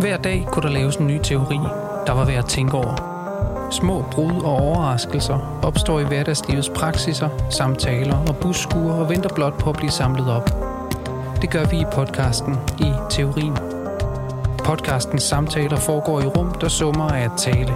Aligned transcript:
Hver 0.00 0.16
dag 0.16 0.46
kunne 0.52 0.62
der 0.62 0.74
laves 0.74 0.96
en 0.96 1.06
ny 1.06 1.18
teori, 1.22 1.58
der 2.06 2.12
var 2.12 2.24
værd 2.24 2.38
at 2.38 2.46
tænke 2.46 2.76
over. 2.76 3.12
Små 3.70 4.04
brud 4.12 4.42
og 4.44 4.52
overraskelser 4.52 5.60
opstår 5.62 6.00
i 6.00 6.04
hverdagslivets 6.04 6.68
praksiser, 6.68 7.28
samtaler 7.50 8.16
og 8.28 8.36
busskuer 8.36 8.92
og 8.92 9.08
venter 9.08 9.34
blot 9.34 9.58
på 9.58 9.70
at 9.70 9.76
blive 9.76 9.90
samlet 9.90 10.30
op. 10.30 10.50
Det 11.42 11.50
gør 11.50 11.64
vi 11.64 11.76
i 11.80 11.84
podcasten 11.92 12.56
i 12.78 12.92
Teorien. 13.10 13.56
Podcastens 14.64 15.22
samtaler 15.22 15.76
foregår 15.76 16.20
i 16.20 16.26
rum, 16.26 16.54
der 16.60 16.68
summer 16.68 17.08
af 17.08 17.24
at 17.24 17.32
tale. 17.38 17.74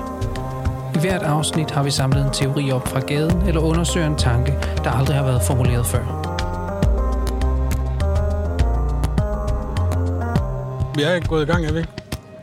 I 0.95 0.99
hvert 0.99 1.23
afsnit 1.23 1.71
har 1.71 1.83
vi 1.83 1.91
samlet 1.91 2.25
en 2.25 2.33
teori 2.33 2.73
op 2.73 2.89
fra 2.89 3.01
gaden 3.01 3.43
eller 3.43 3.61
undersøger 3.61 4.07
en 4.07 4.17
tanke, 4.17 4.55
der 4.85 4.91
aldrig 4.91 5.17
har 5.17 5.25
været 5.25 5.43
formuleret 5.43 5.87
før. 5.87 6.05
Vi 10.95 11.03
er 11.03 11.29
gået 11.29 11.43
i 11.43 11.47
gang, 11.47 11.67
er 11.67 11.73
vi 11.73 11.79
ikke? 11.79 12.00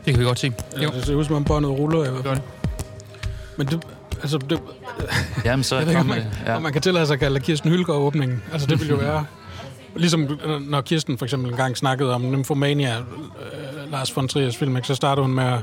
Det 0.08 0.14
kan 0.14 0.20
vi 0.20 0.26
godt 0.26 0.38
se. 0.38 0.52
Jo. 0.82 0.90
Det 0.94 1.06
ser 1.06 1.14
ud 1.14 1.24
som 1.24 1.34
om 1.34 1.44
båndet 1.44 1.70
ruller 1.70 2.04
i 2.04 2.10
hvert 2.10 2.24
fald. 2.24 2.38
Men 3.56 3.66
det, 3.66 3.86
altså, 4.22 4.38
det, 4.38 4.60
Jamen, 5.44 5.64
så 5.64 5.76
jeg 5.78 5.86
ved 5.86 5.92
ikke, 5.92 6.00
om 6.00 6.06
man, 6.06 6.22
ja. 6.46 6.56
om 6.56 6.62
man 6.62 6.72
kan 6.72 6.82
tillade 6.82 7.06
sig 7.06 7.14
at 7.14 7.20
kalde 7.20 7.40
Kirsten 7.40 7.70
Hylgaard 7.70 7.98
åbningen. 7.98 8.42
Altså, 8.52 8.66
det 8.66 8.80
ville 8.80 8.94
jo 8.94 9.00
være... 9.00 9.24
Ligesom 9.96 10.38
når 10.60 10.80
Kirsten 10.80 11.18
for 11.18 11.26
eksempel 11.26 11.50
engang 11.50 11.76
snakkede 11.76 12.14
om 12.14 12.22
Nymphomania, 12.22 12.98
øh, 12.98 13.92
Lars 13.92 14.16
von 14.16 14.28
Triers 14.28 14.56
film, 14.56 14.76
ikke, 14.76 14.88
så 14.88 14.94
startede 14.94 15.26
hun 15.26 15.34
med 15.34 15.44
at 15.44 15.60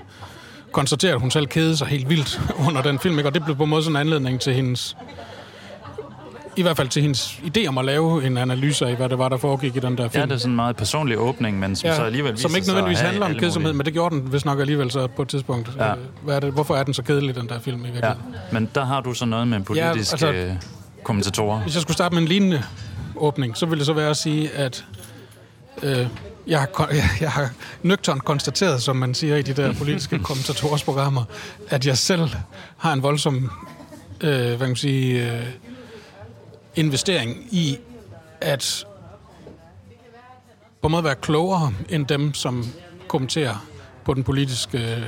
konstatere, 0.71 1.13
at 1.13 1.21
hun 1.21 1.31
selv 1.31 1.47
kedede 1.47 1.77
sig 1.77 1.87
helt 1.87 2.09
vildt 2.09 2.41
under 2.67 2.81
den 2.81 2.99
film, 2.99 3.17
ikke? 3.17 3.29
og 3.29 3.33
det 3.33 3.43
blev 3.43 3.55
på 3.55 3.63
en 3.63 3.69
måde 3.69 3.83
sådan 3.83 3.95
en 3.95 3.99
anledning 3.99 4.41
til 4.41 4.53
hendes 4.53 4.97
i 6.57 6.61
hvert 6.61 6.77
fald 6.77 6.87
til 6.89 7.01
hendes 7.01 7.39
idé 7.43 7.67
om 7.67 7.77
at 7.77 7.85
lave 7.85 8.25
en 8.27 8.37
analyse 8.37 8.85
af, 8.85 8.95
hvad 8.95 9.09
det 9.09 9.17
var, 9.17 9.29
der 9.29 9.37
foregik 9.37 9.75
i 9.75 9.79
den 9.79 9.97
der 9.97 10.09
film. 10.09 10.19
Ja, 10.21 10.25
det 10.25 10.31
er 10.33 10.37
sådan 10.37 10.51
en 10.51 10.55
meget 10.55 10.75
personlig 10.75 11.17
åbning, 11.19 11.59
men 11.59 11.75
som 11.75 11.87
Ja, 11.87 11.95
så 11.95 12.01
alligevel 12.03 12.37
som 12.37 12.55
ikke 12.55 12.67
nødvendigvis 12.67 12.99
handler 12.99 13.25
om 13.25 13.35
kedsomhed, 13.35 13.73
men 13.73 13.85
det 13.85 13.93
gjorde 13.93 14.15
den 14.15 14.33
vist 14.33 14.45
nok 14.45 14.59
alligevel 14.59 14.91
så 14.91 15.07
på 15.07 15.21
et 15.21 15.27
tidspunkt. 15.27 15.71
Ja. 15.77 15.91
Øh, 15.91 15.97
Hvad 16.23 16.35
er 16.35 16.39
det, 16.39 16.53
hvorfor 16.53 16.75
er 16.75 16.83
den 16.83 16.93
så 16.93 17.03
kedelig, 17.03 17.35
den 17.35 17.49
der 17.49 17.59
film 17.59 17.79
i 17.85 17.87
Ja, 17.87 17.91
virkeligheden? 17.93 18.35
men 18.51 18.69
der 18.75 18.85
har 18.85 19.01
du 19.01 19.13
så 19.13 19.25
noget 19.25 19.47
med 19.47 19.59
politiske 19.61 20.11
altså- 20.13 20.27
ja, 20.27 20.55
kommentatorer. 21.03 21.59
Hvis 21.61 21.73
jeg 21.73 21.81
skulle 21.81 21.95
starte 21.95 22.15
med 22.15 22.21
en 22.21 22.27
lignende 22.27 22.63
åbning, 23.15 23.57
så 23.57 23.65
ville 23.65 23.79
det 23.79 23.85
så 23.85 23.93
være 23.93 24.09
at 24.09 24.17
sige, 24.17 24.51
at 24.51 24.85
øh, 25.83 26.07
jeg, 26.47 26.59
har, 26.59 26.87
jeg, 26.91 27.03
jeg 27.21 27.31
har 27.31 27.49
nøgternt 27.83 28.25
konstateret, 28.25 28.81
som 28.81 28.95
man 28.95 29.13
siger 29.13 29.35
i 29.35 29.41
de 29.41 29.53
der 29.53 29.73
politiske 29.73 30.19
kommentatorers 30.29 30.83
programmer, 30.83 31.23
at 31.69 31.87
jeg 31.87 31.97
selv 31.97 32.29
har 32.77 32.93
en 32.93 33.03
voldsom 33.03 33.51
øh, 34.21 34.29
hvad 34.31 34.57
kan 34.57 34.67
man 34.67 34.75
sige, 34.75 35.33
øh, 35.33 35.43
investering 36.75 37.47
i 37.51 37.77
at 38.41 38.85
på 40.81 40.87
en 40.87 40.91
måde 40.91 41.03
være 41.03 41.15
klogere 41.15 41.73
end 41.89 42.07
dem, 42.07 42.33
som 42.33 42.65
kommenterer 43.07 43.65
på 44.05 44.13
den 44.13 44.23
politiske 44.23 44.77
øh, 44.77 45.03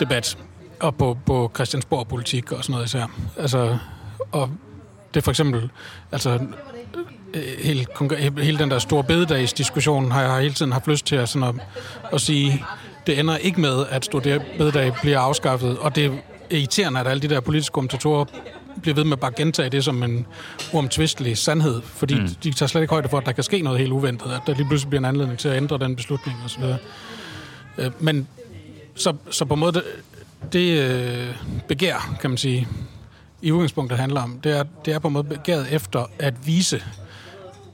debat 0.00 0.38
og 0.80 0.94
på, 0.94 1.18
på 1.26 1.50
Christiansborg 1.54 2.08
politik 2.08 2.52
og 2.52 2.64
sådan 2.64 2.72
noget 2.72 2.86
især. 2.86 3.06
Altså, 3.38 3.78
og 4.32 4.50
det 5.14 5.20
er 5.20 5.24
for 5.24 5.30
eksempel, 5.30 5.70
altså 6.12 6.40
øh, 7.34 7.42
hele, 7.58 7.86
hele 8.38 8.58
den 8.58 8.70
der 8.70 8.78
store 8.78 9.04
bededagsdiskussion 9.04 10.10
har 10.10 10.22
jeg 10.22 10.42
hele 10.42 10.54
tiden 10.54 10.72
haft 10.72 10.88
lyst 10.88 11.06
til 11.06 11.16
at, 11.16 11.28
sådan 11.28 11.48
at, 11.48 11.54
at 12.12 12.20
sige, 12.20 12.64
det 13.06 13.18
ender 13.18 13.36
ikke 13.36 13.60
med, 13.60 13.86
at 13.90 14.04
store 14.04 14.40
bededag 14.58 14.92
bliver 15.02 15.20
afskaffet, 15.20 15.78
og 15.78 15.96
det 15.96 16.06
er 16.06 16.10
irriterende, 16.50 17.00
at 17.00 17.06
alle 17.06 17.22
de 17.22 17.28
der 17.28 17.40
politiske 17.40 17.72
kommentatorer 17.72 18.24
bliver 18.82 18.94
ved 18.94 19.04
med 19.04 19.16
bare 19.16 19.30
at 19.30 19.36
gentage 19.36 19.70
det 19.70 19.84
som 19.84 20.02
en 20.02 20.26
uomtvistelig 20.72 21.38
sandhed, 21.38 21.82
fordi 21.82 22.20
mm. 22.20 22.28
de 22.28 22.52
tager 22.52 22.68
slet 22.68 22.82
ikke 22.82 22.92
højde 22.94 23.08
for, 23.08 23.18
at 23.18 23.26
der 23.26 23.32
kan 23.32 23.44
ske 23.44 23.62
noget 23.62 23.78
helt 23.78 23.92
uventet, 23.92 24.32
at 24.32 24.40
der 24.46 24.54
lige 24.54 24.66
pludselig 24.66 24.90
bliver 24.90 25.00
en 25.00 25.04
anledning 25.04 25.38
til 25.38 25.48
at 25.48 25.56
ændre 25.56 25.78
den 25.78 25.96
beslutning 25.96 26.38
osv. 26.44 26.62
Øh, 27.78 27.90
Men 28.00 28.28
så, 28.94 29.14
så 29.30 29.44
på 29.44 29.54
en 29.54 29.60
måde, 29.60 29.72
det, 29.72 29.84
det 30.52 30.80
øh, 30.80 31.36
begær, 31.68 32.16
kan 32.20 32.30
man 32.30 32.36
sige, 32.36 32.68
i 33.42 33.52
udgangspunktet 33.52 33.98
handler 33.98 34.22
om, 34.22 34.40
det 34.44 34.58
er, 34.58 34.64
det 34.84 34.94
er 34.94 34.98
på 34.98 35.08
en 35.08 35.12
måde 35.12 35.24
begæret 35.24 35.72
efter 35.72 36.10
at 36.18 36.34
vise, 36.46 36.82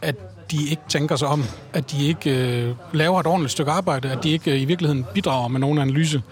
at 0.02 0.16
de 0.50 0.68
ikke 0.68 0.82
tænker 0.88 1.16
sig 1.16 1.28
om, 1.28 1.44
at 1.72 1.90
de 1.90 2.06
ikke 2.06 2.30
øh, 2.30 2.74
laver 2.92 3.20
et 3.20 3.26
ordentligt 3.26 3.52
stykke 3.52 3.72
arbejde, 3.72 4.10
at 4.10 4.24
de 4.24 4.30
ikke 4.30 4.50
øh, 4.50 4.62
i 4.62 4.64
virkeligheden 4.64 5.06
bidrager 5.14 5.48
med 5.48 5.60
nogen 5.60 5.78
analyse, 5.78 6.22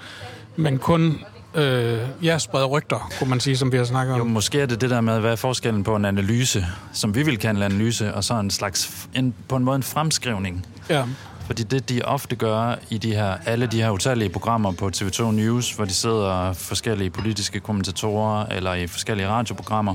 men 0.56 0.78
kun 0.78 1.18
øh, 1.54 1.98
ja, 2.22 2.38
spreder 2.38 2.66
rygter, 2.66 3.10
kunne 3.18 3.30
man 3.30 3.40
sige, 3.40 3.56
som 3.56 3.72
vi 3.72 3.76
har 3.76 3.84
snakket 3.84 4.16
Jo, 4.16 4.20
om. 4.20 4.26
måske 4.26 4.60
er 4.60 4.66
det 4.66 4.80
det 4.80 4.90
der 4.90 5.00
med, 5.00 5.20
hvad 5.20 5.32
er 5.32 5.36
forskellen 5.36 5.84
på 5.84 5.96
en 5.96 6.04
analyse, 6.04 6.66
som 6.92 7.14
vi 7.14 7.22
vil 7.22 7.38
kalde 7.38 7.56
en 7.58 7.72
analyse, 7.72 8.14
og 8.14 8.24
så 8.24 8.34
en 8.34 8.50
slags, 8.50 9.08
en, 9.14 9.34
på 9.48 9.56
en 9.56 9.64
måde 9.64 9.76
en 9.76 9.82
fremskrivning. 9.82 10.66
Ja, 10.90 11.04
Fordi 11.46 11.62
det, 11.62 11.88
de 11.88 12.02
ofte 12.04 12.36
gør 12.36 12.74
i 12.90 12.98
de 12.98 13.14
her, 13.14 13.34
alle 13.46 13.66
de 13.66 13.82
her 13.82 13.90
utallige 13.90 14.28
programmer 14.28 14.72
på 14.72 14.90
TV2 14.96 15.22
News, 15.30 15.72
hvor 15.72 15.84
de 15.84 15.94
sidder 15.94 16.52
forskellige 16.52 17.10
politiske 17.10 17.60
kommentatorer 17.60 18.46
eller 18.46 18.74
i 18.74 18.86
forskellige 18.86 19.28
radioprogrammer, 19.28 19.94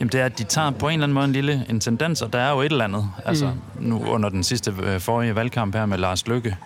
jamen 0.00 0.12
det 0.12 0.20
er, 0.20 0.24
at 0.24 0.38
de 0.38 0.44
tager 0.44 0.70
på 0.70 0.88
en 0.88 0.92
eller 0.92 1.04
anden 1.04 1.14
måde 1.14 1.24
en 1.24 1.32
lille 1.32 1.66
en 1.68 1.80
tendens, 1.80 2.22
og 2.22 2.32
der 2.32 2.38
er 2.38 2.50
jo 2.50 2.60
et 2.60 2.72
eller 2.72 2.84
andet. 2.84 3.08
Altså 3.24 3.50
nu 3.80 4.04
under 4.04 4.28
den 4.28 4.44
sidste 4.44 4.74
øh, 4.82 5.00
forrige 5.00 5.34
valgkamp 5.34 5.74
her 5.74 5.86
med 5.86 5.98
Lars 5.98 6.26
Lykke, 6.26 6.56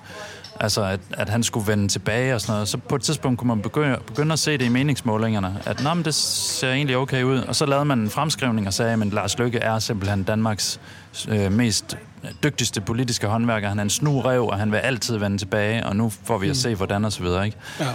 altså 0.60 0.84
at, 0.84 1.00
at 1.10 1.28
han 1.28 1.42
skulle 1.42 1.66
vende 1.66 1.88
tilbage 1.88 2.34
og 2.34 2.40
sådan 2.40 2.52
noget. 2.52 2.68
Så 2.68 2.78
på 2.78 2.96
et 2.96 3.02
tidspunkt 3.02 3.38
kunne 3.38 3.48
man 3.48 3.62
begynde, 3.62 3.98
begynde 4.06 4.32
at 4.32 4.38
se 4.38 4.52
det 4.52 4.64
i 4.64 4.68
meningsmålingerne, 4.68 5.56
at 5.66 5.82
Nå, 5.82 5.94
men 5.94 6.04
det 6.04 6.14
ser 6.14 6.72
egentlig 6.72 6.96
okay 6.96 7.22
ud. 7.22 7.38
Og 7.38 7.56
så 7.56 7.66
lavede 7.66 7.84
man 7.84 7.98
en 7.98 8.10
fremskrivning 8.10 8.66
og 8.66 8.74
sagde, 8.74 8.92
at 8.92 9.12
Lars 9.12 9.38
Lykke 9.38 9.58
er 9.58 9.78
simpelthen 9.78 10.22
Danmarks 10.22 10.80
øh, 11.28 11.52
mest 11.52 11.96
dygtigste 12.42 12.80
politiske 12.80 13.26
håndværker. 13.26 13.68
Han 13.68 13.78
er 13.78 13.82
en 13.82 13.90
snurev, 13.90 14.46
og 14.46 14.58
han 14.58 14.72
vil 14.72 14.78
altid 14.78 15.18
vende 15.18 15.38
tilbage, 15.38 15.86
og 15.86 15.96
nu 15.96 16.12
får 16.24 16.38
vi 16.38 16.48
at 16.48 16.56
se, 16.56 16.74
hvordan 16.74 17.04
og 17.04 17.12
så 17.12 17.22
videre, 17.22 17.46
ikke? 17.46 17.58
ja. 17.80 17.86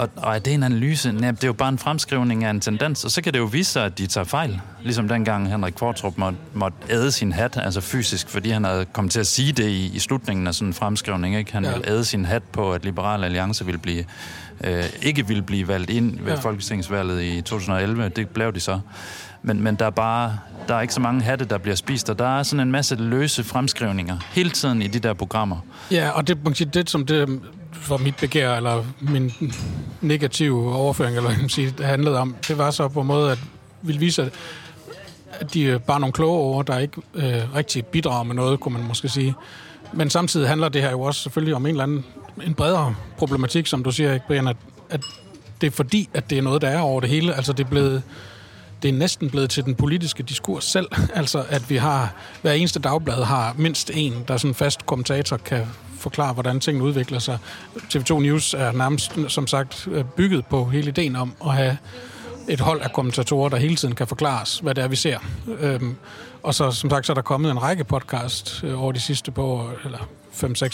Og, 0.00 0.08
og 0.16 0.34
er 0.34 0.38
det 0.38 0.54
en 0.54 0.62
analyse? 0.62 1.12
Nej, 1.12 1.30
det 1.30 1.44
er 1.44 1.48
jo 1.48 1.52
bare 1.52 1.68
en 1.68 1.78
fremskrivning 1.78 2.44
af 2.44 2.50
en 2.50 2.60
tendens, 2.60 3.04
og 3.04 3.10
så 3.10 3.22
kan 3.22 3.32
det 3.32 3.38
jo 3.38 3.44
vise 3.44 3.72
sig, 3.72 3.84
at 3.84 3.98
de 3.98 4.06
tager 4.06 4.24
fejl. 4.24 4.60
Ligesom 4.82 5.08
dengang 5.08 5.50
Henrik 5.50 5.72
Kvartrup 5.72 6.18
måtte, 6.18 6.38
måtte 6.54 6.76
æde 6.90 7.12
sin 7.12 7.32
hat, 7.32 7.56
altså 7.56 7.80
fysisk, 7.80 8.28
fordi 8.28 8.50
han 8.50 8.64
havde 8.64 8.84
kommet 8.84 9.12
til 9.12 9.20
at 9.20 9.26
sige 9.26 9.52
det 9.52 9.68
i, 9.68 9.86
i 9.94 9.98
slutningen 9.98 10.46
af 10.46 10.54
sådan 10.54 10.68
en 10.68 10.74
fremskrivning. 10.74 11.36
Ikke? 11.36 11.52
Han 11.52 11.64
Ja. 11.64 11.72
ville 11.72 11.88
æde 11.90 12.04
sin 12.04 12.24
hat 12.24 12.42
på, 12.42 12.72
at 12.72 12.84
Liberal 12.84 13.24
Alliance 13.24 13.64
ville 13.64 13.78
blive, 13.78 14.04
øh, 14.64 14.84
ikke 15.02 15.26
ville 15.28 15.42
blive 15.42 15.68
valgt 15.68 15.90
ind 15.90 16.20
ved 16.20 16.32
ja. 16.32 16.38
Folketingsvalget 16.40 17.22
i 17.22 17.40
2011. 17.40 18.08
Det 18.08 18.28
blev 18.28 18.52
de 18.54 18.60
så. 18.60 18.80
Men, 19.42 19.62
men 19.62 19.74
der 19.74 19.86
er 19.86 19.90
bare 19.90 20.38
der 20.68 20.74
er 20.74 20.80
ikke 20.80 20.94
så 20.94 21.00
mange 21.00 21.22
hatte, 21.22 21.44
der 21.44 21.58
bliver 21.58 21.74
spist, 21.74 22.10
og 22.10 22.18
der 22.18 22.38
er 22.38 22.42
sådan 22.42 22.60
en 22.66 22.72
masse 22.72 22.94
løse 22.94 23.44
fremskrivninger 23.44 24.16
hele 24.32 24.50
tiden 24.50 24.82
i 24.82 24.86
de 24.86 24.98
der 24.98 25.12
programmer. 25.14 25.56
Ja, 25.90 26.10
og 26.10 26.28
det, 26.28 26.36
man 26.36 26.44
kan 26.44 26.54
sige, 26.54 26.70
det 26.74 26.90
som 26.90 27.06
det 27.06 27.40
for 27.72 27.96
mit 27.96 28.16
begær, 28.16 28.56
eller 28.56 28.84
min 29.00 29.32
negative 30.00 30.74
overføring, 30.74 31.16
eller 31.16 31.30
hvad 31.30 31.40
man 31.40 31.48
sige, 31.48 31.74
det 31.78 31.86
handlede 31.86 32.18
om, 32.18 32.36
det 32.48 32.58
var 32.58 32.70
så 32.70 32.88
på 32.88 33.00
en 33.00 33.06
måde, 33.06 33.32
at 33.32 33.38
ville 33.82 34.00
vise, 34.00 34.30
at, 35.32 35.52
de 35.54 35.70
er 35.70 35.78
bare 35.78 36.00
nogle 36.00 36.12
kloge 36.12 36.38
over, 36.38 36.62
der 36.62 36.78
ikke 36.78 37.02
øh, 37.14 37.54
rigtig 37.54 37.86
bidrager 37.86 38.22
med 38.22 38.34
noget, 38.34 38.60
kunne 38.60 38.78
man 38.78 38.86
måske 38.86 39.08
sige. 39.08 39.34
Men 39.92 40.10
samtidig 40.10 40.48
handler 40.48 40.68
det 40.68 40.82
her 40.82 40.90
jo 40.90 41.00
også 41.00 41.20
selvfølgelig 41.22 41.54
om 41.54 41.66
en 41.66 41.70
eller 41.70 41.82
anden 41.82 42.04
en 42.46 42.54
bredere 42.54 42.94
problematik, 43.18 43.66
som 43.66 43.84
du 43.84 43.90
siger, 43.90 44.14
ikke, 44.14 44.26
Brian, 44.26 44.48
at, 44.48 44.56
at 44.90 45.00
det 45.60 45.66
er 45.66 45.70
fordi, 45.70 46.08
at 46.14 46.30
det 46.30 46.38
er 46.38 46.42
noget, 46.42 46.62
der 46.62 46.68
er 46.68 46.80
over 46.80 47.00
det 47.00 47.10
hele. 47.10 47.34
Altså 47.34 47.52
det 47.52 47.64
er 47.64 47.70
blevet 47.70 48.02
det 48.82 48.88
er 48.88 48.92
næsten 48.92 49.30
blevet 49.30 49.50
til 49.50 49.64
den 49.64 49.74
politiske 49.74 50.22
diskurs 50.22 50.64
selv. 50.64 50.88
Altså, 51.14 51.44
at 51.48 51.70
vi 51.70 51.76
har, 51.76 52.14
hver 52.42 52.52
eneste 52.52 52.80
dagblad 52.80 53.24
har 53.24 53.54
mindst 53.58 53.90
en, 53.94 54.24
der 54.28 54.36
sådan 54.36 54.54
fast 54.54 54.86
kommentator 54.86 55.36
kan 55.36 55.66
forklare, 56.00 56.32
hvordan 56.32 56.60
tingene 56.60 56.84
udvikler 56.84 57.18
sig. 57.18 57.38
TV2 57.76 58.14
News 58.20 58.54
er 58.54 58.72
nærmest, 58.72 59.18
som 59.28 59.46
sagt, 59.46 59.88
bygget 60.16 60.46
på 60.46 60.64
hele 60.64 60.88
ideen 60.88 61.16
om 61.16 61.32
at 61.46 61.52
have 61.54 61.76
et 62.48 62.60
hold 62.60 62.80
af 62.80 62.92
kommentatorer, 62.92 63.48
der 63.48 63.56
hele 63.56 63.76
tiden 63.76 63.94
kan 63.94 64.06
forklares, 64.06 64.58
hvad 64.58 64.74
det 64.74 64.84
er, 64.84 64.88
vi 64.88 64.96
ser. 64.96 65.18
Øhm, 65.60 65.96
og 66.42 66.54
så, 66.54 66.70
som 66.70 66.90
sagt, 66.90 67.06
så 67.06 67.12
er 67.12 67.14
der 67.14 67.22
kommet 67.22 67.50
en 67.50 67.62
række 67.62 67.84
podcast 67.84 68.64
øh, 68.64 68.82
over 68.82 68.92
de 68.92 69.00
sidste 69.00 69.30
par 69.30 69.42
år, 69.42 69.72
eller 69.84 69.98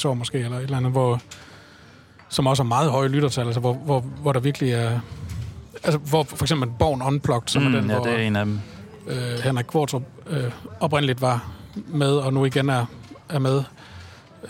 5-6 0.05 0.09
år 0.09 0.15
måske, 0.15 0.39
eller 0.39 0.57
et 0.57 0.63
eller 0.63 0.77
andet, 0.77 0.93
hvor, 0.93 1.21
som 2.29 2.47
også 2.47 2.63
har 2.63 2.69
meget 2.69 2.91
høje 2.91 3.09
lyttertal, 3.09 3.47
altså 3.47 3.61
hvor, 3.61 3.73
hvor, 3.73 4.01
hvor 4.01 4.33
der 4.33 4.41
virkelig 4.41 4.73
er... 4.73 5.01
Altså, 5.85 5.99
hvor 5.99 6.23
for 6.23 6.45
eksempel 6.45 6.69
Born 6.79 7.03
Unplugged, 7.03 7.49
som 7.49 7.63
Mm, 7.63 7.75
er 7.75 7.81
den, 7.81 7.91
ja, 7.91 7.97
hvor 7.97 8.05
det 8.05 8.13
er 8.13 8.19
en 8.27 8.37
af 8.37 8.45
dem. 8.45 8.61
øh, 9.07 9.39
Henrik 9.45 9.65
Kvartrup 9.65 10.03
øh, 10.31 10.45
oprindeligt 10.81 11.21
var 11.21 11.49
med, 11.87 12.13
og 12.13 12.33
nu 12.33 12.45
igen 12.45 12.71
er, 12.71 12.87
er 13.29 13.39
med, 13.39 13.63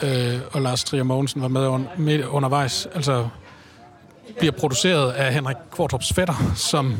øh, 0.03 0.41
og 0.53 0.63
Lars 0.63 0.85
Trier 0.85 1.03
Mogensen 1.03 1.43
var 1.43 1.49
med, 1.49 1.69
un, 1.69 1.87
med 1.99 2.25
undervejs, 2.25 2.89
altså 2.95 3.29
bliver 4.39 4.53
produceret 4.53 5.13
af 5.13 5.35
Henrik 5.35 5.57
Kvartrups 5.73 6.13
fætter, 6.13 6.53
som 6.55 6.97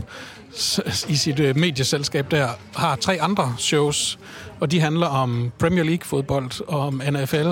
i 1.09 1.17
sit 1.17 1.41
øh, 1.41 1.57
medieselskab 1.57 2.31
der 2.31 2.49
har 2.77 2.97
tre 2.97 3.21
andre 3.21 3.55
shows, 3.59 4.19
og 4.61 4.71
de 4.71 4.81
handler 4.81 5.07
om 5.07 5.53
Premier 5.59 5.85
League-fodbold, 5.85 6.67
og 6.69 6.81
om 6.81 7.03
NFL, 7.11 7.51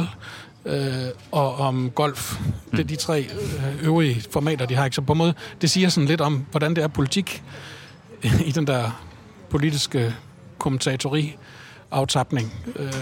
øh, 0.65 0.95
og 1.33 1.55
om 1.55 1.91
golf. 1.91 2.39
Det 2.71 2.81
er 2.81 2.85
de 2.85 2.97
tre 2.97 3.21
øh, 3.21 3.85
øvrige 3.85 4.25
formater, 4.31 4.67
de 4.67 4.75
har. 4.75 4.85
Ikke? 4.85 4.95
Så 4.95 5.03
på 5.03 5.13
en 5.13 5.19
måde, 5.19 5.35
det 5.61 5.71
siger 5.71 5.89
sådan 5.89 6.09
lidt 6.09 6.21
om, 6.21 6.47
hvordan 6.51 6.77
det 6.77 6.85
er 6.85 6.89
politik 6.89 7.43
i 8.47 8.53
den 8.53 8.67
der 8.67 9.03
politiske 9.51 10.15
kommentatori-aftapning 10.59 12.53
øh, 12.77 12.93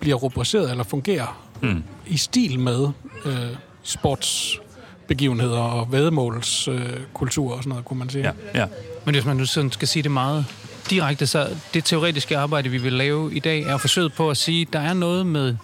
bliver 0.00 0.16
rubriceret 0.16 0.70
eller 0.70 0.84
fungerer 0.84 1.49
Mm. 1.62 1.82
i 2.06 2.16
stil 2.16 2.60
med 2.60 2.88
øh, 3.24 3.34
sportsbegivenheder 3.82 5.58
og 5.58 5.92
vædemålskultur 5.92 7.50
øh, 7.50 7.56
og 7.56 7.62
sådan 7.62 7.70
noget, 7.70 7.84
kunne 7.84 7.98
man 7.98 8.10
sige. 8.10 8.24
Ja, 8.24 8.60
ja. 8.60 8.66
Men 9.04 9.14
hvis 9.14 9.24
man 9.24 9.36
nu 9.36 9.44
sådan 9.44 9.72
skal 9.72 9.88
sige 9.88 10.02
det 10.02 10.10
meget 10.10 10.44
direkte, 10.90 11.26
så 11.26 11.48
det 11.74 11.84
teoretiske 11.84 12.38
arbejde, 12.38 12.68
vi 12.68 12.78
vil 12.78 12.92
lave 12.92 13.34
i 13.34 13.38
dag, 13.38 13.62
er 13.62 13.76
forsøget 13.76 14.12
på 14.12 14.30
at 14.30 14.36
sige, 14.36 14.62
at 14.62 14.72
der 14.72 14.80
er 14.80 14.92
noget 14.92 15.26
med 15.26 15.56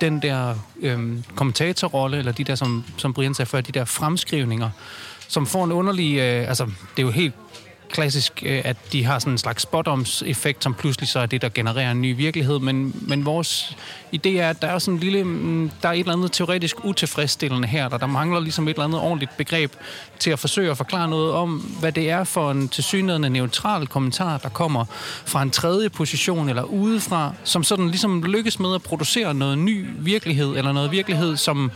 den 0.00 0.22
der 0.22 0.54
øhm, 0.80 1.24
kommentatorrolle, 1.34 2.18
eller 2.18 2.32
de 2.32 2.44
der, 2.44 2.54
som, 2.54 2.84
som 2.96 3.12
Brian 3.12 3.34
sagde 3.34 3.48
før, 3.48 3.60
de 3.60 3.72
der 3.72 3.84
fremskrivninger, 3.84 4.70
som 5.28 5.46
får 5.46 5.64
en 5.64 5.72
underlig... 5.72 6.18
Øh, 6.18 6.48
altså, 6.48 6.64
det 6.64 7.02
er 7.02 7.02
jo 7.02 7.10
helt 7.10 7.34
klassisk, 7.90 8.42
øh, 8.46 8.60
at 8.64 8.76
de 8.92 9.04
har 9.04 9.18
sådan 9.18 9.32
en 9.32 9.38
slags 9.38 9.62
spot-effekt, 9.62 10.64
som 10.64 10.74
pludselig 10.74 11.08
så 11.08 11.18
er 11.18 11.26
det, 11.26 11.42
der 11.42 11.48
genererer 11.48 11.90
en 11.90 12.00
ny 12.00 12.16
virkelighed. 12.16 12.58
Men, 12.58 12.94
men 13.08 13.24
vores 13.24 13.76
idé 14.16 14.28
er, 14.28 14.50
at 14.50 14.62
der 14.62 14.68
er 14.68 14.78
sådan 14.78 14.94
en 14.94 15.00
lille, 15.00 15.24
mm, 15.24 15.70
der 15.82 15.88
er 15.88 15.92
et 15.92 15.98
eller 15.98 16.12
andet 16.12 16.32
teoretisk 16.32 16.84
utilfredsstillende 16.84 17.68
her, 17.68 17.88
der, 17.88 17.98
der 17.98 18.06
mangler 18.06 18.40
ligesom 18.40 18.68
et 18.68 18.74
eller 18.74 18.84
andet 18.84 19.00
ordentligt 19.00 19.36
begreb 19.36 19.72
til 20.18 20.30
at 20.30 20.38
forsøge 20.38 20.70
at 20.70 20.76
forklare 20.76 21.08
noget 21.08 21.32
om, 21.32 21.50
hvad 21.80 21.92
det 21.92 22.10
er 22.10 22.24
for 22.24 22.50
en 22.50 22.68
tilsyneladende 22.68 23.30
neutral 23.30 23.86
kommentar, 23.86 24.38
der 24.38 24.48
kommer 24.48 24.84
fra 25.24 25.42
en 25.42 25.50
tredje 25.50 25.88
position 25.88 26.48
eller 26.48 26.62
udefra, 26.62 27.32
som 27.44 27.64
sådan 27.64 27.88
ligesom 27.88 28.22
lykkes 28.22 28.60
med 28.60 28.74
at 28.74 28.82
producere 28.82 29.34
noget 29.34 29.58
ny 29.58 29.86
virkelighed, 29.98 30.56
eller 30.56 30.72
noget 30.72 30.90
virkelighed, 30.90 31.36
som 31.36 31.70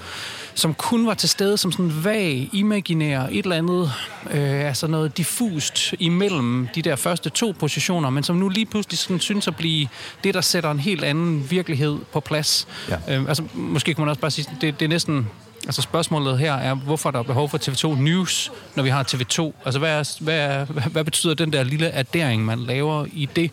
som 0.55 0.75
kun 0.75 1.07
var 1.07 1.15
til 1.15 1.29
stede 1.29 1.57
som 1.57 1.73
sådan 1.73 2.05
vag, 2.05 2.49
imaginær, 2.53 3.21
et 3.21 3.43
eller 3.43 3.57
andet, 3.57 3.93
øh, 4.31 4.67
altså 4.67 4.87
noget 4.87 5.17
diffust 5.17 5.95
imellem 6.05 6.69
de 6.75 6.83
der 6.83 6.97
første 6.97 7.31
to 7.31 7.55
positioner, 7.59 8.11
men 8.11 8.25
som 8.25 8.37
nu 8.37 8.49
lige 8.49 8.67
pludselig 8.67 8.99
sådan 8.99 9.21
synes 9.21 9.49
at 9.49 9.57
blive 9.57 9.89
det, 10.25 10.35
der 10.35 10.41
sætter 10.41 10.71
en 10.71 10.81
helt 10.81 11.05
anden 11.05 11.51
virkelighed 11.51 11.99
på 12.13 12.21
plads. 12.21 12.69
Ja. 12.89 13.19
Øh, 13.19 13.29
altså, 13.29 13.45
måske 13.55 13.95
kunne 13.95 14.05
man 14.05 14.09
også 14.09 14.21
bare 14.21 14.31
sige, 14.31 14.49
det, 14.61 14.81
det 14.81 14.85
er 14.85 14.89
næsten 14.89 15.29
Altså 15.67 15.83
spørgsmålet 15.83 16.39
her 16.39 16.55
er, 16.55 16.75
hvorfor 16.75 17.11
der 17.11 17.19
er 17.19 17.23
behov 17.23 17.49
for 17.49 17.59
TV2 17.59 18.01
News, 18.01 18.53
når 18.75 18.83
vi 18.83 18.89
har 18.89 19.03
TV2? 19.03 19.53
Altså 19.65 19.79
hvad, 19.79 19.99
er, 19.99 20.17
hvad, 20.21 20.39
er, 20.39 20.65
hvad 20.65 21.05
betyder 21.05 21.35
den 21.35 21.53
der 21.53 21.63
lille 21.63 21.91
addering, 21.91 22.45
man 22.45 22.59
laver 22.59 23.07
i 23.13 23.29
det? 23.37 23.51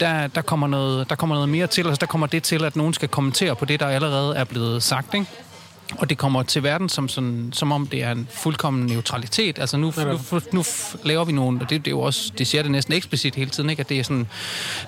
Der, 0.00 0.26
der, 0.26 0.42
kommer 0.42 0.66
noget, 0.66 1.10
der 1.10 1.14
kommer 1.14 1.36
noget 1.36 1.48
mere 1.48 1.66
til, 1.66 1.86
altså 1.86 2.00
der 2.00 2.06
kommer 2.06 2.26
det 2.26 2.42
til, 2.42 2.64
at 2.64 2.76
nogen 2.76 2.94
skal 2.94 3.08
kommentere 3.08 3.56
på 3.56 3.64
det, 3.64 3.80
der 3.80 3.86
allerede 3.86 4.36
er 4.36 4.44
blevet 4.44 4.82
sagt, 4.82 5.14
ikke? 5.14 5.26
Og 5.98 6.10
det 6.10 6.18
kommer 6.18 6.42
til 6.42 6.62
verden 6.62 6.88
som, 6.88 7.08
sådan, 7.08 7.50
som 7.52 7.72
om 7.72 7.86
det 7.86 8.02
er 8.02 8.12
en 8.12 8.28
fuldkommen 8.30 8.86
neutralitet. 8.86 9.58
Altså 9.58 9.76
nu, 9.76 9.92
nu, 10.32 10.40
nu 10.52 10.64
laver 11.04 11.24
vi 11.24 11.32
nogle, 11.32 11.60
og 11.60 11.70
det, 11.70 11.84
det, 11.84 11.86
er 11.86 11.90
jo 11.90 12.00
også, 12.00 12.32
det 12.38 12.46
siger 12.46 12.62
det 12.62 12.70
næsten 12.70 12.94
eksplicit 12.94 13.34
hele 13.34 13.50
tiden, 13.50 13.70
ikke? 13.70 13.80
at 13.80 13.88
det 13.88 13.98
er, 13.98 14.02
sådan, 14.02 14.26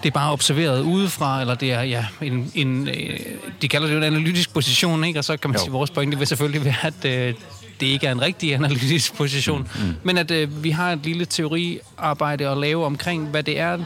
det 0.02 0.08
er 0.08 0.12
bare 0.12 0.32
observeret 0.32 0.80
udefra, 0.80 1.40
eller 1.40 1.54
det 1.54 1.72
er 1.72 1.82
ja, 1.82 2.06
en, 2.22 2.52
en, 2.54 2.88
øh, 2.88 3.20
de 3.62 3.68
kalder 3.68 3.86
det 3.86 3.94
jo 3.94 3.98
en 3.98 4.04
analytisk 4.04 4.54
position, 4.54 5.04
ikke? 5.04 5.18
og 5.18 5.24
så 5.24 5.36
kan 5.36 5.50
man 5.50 5.56
jo. 5.56 5.58
sige, 5.58 5.68
at 5.68 5.72
vores 5.72 5.90
pointe 5.90 6.18
vil 6.18 6.26
selvfølgelig 6.26 6.64
være, 6.64 6.86
at 6.86 7.04
øh, 7.04 7.34
det 7.80 7.86
ikke 7.86 8.06
er 8.06 8.12
en 8.12 8.20
rigtig 8.20 8.54
analytisk 8.54 9.14
position, 9.14 9.68
mm, 9.74 9.86
mm. 9.86 9.94
men 10.02 10.18
at 10.18 10.30
øh, 10.30 10.64
vi 10.64 10.70
har 10.70 10.92
et 10.92 11.00
lille 11.04 11.24
teoriarbejde 11.24 12.48
at 12.48 12.58
lave 12.58 12.84
omkring, 12.84 13.28
hvad 13.28 13.42
det 13.42 13.58
er, 13.58 13.78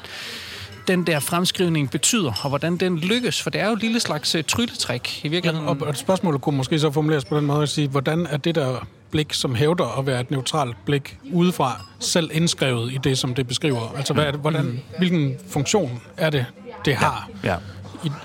den 0.88 1.06
der 1.06 1.20
fremskrivning 1.20 1.90
betyder, 1.90 2.32
og 2.42 2.48
hvordan 2.48 2.76
den 2.76 2.98
lykkes, 2.98 3.42
for 3.42 3.50
det 3.50 3.60
er 3.60 3.66
jo 3.66 3.72
et 3.72 3.80
lille 3.80 4.00
slags 4.00 4.34
uh, 4.34 4.40
trylletræk 4.42 5.24
i 5.24 5.28
virkeligheden. 5.28 5.78
Ja, 5.80 5.86
og, 5.86 5.96
spørgsmålet 5.96 6.40
kunne 6.40 6.56
måske 6.56 6.78
så 6.78 6.90
formuleres 6.90 7.24
på 7.24 7.36
den 7.36 7.46
måde 7.46 7.62
at 7.62 7.68
sige, 7.68 7.88
hvordan 7.88 8.26
er 8.26 8.36
det 8.36 8.54
der 8.54 8.86
blik, 9.10 9.32
som 9.32 9.54
hævder 9.54 9.98
at 9.98 10.06
være 10.06 10.20
et 10.20 10.30
neutralt 10.30 10.76
blik 10.84 11.18
udefra, 11.32 11.82
selv 11.98 12.30
indskrevet 12.32 12.92
i 12.92 12.98
det, 13.04 13.18
som 13.18 13.34
det 13.34 13.48
beskriver? 13.48 13.94
Altså, 13.96 14.14
hvad 14.14 14.24
er 14.24 14.30
det, 14.30 14.40
hvordan, 14.40 14.80
hvilken 14.98 15.36
funktion 15.48 16.02
er 16.16 16.30
det, 16.30 16.46
det 16.84 16.94
har 16.94 17.28
ja. 17.44 17.48
Ja. 17.52 17.56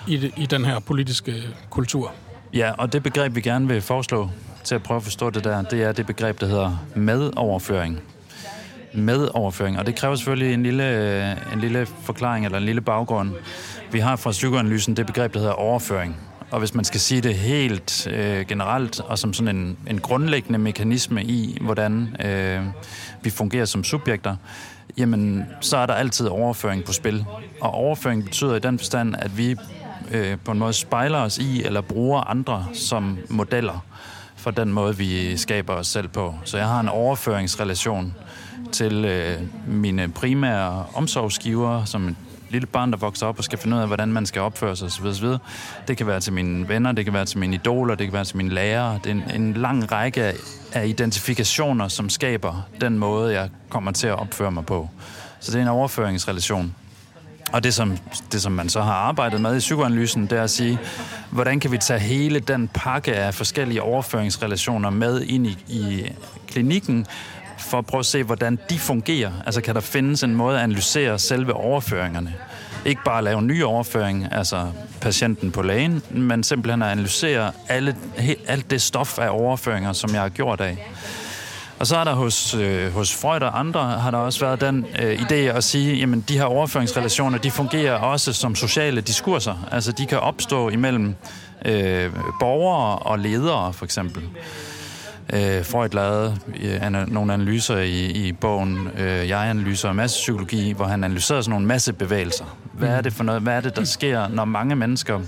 I, 0.07 0.13
i, 0.13 0.31
i 0.38 0.45
den 0.45 0.65
her 0.65 0.80
politiske 0.80 1.44
kultur? 1.69 2.12
Ja, 2.54 2.71
og 2.77 2.94
det 2.94 3.04
begreb, 3.04 3.36
vi 3.36 3.42
gerne 3.42 3.68
vil 3.68 3.81
foreslå 3.81 4.30
til 4.63 4.75
at 4.75 4.83
prøve 4.83 4.98
at 4.98 5.04
forstå 5.04 5.30
det 5.30 5.44
der, 5.44 5.62
det 5.62 5.83
er 5.83 5.92
det 5.92 6.06
begreb, 6.06 6.39
der 6.39 6.48
hedder 6.48 6.86
medoverføring 6.95 8.00
med 8.93 9.29
overføring. 9.33 9.79
Og 9.79 9.85
det 9.85 9.95
kræver 9.95 10.15
selvfølgelig 10.15 10.53
en 10.53 10.63
lille, 10.63 11.53
en 11.53 11.59
lille 11.59 11.85
forklaring 11.85 12.45
eller 12.45 12.57
en 12.57 12.63
lille 12.63 12.81
baggrund. 12.81 13.31
Vi 13.91 13.99
har 13.99 14.15
fra 14.15 14.31
psykoanalysen 14.31 14.97
det 14.97 15.05
begreb, 15.05 15.33
der 15.33 15.39
hedder 15.39 15.53
overføring. 15.53 16.17
Og 16.51 16.59
hvis 16.59 16.73
man 16.73 16.85
skal 16.85 16.99
sige 16.99 17.21
det 17.21 17.35
helt 17.35 18.07
øh, 18.07 18.45
generelt, 18.47 18.99
og 18.99 19.19
som 19.19 19.33
sådan 19.33 19.55
en, 19.55 19.77
en 19.87 19.99
grundlæggende 19.99 20.59
mekanisme 20.59 21.23
i, 21.23 21.57
hvordan 21.61 22.15
øh, 22.25 22.61
vi 23.21 23.29
fungerer 23.29 23.65
som 23.65 23.83
subjekter, 23.83 24.35
jamen, 24.97 25.45
så 25.61 25.77
er 25.77 25.85
der 25.85 25.93
altid 25.93 26.27
overføring 26.27 26.83
på 26.83 26.93
spil. 26.93 27.25
Og 27.61 27.71
overføring 27.71 28.23
betyder 28.23 28.55
i 28.55 28.59
den 28.59 28.79
forstand, 28.79 29.15
at 29.19 29.37
vi 29.37 29.55
øh, 30.11 30.37
på 30.45 30.51
en 30.51 30.59
måde 30.59 30.73
spejler 30.73 31.19
os 31.19 31.37
i, 31.37 31.63
eller 31.63 31.81
bruger 31.81 32.21
andre 32.21 32.65
som 32.73 33.17
modeller 33.29 33.85
for 34.43 34.51
den 34.51 34.73
måde, 34.73 34.97
vi 34.97 35.37
skaber 35.37 35.73
os 35.73 35.87
selv 35.87 36.07
på. 36.07 36.35
Så 36.43 36.57
jeg 36.57 36.67
har 36.67 36.79
en 36.79 36.89
overføringsrelation 36.89 38.15
til 38.73 39.05
øh, 39.05 39.39
mine 39.67 40.11
primære 40.11 40.85
omsorgsgiver, 40.93 41.85
som 41.85 42.07
et 42.07 42.15
lille 42.49 42.67
barn, 42.67 42.91
der 42.91 42.97
vokser 42.97 43.27
op 43.27 43.37
og 43.37 43.43
skal 43.43 43.59
finde 43.59 43.77
ud 43.77 43.81
af, 43.81 43.87
hvordan 43.87 44.13
man 44.13 44.25
skal 44.25 44.41
opføre 44.41 44.75
sig 44.75 44.85
osv. 44.85 45.05
osv. 45.05 45.27
Det 45.87 45.97
kan 45.97 46.07
være 46.07 46.19
til 46.19 46.33
mine 46.33 46.67
venner, 46.67 46.91
det 46.91 47.05
kan 47.05 47.13
være 47.13 47.25
til 47.25 47.39
mine 47.39 47.55
idoler, 47.55 47.95
det 47.95 48.07
kan 48.07 48.13
være 48.13 48.25
til 48.25 48.37
mine 48.37 48.49
lærere. 48.49 48.99
Det 49.03 49.09
er 49.09 49.11
en, 49.11 49.41
en 49.41 49.53
lang 49.53 49.91
række 49.91 50.23
af, 50.23 50.35
af 50.73 50.87
identifikationer, 50.87 51.87
som 51.87 52.09
skaber 52.09 52.67
den 52.81 52.99
måde, 52.99 53.33
jeg 53.33 53.49
kommer 53.69 53.91
til 53.91 54.07
at 54.07 54.19
opføre 54.19 54.51
mig 54.51 54.65
på. 54.65 54.89
Så 55.39 55.51
det 55.51 55.57
er 55.57 55.61
en 55.61 55.67
overføringsrelation. 55.67 56.75
Og 57.53 57.63
det 57.63 57.73
som, 57.73 57.97
det, 58.31 58.41
som 58.41 58.51
man 58.51 58.69
så 58.69 58.81
har 58.81 58.93
arbejdet 58.93 59.41
med 59.41 59.55
i 59.55 59.59
psykoanalysen, 59.59 60.21
det 60.21 60.37
er 60.37 60.43
at 60.43 60.49
sige, 60.49 60.79
hvordan 61.31 61.59
kan 61.59 61.71
vi 61.71 61.77
tage 61.77 61.99
hele 61.99 62.39
den 62.39 62.67
pakke 62.67 63.15
af 63.15 63.33
forskellige 63.33 63.81
overføringsrelationer 63.81 64.89
med 64.89 65.21
ind 65.21 65.47
i, 65.47 65.57
i 65.67 66.11
klinikken, 66.47 67.05
for 67.63 67.77
at 67.77 67.86
prøve 67.86 68.00
at 68.00 68.06
se, 68.06 68.24
hvordan 68.24 68.60
de 68.69 68.80
fungerer. 68.80 69.31
Altså 69.45 69.62
kan 69.62 69.75
der 69.75 69.81
findes 69.81 70.24
en 70.24 70.36
måde 70.36 70.57
at 70.57 70.63
analysere 70.63 71.19
selve 71.19 71.54
overføringerne? 71.54 72.33
Ikke 72.86 73.01
bare 73.06 73.18
at 73.18 73.24
lave 73.24 73.39
en 73.39 73.48
ny 73.48 73.63
overføring, 73.63 74.27
altså 74.31 74.68
patienten 75.01 75.51
på 75.51 75.62
lægen, 75.62 76.04
men 76.10 76.44
simpelthen 76.44 76.81
at 76.81 76.89
analysere 76.89 77.51
alle, 77.69 77.95
alt 78.48 78.71
det 78.71 78.81
stof 78.81 79.19
af 79.19 79.30
overføringer, 79.30 79.94
som 79.94 80.13
jeg 80.13 80.21
har 80.21 80.30
gjort 80.30 80.62
af. 80.62 80.77
Og 81.80 81.88
så 81.88 81.98
er 81.98 82.04
der 82.04 82.13
hos, 82.13 82.54
øh, 82.54 82.94
hos 82.94 83.15
Freud 83.15 83.42
og 83.42 83.60
andre, 83.60 83.81
har 83.81 84.12
der 84.12 84.18
også 84.18 84.39
været 84.39 84.62
den 84.62 84.86
øh, 85.01 85.21
idé 85.21 85.33
at 85.33 85.63
sige, 85.63 85.95
jamen 85.95 86.25
de 86.30 86.38
her 86.38 86.44
overføringsrelationer, 86.44 87.38
de 87.38 87.51
fungerer 87.51 87.94
også 87.94 88.33
som 88.33 88.56
sociale 88.56 89.01
diskurser. 89.01 89.68
Altså 89.71 89.92
de 89.92 90.05
kan 90.05 90.20
opstå 90.20 90.70
imellem 90.70 91.15
øh, 91.65 92.12
borgere 92.39 93.00
og 93.00 93.20
ledere, 93.20 93.74
for 93.74 93.86
eksempel. 93.86 94.24
Øh, 95.34 95.65
Freud 95.65 95.89
lavede 95.89 96.38
øh, 96.63 97.08
nogle 97.08 97.34
analyser 97.34 97.77
i, 97.77 98.06
i 98.06 98.32
bogen 98.32 98.89
øh, 98.98 99.30
Jeg-analyser 99.30 99.89
og 99.89 99.96
massepsykologi, 99.96 100.72
hvor 100.72 100.86
han 100.86 101.03
analyserede 101.03 101.44
sådan 101.44 101.51
nogle 101.51 101.65
massebevægelser. 101.68 102.58
Hvad 102.74 102.89
er 102.89 103.01
det 103.01 103.13
for 103.13 103.24
noget? 103.24 103.42
Hvad 103.42 103.53
er 103.53 103.62
det, 103.62 103.75
der 103.75 103.84
sker, 103.84 104.27
når 104.27 104.46
mange 104.46 104.75
mennesker 104.75 105.20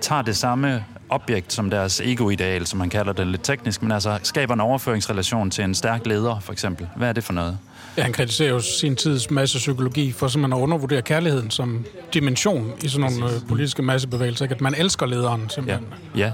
tager 0.00 0.22
det 0.22 0.36
samme 0.36 0.84
objekt 1.08 1.52
som 1.52 1.70
deres 1.70 2.00
egoideal, 2.00 2.66
som 2.66 2.78
man 2.78 2.90
kalder 2.90 3.12
det 3.12 3.26
lidt 3.26 3.44
teknisk, 3.44 3.82
men 3.82 3.92
altså 3.92 4.18
skaber 4.22 4.54
en 4.54 4.60
overføringsrelation 4.60 5.50
til 5.50 5.64
en 5.64 5.74
stærk 5.74 6.06
leder, 6.06 6.40
for 6.40 6.52
eksempel. 6.52 6.88
Hvad 6.96 7.08
er 7.08 7.12
det 7.12 7.24
for 7.24 7.32
noget? 7.32 7.58
Ja, 7.96 8.02
han 8.02 8.12
kritiserer 8.12 8.50
jo 8.50 8.60
sin 8.60 8.96
tids 8.96 9.30
massepsykologi 9.30 10.12
for 10.12 10.28
simpelthen 10.28 10.60
at 10.60 10.62
undervurdere 10.62 11.02
kærligheden 11.02 11.50
som 11.50 11.84
dimension 12.14 12.72
i 12.82 12.88
sådan 12.88 13.10
nogle 13.10 13.34
øh, 13.34 13.40
politiske 13.48 13.82
massebevægelser. 13.82 14.44
Ikke? 14.44 14.54
At 14.54 14.60
man 14.60 14.74
elsker 14.74 15.06
lederen 15.06 15.50
simpelthen. 15.50 15.86
Ja, 16.16 16.20
ja. 16.20 16.32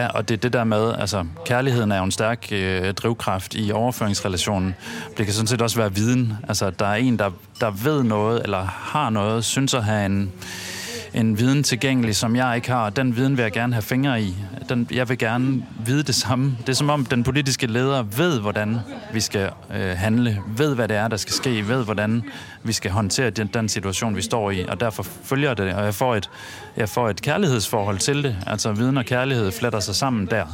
ja 0.00 0.08
og 0.08 0.28
det 0.28 0.34
er 0.34 0.38
det 0.38 0.52
der 0.52 0.64
med, 0.64 0.94
altså 0.98 1.24
kærligheden 1.46 1.92
er 1.92 1.98
jo 1.98 2.04
en 2.04 2.10
stærk 2.10 2.48
øh, 2.52 2.94
drivkraft 2.94 3.54
i 3.54 3.72
overføringsrelationen. 3.72 4.74
Det 5.18 5.26
kan 5.26 5.34
sådan 5.34 5.46
set 5.46 5.62
også 5.62 5.76
være 5.76 5.94
viden. 5.94 6.32
Altså 6.48 6.70
der 6.70 6.86
er 6.86 6.94
en, 6.94 7.18
der, 7.18 7.30
der 7.60 7.70
ved 7.70 8.02
noget, 8.02 8.42
eller 8.42 8.64
har 8.64 9.10
noget, 9.10 9.44
synes 9.44 9.74
at 9.74 9.84
have 9.84 10.06
en 10.06 10.32
en 11.14 11.38
viden 11.38 11.62
tilgængelig, 11.62 12.16
som 12.16 12.36
jeg 12.36 12.56
ikke 12.56 12.70
har. 12.70 12.90
Den 12.90 13.16
viden 13.16 13.36
vil 13.36 13.42
jeg 13.42 13.52
gerne 13.52 13.72
have 13.72 13.82
fingre 13.82 14.22
i. 14.22 14.34
Den, 14.68 14.88
jeg 14.90 15.08
vil 15.08 15.18
gerne 15.18 15.66
vide 15.86 16.02
det 16.02 16.14
samme. 16.14 16.56
Det 16.60 16.68
er 16.68 16.72
som 16.72 16.90
om 16.90 17.06
den 17.06 17.22
politiske 17.22 17.66
leder 17.66 18.02
ved, 18.02 18.40
hvordan 18.40 18.78
vi 19.12 19.20
skal 19.20 19.50
øh, 19.74 19.96
handle, 19.96 20.42
ved, 20.56 20.74
hvad 20.74 20.88
det 20.88 20.96
er, 20.96 21.08
der 21.08 21.16
skal 21.16 21.32
ske, 21.32 21.68
ved, 21.68 21.84
hvordan 21.84 22.22
vi 22.62 22.72
skal 22.72 22.90
håndtere 22.90 23.30
den, 23.30 23.46
den 23.54 23.68
situation, 23.68 24.16
vi 24.16 24.22
står 24.22 24.50
i, 24.50 24.64
og 24.68 24.80
derfor 24.80 25.02
følger 25.24 25.54
det, 25.54 25.74
og 25.74 25.84
jeg 25.84 25.94
får, 25.94 26.14
et, 26.16 26.30
jeg 26.76 26.88
får 26.88 27.08
et 27.08 27.22
kærlighedsforhold 27.22 27.98
til 27.98 28.22
det. 28.22 28.36
Altså 28.46 28.72
viden 28.72 28.96
og 28.96 29.04
kærlighed 29.04 29.52
fletter 29.52 29.80
sig 29.80 29.94
sammen 29.94 30.26
der. 30.26 30.44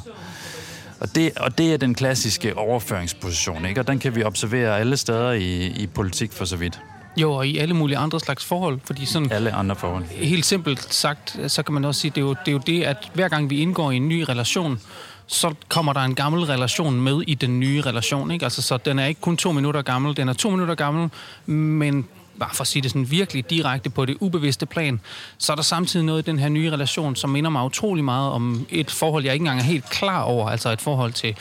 Og 1.00 1.14
det, 1.14 1.32
og 1.36 1.58
det 1.58 1.72
er 1.72 1.76
den 1.76 1.94
klassiske 1.94 2.58
overføringsposition, 2.58 3.64
ikke? 3.64 3.80
og 3.80 3.86
den 3.86 3.98
kan 3.98 4.14
vi 4.14 4.22
observere 4.22 4.78
alle 4.78 4.96
steder 4.96 5.32
i, 5.32 5.66
i 5.66 5.86
politik 5.86 6.32
for 6.32 6.44
så 6.44 6.56
vidt. 6.56 6.80
Jo, 7.16 7.32
og 7.32 7.46
i 7.46 7.58
alle 7.58 7.74
mulige 7.74 7.98
andre 7.98 8.20
slags 8.20 8.44
forhold. 8.44 8.80
Fordi 8.84 9.04
sådan, 9.04 9.32
alle 9.32 9.52
andre 9.52 9.76
forhold. 9.76 10.04
Helt 10.04 10.46
simpelt 10.46 10.94
sagt, 10.94 11.38
så 11.46 11.62
kan 11.62 11.74
man 11.74 11.84
også 11.84 12.00
sige, 12.00 12.10
det 12.10 12.18
er, 12.18 12.24
jo, 12.24 12.30
det 12.30 12.48
er 12.48 12.52
jo 12.52 12.58
det, 12.58 12.82
at 12.82 13.10
hver 13.14 13.28
gang 13.28 13.50
vi 13.50 13.58
indgår 13.58 13.90
i 13.90 13.96
en 13.96 14.08
ny 14.08 14.24
relation, 14.28 14.80
så 15.26 15.54
kommer 15.68 15.92
der 15.92 16.00
en 16.00 16.14
gammel 16.14 16.42
relation 16.42 17.00
med 17.00 17.22
i 17.26 17.34
den 17.34 17.60
nye 17.60 17.80
relation. 17.80 18.30
Ikke? 18.30 18.44
Altså, 18.44 18.62
så 18.62 18.76
den 18.76 18.98
er 18.98 19.06
ikke 19.06 19.20
kun 19.20 19.36
to 19.36 19.52
minutter 19.52 19.82
gammel, 19.82 20.16
den 20.16 20.28
er 20.28 20.32
to 20.32 20.50
minutter 20.50 20.74
gammel, 20.74 21.10
men 21.46 22.08
bare 22.40 22.54
for 22.54 22.62
at 22.62 22.68
sige 22.68 22.82
det 22.82 22.90
sådan 22.90 23.10
virkelig 23.10 23.50
direkte 23.50 23.90
på 23.90 24.04
det 24.04 24.16
ubevidste 24.20 24.66
plan, 24.66 25.00
så 25.38 25.52
er 25.52 25.56
der 25.56 25.62
samtidig 25.62 26.06
noget 26.06 26.28
i 26.28 26.30
den 26.30 26.38
her 26.38 26.48
nye 26.48 26.70
relation, 26.70 27.16
som 27.16 27.30
minder 27.30 27.50
mig 27.50 27.64
utrolig 27.64 28.04
meget 28.04 28.32
om 28.32 28.66
et 28.70 28.90
forhold, 28.90 29.24
jeg 29.24 29.32
ikke 29.32 29.42
engang 29.42 29.60
er 29.60 29.64
helt 29.64 29.90
klar 29.90 30.22
over, 30.22 30.50
altså 30.50 30.70
et 30.70 30.80
forhold 30.80 31.12
til 31.12 31.36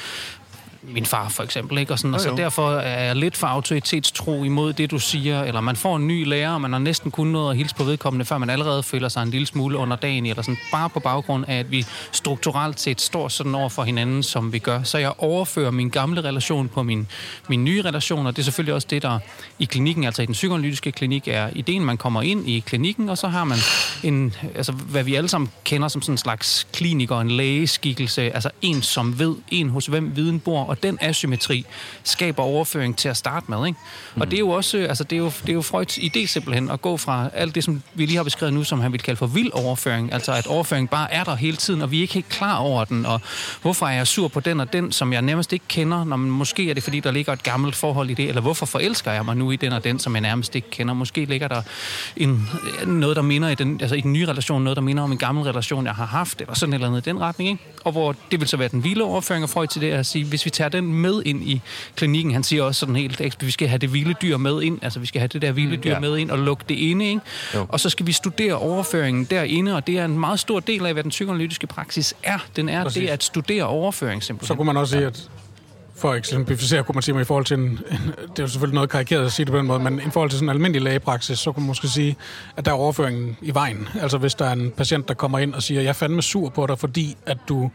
min 0.82 1.06
far 1.06 1.30
for 1.30 1.44
eksempel, 1.44 1.78
ikke? 1.78 1.94
Og, 1.94 2.00
sådan, 2.00 2.14
og 2.14 2.22
så 2.22 2.34
derfor 2.38 2.72
er 2.72 3.04
jeg 3.04 3.16
lidt 3.16 3.38
for 3.38 3.48
autoritetstro 3.48 4.44
imod 4.44 4.74
det, 4.74 4.92
du 4.92 5.00
siger, 5.00 5.44
eller 5.44 5.62
man 5.62 5.76
får 5.76 5.96
en 5.96 6.08
ny 6.08 6.26
lærer, 6.26 6.52
og 6.52 6.62
man 6.62 6.72
har 6.72 6.80
næsten 6.80 7.12
kun 7.12 7.28
noget 7.28 7.52
at 7.52 7.58
hilse 7.58 7.76
på 7.76 7.84
vedkommende, 7.84 8.26
før 8.26 8.38
man 8.38 8.50
allerede 8.50 8.84
føler 8.84 9.10
sig 9.10 9.24
en 9.24 9.30
lille 9.30 9.48
smule 9.48 9.78
under 9.78 9.96
dagen, 9.96 10.26
eller 10.26 10.42
sådan, 10.42 10.58
bare 10.72 10.90
på 10.90 11.00
baggrund 11.00 11.46
af, 11.48 11.56
at 11.56 11.72
vi 11.72 11.86
strukturelt 12.12 12.80
set 12.80 13.02
står 13.02 13.28
sådan 13.28 13.56
over 13.56 13.70
for 13.70 13.84
hinanden, 13.84 14.24
som 14.24 14.54
vi 14.54 14.60
gør. 14.60 14.84
Så 14.84 14.98
jeg 14.98 15.14
overfører 15.18 15.72
min 15.72 15.90
gamle 15.90 16.22
relation 16.22 16.68
på 16.68 16.84
min, 16.84 17.08
min 17.48 17.64
nye 17.64 17.82
relation, 17.82 18.28
og 18.28 18.36
det 18.36 18.42
er 18.42 18.44
selvfølgelig 18.44 18.74
også 18.74 18.88
det, 18.90 19.02
der 19.02 19.20
i 19.60 19.66
klinikken, 19.66 20.04
altså 20.04 20.22
i 20.22 20.26
den 20.26 20.34
psykoanalytiske 20.34 20.92
klinik, 20.92 21.28
er 21.28 21.50
ideen, 21.56 21.86
man 21.86 21.98
kommer 21.98 22.22
ind 22.22 22.50
i 22.50 22.60
klinikken, 22.60 23.10
og 23.10 23.18
så 23.18 23.28
har 23.28 23.44
man 23.44 23.58
en, 24.04 24.34
altså 24.56 24.72
hvad 24.72 25.04
vi 25.04 25.16
alle 25.16 25.30
sammen 25.30 25.50
kender 25.64 25.88
som 25.88 26.02
sådan 26.02 26.14
en 26.14 26.18
slags 26.18 26.68
kliniker, 26.74 27.20
en 27.20 27.32
lægeskikkelse, 27.32 28.22
altså 28.22 28.50
en, 28.62 28.82
som 28.82 29.20
ved, 29.20 29.36
en 29.52 29.70
hos 29.70 29.86
hvem 29.86 30.16
viden 30.16 30.40
bor, 30.40 30.69
og 30.70 30.84
den 30.84 30.98
asymmetri 31.02 31.66
skaber 32.04 32.44
overføring 32.44 32.98
til 32.98 33.10
at 33.10 33.18
starte 33.18 33.46
med. 33.52 33.68
Ikke? 33.68 33.80
Mm. 34.16 34.22
Og 34.22 34.32
det 34.32 34.38
er 34.38 34.40
jo 34.40 34.50
også, 34.50 34.78
altså 34.78 35.04
det 35.04 35.16
er 35.16 35.20
jo, 35.20 35.32
det 35.42 35.50
er 35.50 35.54
jo 35.54 35.62
Freuds 35.62 35.98
idé 35.98 36.26
simpelthen, 36.26 36.72
at 36.72 36.82
gå 36.82 36.98
fra 36.98 37.30
alt 37.34 37.56
det, 37.56 37.64
som 37.64 37.82
vi 37.94 38.06
lige 38.06 38.16
har 38.16 38.24
beskrevet 38.24 38.54
nu, 38.54 38.64
som 38.64 38.80
han 38.80 38.92
vil 38.92 39.02
kalde 39.02 39.18
for 39.18 39.28
vild 39.28 39.52
overføring, 39.54 40.14
altså 40.14 40.32
at 40.32 40.48
overføring 40.48 40.90
bare 40.90 41.14
er 41.14 41.24
der 41.24 41.36
hele 41.36 41.58
tiden, 41.58 41.82
og 41.82 41.92
vi 41.92 41.98
er 41.98 42.02
ikke 42.02 42.14
helt 42.14 42.30
klar 42.30 42.58
over 42.58 42.86
den, 42.86 43.06
og 43.06 43.22
hvorfor 43.62 43.86
er 43.86 43.92
jeg 43.92 44.08
sur 44.08 44.28
på 44.28 44.40
den 44.40 44.60
og 44.60 44.74
den, 44.74 44.92
som 44.92 45.14
jeg 45.14 45.22
nærmest 45.22 45.54
ikke 45.54 45.66
kender, 45.68 46.04
når 46.04 46.18
man, 46.18 46.30
måske 46.30 46.70
er 46.70 46.74
det, 46.74 46.84
fordi 46.84 47.00
der 47.00 47.12
ligger 47.12 47.34
et 47.34 47.44
gammelt 47.44 47.76
forhold 47.76 48.10
i 48.10 48.14
det, 48.14 48.30
eller 48.30 48.42
hvorfor 48.42 48.66
forelsker 48.66 49.12
jeg 49.12 49.26
mig 49.26 49.38
nu 49.38 49.52
i 49.52 49.56
den 49.56 49.74
og 49.74 49.84
den, 49.84 50.00
som 50.00 50.16
jeg 50.16 50.22
nærmest 50.22 50.56
ikke 50.56 50.70
kender. 50.70 50.94
Måske 50.94 51.26
ligger 51.26 51.48
der 51.48 51.62
en, 52.18 52.50
noget, 52.86 53.16
der 53.16 53.22
minder 53.22 53.50
i 53.50 53.56
den, 53.56 53.82
altså 53.82 53.96
i 53.96 54.02
den 54.02 54.14
nye 54.14 54.28
relation, 54.28 54.64
noget, 54.64 54.76
der 54.78 54.82
minder 54.82 55.04
om 55.04 55.12
en 55.12 55.18
gammel 55.18 55.44
relation, 55.44 55.86
jeg 55.86 55.96
har 55.96 56.06
haft, 56.06 56.42
eller 56.42 56.54
sådan 56.54 56.74
et 56.74 56.76
eller 56.76 56.88
andet 56.88 57.08
i 57.08 57.10
den 57.10 57.20
retning, 57.22 57.50
ikke? 57.50 57.64
og 57.84 57.92
hvor 57.92 58.16
det 58.32 58.40
vil 58.40 58.48
så 58.48 58.58
være 58.58 58.68
den 58.68 58.84
vilde 58.84 59.04
overføring 59.04 59.44
af 59.44 59.50
Freud 59.50 59.68
til 59.68 59.82
det 59.82 59.92
at 59.92 60.06
sige, 60.06 60.26
hvis 60.26 60.46
vi 60.46 60.50
tager 60.60 60.70
den 60.70 60.94
med 60.94 61.22
ind 61.26 61.44
i 61.44 61.62
klinikken. 61.96 62.34
Han 62.34 62.44
siger 62.44 62.64
også 62.64 62.80
sådan 62.80 62.96
helt, 62.96 63.22
at 63.22 63.46
vi 63.46 63.52
skal 63.52 63.68
have 63.68 63.78
det 63.78 63.94
vilde 63.94 64.14
dyr 64.22 64.38
med 64.38 64.62
ind, 64.62 64.80
altså 64.82 65.00
vi 65.00 65.06
skal 65.06 65.20
have 65.20 65.28
det 65.28 65.42
der 65.42 65.52
vilde 65.52 65.78
dyr 65.78 65.92
ja. 65.92 66.00
med 66.00 66.18
ind 66.18 66.32
og 66.32 66.40
lukke 66.40 66.64
det 66.70 66.76
inde, 66.76 67.06
ikke? 67.06 67.22
Og 67.54 67.80
så 67.80 67.90
skal 67.90 68.08
vi 68.08 68.12
studere 68.12 68.54
overføringen 68.54 69.24
derinde, 69.24 69.76
og 69.76 69.88
det 69.88 69.98
er 69.98 70.06
en 70.06 70.20
meget 70.20 70.40
stor 70.40 70.60
del 70.60 70.86
af, 70.86 70.94
hvad 70.94 71.04
den 71.04 71.10
psykoanalytiske 71.10 71.68
praksis 71.68 72.14
er. 72.24 72.46
Den 72.56 72.70
er 72.70 72.84
Præcis. 72.84 73.02
det 73.02 73.10
at 73.10 73.24
studere 73.24 73.64
overføring 73.64 74.24
simpelthen. 74.24 74.48
Så 74.48 74.56
kunne 74.56 74.66
man 74.66 74.78
også 74.78 74.92
sige, 74.92 75.06
at 75.06 75.30
for 75.96 76.12
at 76.12 76.18
eksemplificere, 76.18 76.84
kunne 76.84 76.94
man 76.94 77.02
sige, 77.02 77.22
i 77.22 77.24
forhold 77.24 77.46
til 77.46 77.58
en, 77.58 77.62
en, 77.62 77.80
det 78.30 78.40
er 78.40 78.44
jo 78.44 78.48
selvfølgelig 78.48 78.76
noget 78.76 78.90
karikeret 78.90 79.26
at 79.26 79.32
sige 79.32 79.46
det 79.46 79.52
på 79.52 79.58
den 79.58 79.68
måde, 79.68 79.80
men 79.80 80.00
i 80.00 80.10
forhold 80.12 80.30
til 80.30 80.40
sådan 80.40 80.50
en 80.50 80.56
almindelig 80.56 80.82
lægepraksis, 80.82 81.40
så 81.40 81.52
kunne 81.52 81.64
man 81.64 81.68
måske 81.68 81.88
sige, 81.88 82.16
at 82.58 82.66
der 82.66 82.72
er 82.72 82.76
overføringen 82.76 83.38
i 83.42 83.54
vejen. 83.54 83.88
Altså 84.02 84.18
hvis 84.18 84.36
der 84.36 84.46
er 84.46 84.54
en 84.54 84.72
patient, 84.72 85.08
der 85.08 85.14
kommer 85.14 85.40
ind 85.40 85.54
og 85.54 85.64
siger, 85.64 85.82
jeg 85.82 85.90
er 85.90 85.94
fandme 85.94 86.22
sur 86.22 86.50
på 86.50 86.68
dig, 86.68 86.80
fordi 86.80 87.18
at 87.26 87.38
du 87.50 87.72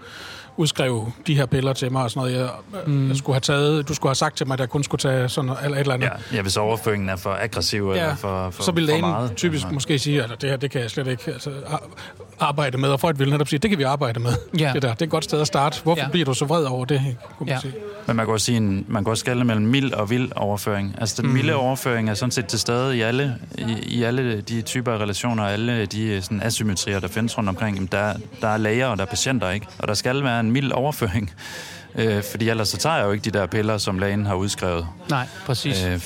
udskrev 0.56 1.12
de 1.26 1.34
her 1.34 1.46
piller 1.46 1.72
til 1.72 1.92
mig 1.92 2.02
og 2.02 2.10
sådan 2.10 2.32
noget. 2.32 2.50
Jeg, 2.72 2.82
mm. 2.86 3.08
jeg 3.08 3.16
skulle 3.16 3.34
have 3.34 3.40
taget, 3.40 3.88
du 3.88 3.94
skulle 3.94 4.10
have 4.10 4.14
sagt 4.14 4.36
til 4.36 4.46
mig, 4.46 4.54
at 4.54 4.60
jeg 4.60 4.68
kun 4.68 4.82
skulle 4.82 4.98
tage 4.98 5.28
sådan 5.28 5.46
noget, 5.46 5.64
eller 5.64 5.76
et 5.76 5.80
eller 5.80 5.94
andet. 5.94 6.06
Ja, 6.06 6.36
ja 6.36 6.42
hvis 6.42 6.56
overføringen 6.56 7.08
er 7.08 7.16
for 7.16 7.38
aggressiv 7.40 7.92
ja, 7.94 8.02
eller 8.02 8.16
for, 8.16 8.50
for 8.50 8.62
Så 8.62 8.72
vil 8.72 8.82
lægen 8.82 9.00
meget. 9.00 9.32
typisk 9.36 9.64
ja. 9.64 9.70
måske 9.70 9.98
sige, 9.98 10.22
at 10.22 10.30
det 10.40 10.50
her, 10.50 10.56
det 10.56 10.70
kan 10.70 10.80
jeg 10.80 10.90
slet 10.90 11.06
ikke 11.06 11.32
altså, 11.32 11.50
arbejde 12.40 12.78
med. 12.78 12.88
Og 12.88 13.00
Freud 13.00 13.14
vil 13.14 13.30
netop 13.30 13.48
sige, 13.48 13.58
det 13.58 13.70
kan 13.70 13.78
vi 13.78 13.82
arbejde 13.82 14.20
med. 14.20 14.32
Ja. 14.58 14.70
Det, 14.74 14.82
der. 14.82 14.92
det 14.92 15.02
er 15.02 15.06
et 15.06 15.10
godt 15.10 15.24
sted 15.24 15.40
at 15.40 15.46
starte. 15.46 15.82
Hvorfor 15.82 16.02
ja. 16.02 16.08
bliver 16.08 16.24
du 16.24 16.34
så 16.34 16.44
vred 16.44 16.64
over 16.64 16.84
det? 16.84 17.16
Kunne 17.38 17.46
man 17.46 17.54
ja. 17.54 17.60
sige. 17.60 17.74
Men 18.06 18.16
man 18.16 18.26
kan 18.26 18.32
også 18.32 18.46
sige, 18.46 18.56
en, 18.56 18.84
man 18.88 19.04
kan 19.04 19.10
også 19.10 19.20
skælde 19.20 19.44
mellem 19.44 19.66
mild 19.66 19.92
og 19.92 20.10
vild 20.10 20.32
overføring. 20.36 20.96
Altså 20.98 21.22
den 21.22 21.30
mm. 21.30 21.36
milde 21.36 21.54
overføring 21.54 22.10
er 22.10 22.14
sådan 22.14 22.30
set 22.30 22.46
til 22.46 22.58
stede 22.58 22.96
i 22.96 23.00
alle, 23.00 23.34
i, 23.58 23.76
i 23.86 24.02
alle 24.02 24.40
de 24.40 24.62
typer 24.62 24.92
af 24.92 24.98
relationer, 24.98 25.44
alle 25.44 25.86
de 25.86 26.22
sådan, 26.22 26.42
asymmetrier, 26.42 27.00
der 27.00 27.08
findes 27.08 27.38
rundt 27.38 27.48
omkring. 27.48 27.76
Jamen, 27.76 27.88
der, 27.92 28.12
der 28.40 28.48
er 28.48 28.56
læger 28.56 28.86
og 28.86 28.96
der 28.96 29.02
er 29.02 29.08
patienter, 29.08 29.50
ikke? 29.50 29.66
Og 29.78 29.88
der 29.88 29.94
skal 29.94 30.24
være 30.24 30.40
en 30.44 30.50
mild 30.50 30.72
overføring. 30.72 31.30
Øh, 31.96 32.22
fordi 32.30 32.48
ellers 32.48 32.68
så 32.68 32.76
tager 32.76 32.96
jeg 32.96 33.06
jo 33.06 33.12
ikke 33.12 33.24
de 33.24 33.38
der 33.38 33.46
piller, 33.46 33.78
som 33.78 33.98
lægen 33.98 34.26
har 34.26 34.34
udskrevet. 34.34 34.86
Nej, 35.10 35.26
præcis. 35.46 35.84
Øh, 35.84 36.00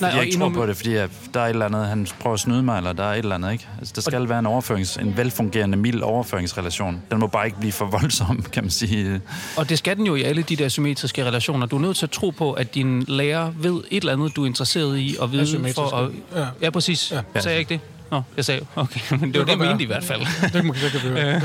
Nej, 0.00 0.10
jeg 0.10 0.24
ikke 0.24 0.38
tror 0.38 0.48
på 0.48 0.66
det, 0.66 0.76
fordi 0.76 0.94
der 0.94 1.08
er 1.34 1.44
et 1.44 1.50
eller 1.50 1.66
andet, 1.66 1.86
han 1.86 2.06
prøver 2.20 2.34
at 2.34 2.40
snyde 2.40 2.62
mig, 2.62 2.76
eller 2.76 2.92
der 2.92 3.04
er 3.04 3.12
et 3.12 3.18
eller 3.18 3.34
andet, 3.34 3.52
ikke? 3.52 3.68
Altså, 3.78 3.92
der 3.96 4.00
skal 4.00 4.20
og... 4.20 4.28
være 4.28 4.38
en, 4.38 4.46
overførings, 4.46 4.96
en 4.96 5.16
velfungerende, 5.16 5.76
mild 5.76 6.00
overføringsrelation. 6.02 7.02
Den 7.10 7.18
må 7.18 7.26
bare 7.26 7.46
ikke 7.46 7.58
blive 7.58 7.72
for 7.72 7.86
voldsom, 8.00 8.42
kan 8.52 8.64
man 8.64 8.70
sige. 8.70 9.20
Og 9.56 9.68
det 9.68 9.78
skal 9.78 9.96
den 9.96 10.06
jo 10.06 10.14
i 10.14 10.22
alle 10.22 10.42
de 10.42 10.56
der 10.56 10.68
symmetriske 10.68 11.24
relationer. 11.24 11.66
Du 11.66 11.76
er 11.76 11.80
nødt 11.80 11.96
til 11.96 12.06
at 12.06 12.10
tro 12.10 12.30
på, 12.30 12.52
at 12.52 12.74
din 12.74 13.04
lærer 13.08 13.52
ved 13.56 13.80
et 13.90 14.00
eller 14.00 14.12
andet, 14.12 14.36
du 14.36 14.42
er 14.42 14.46
interesseret 14.46 14.98
i 14.98 15.16
at 15.22 15.32
vide. 15.32 15.72
For 15.74 15.96
at... 15.96 16.10
Ja. 16.36 16.46
ja, 16.62 16.70
præcis. 16.70 17.12
Ja. 17.12 17.40
Sagde 17.40 17.50
jeg 17.50 17.58
ikke 17.58 17.68
det? 17.68 17.80
Nå, 18.10 18.22
jeg 18.36 18.44
sagde, 18.44 18.66
okay, 18.76 19.00
men 19.10 19.20
det, 19.20 19.34
det 19.34 19.38
var 19.38 19.44
det, 19.44 19.60
jeg 19.60 19.68
mente 19.68 19.84
i 19.84 19.86
hvert 19.86 20.04
fald. 20.04 20.52
det 20.52 20.64
må 20.64 20.74
jeg 20.74 20.94
ikke 20.94 21.40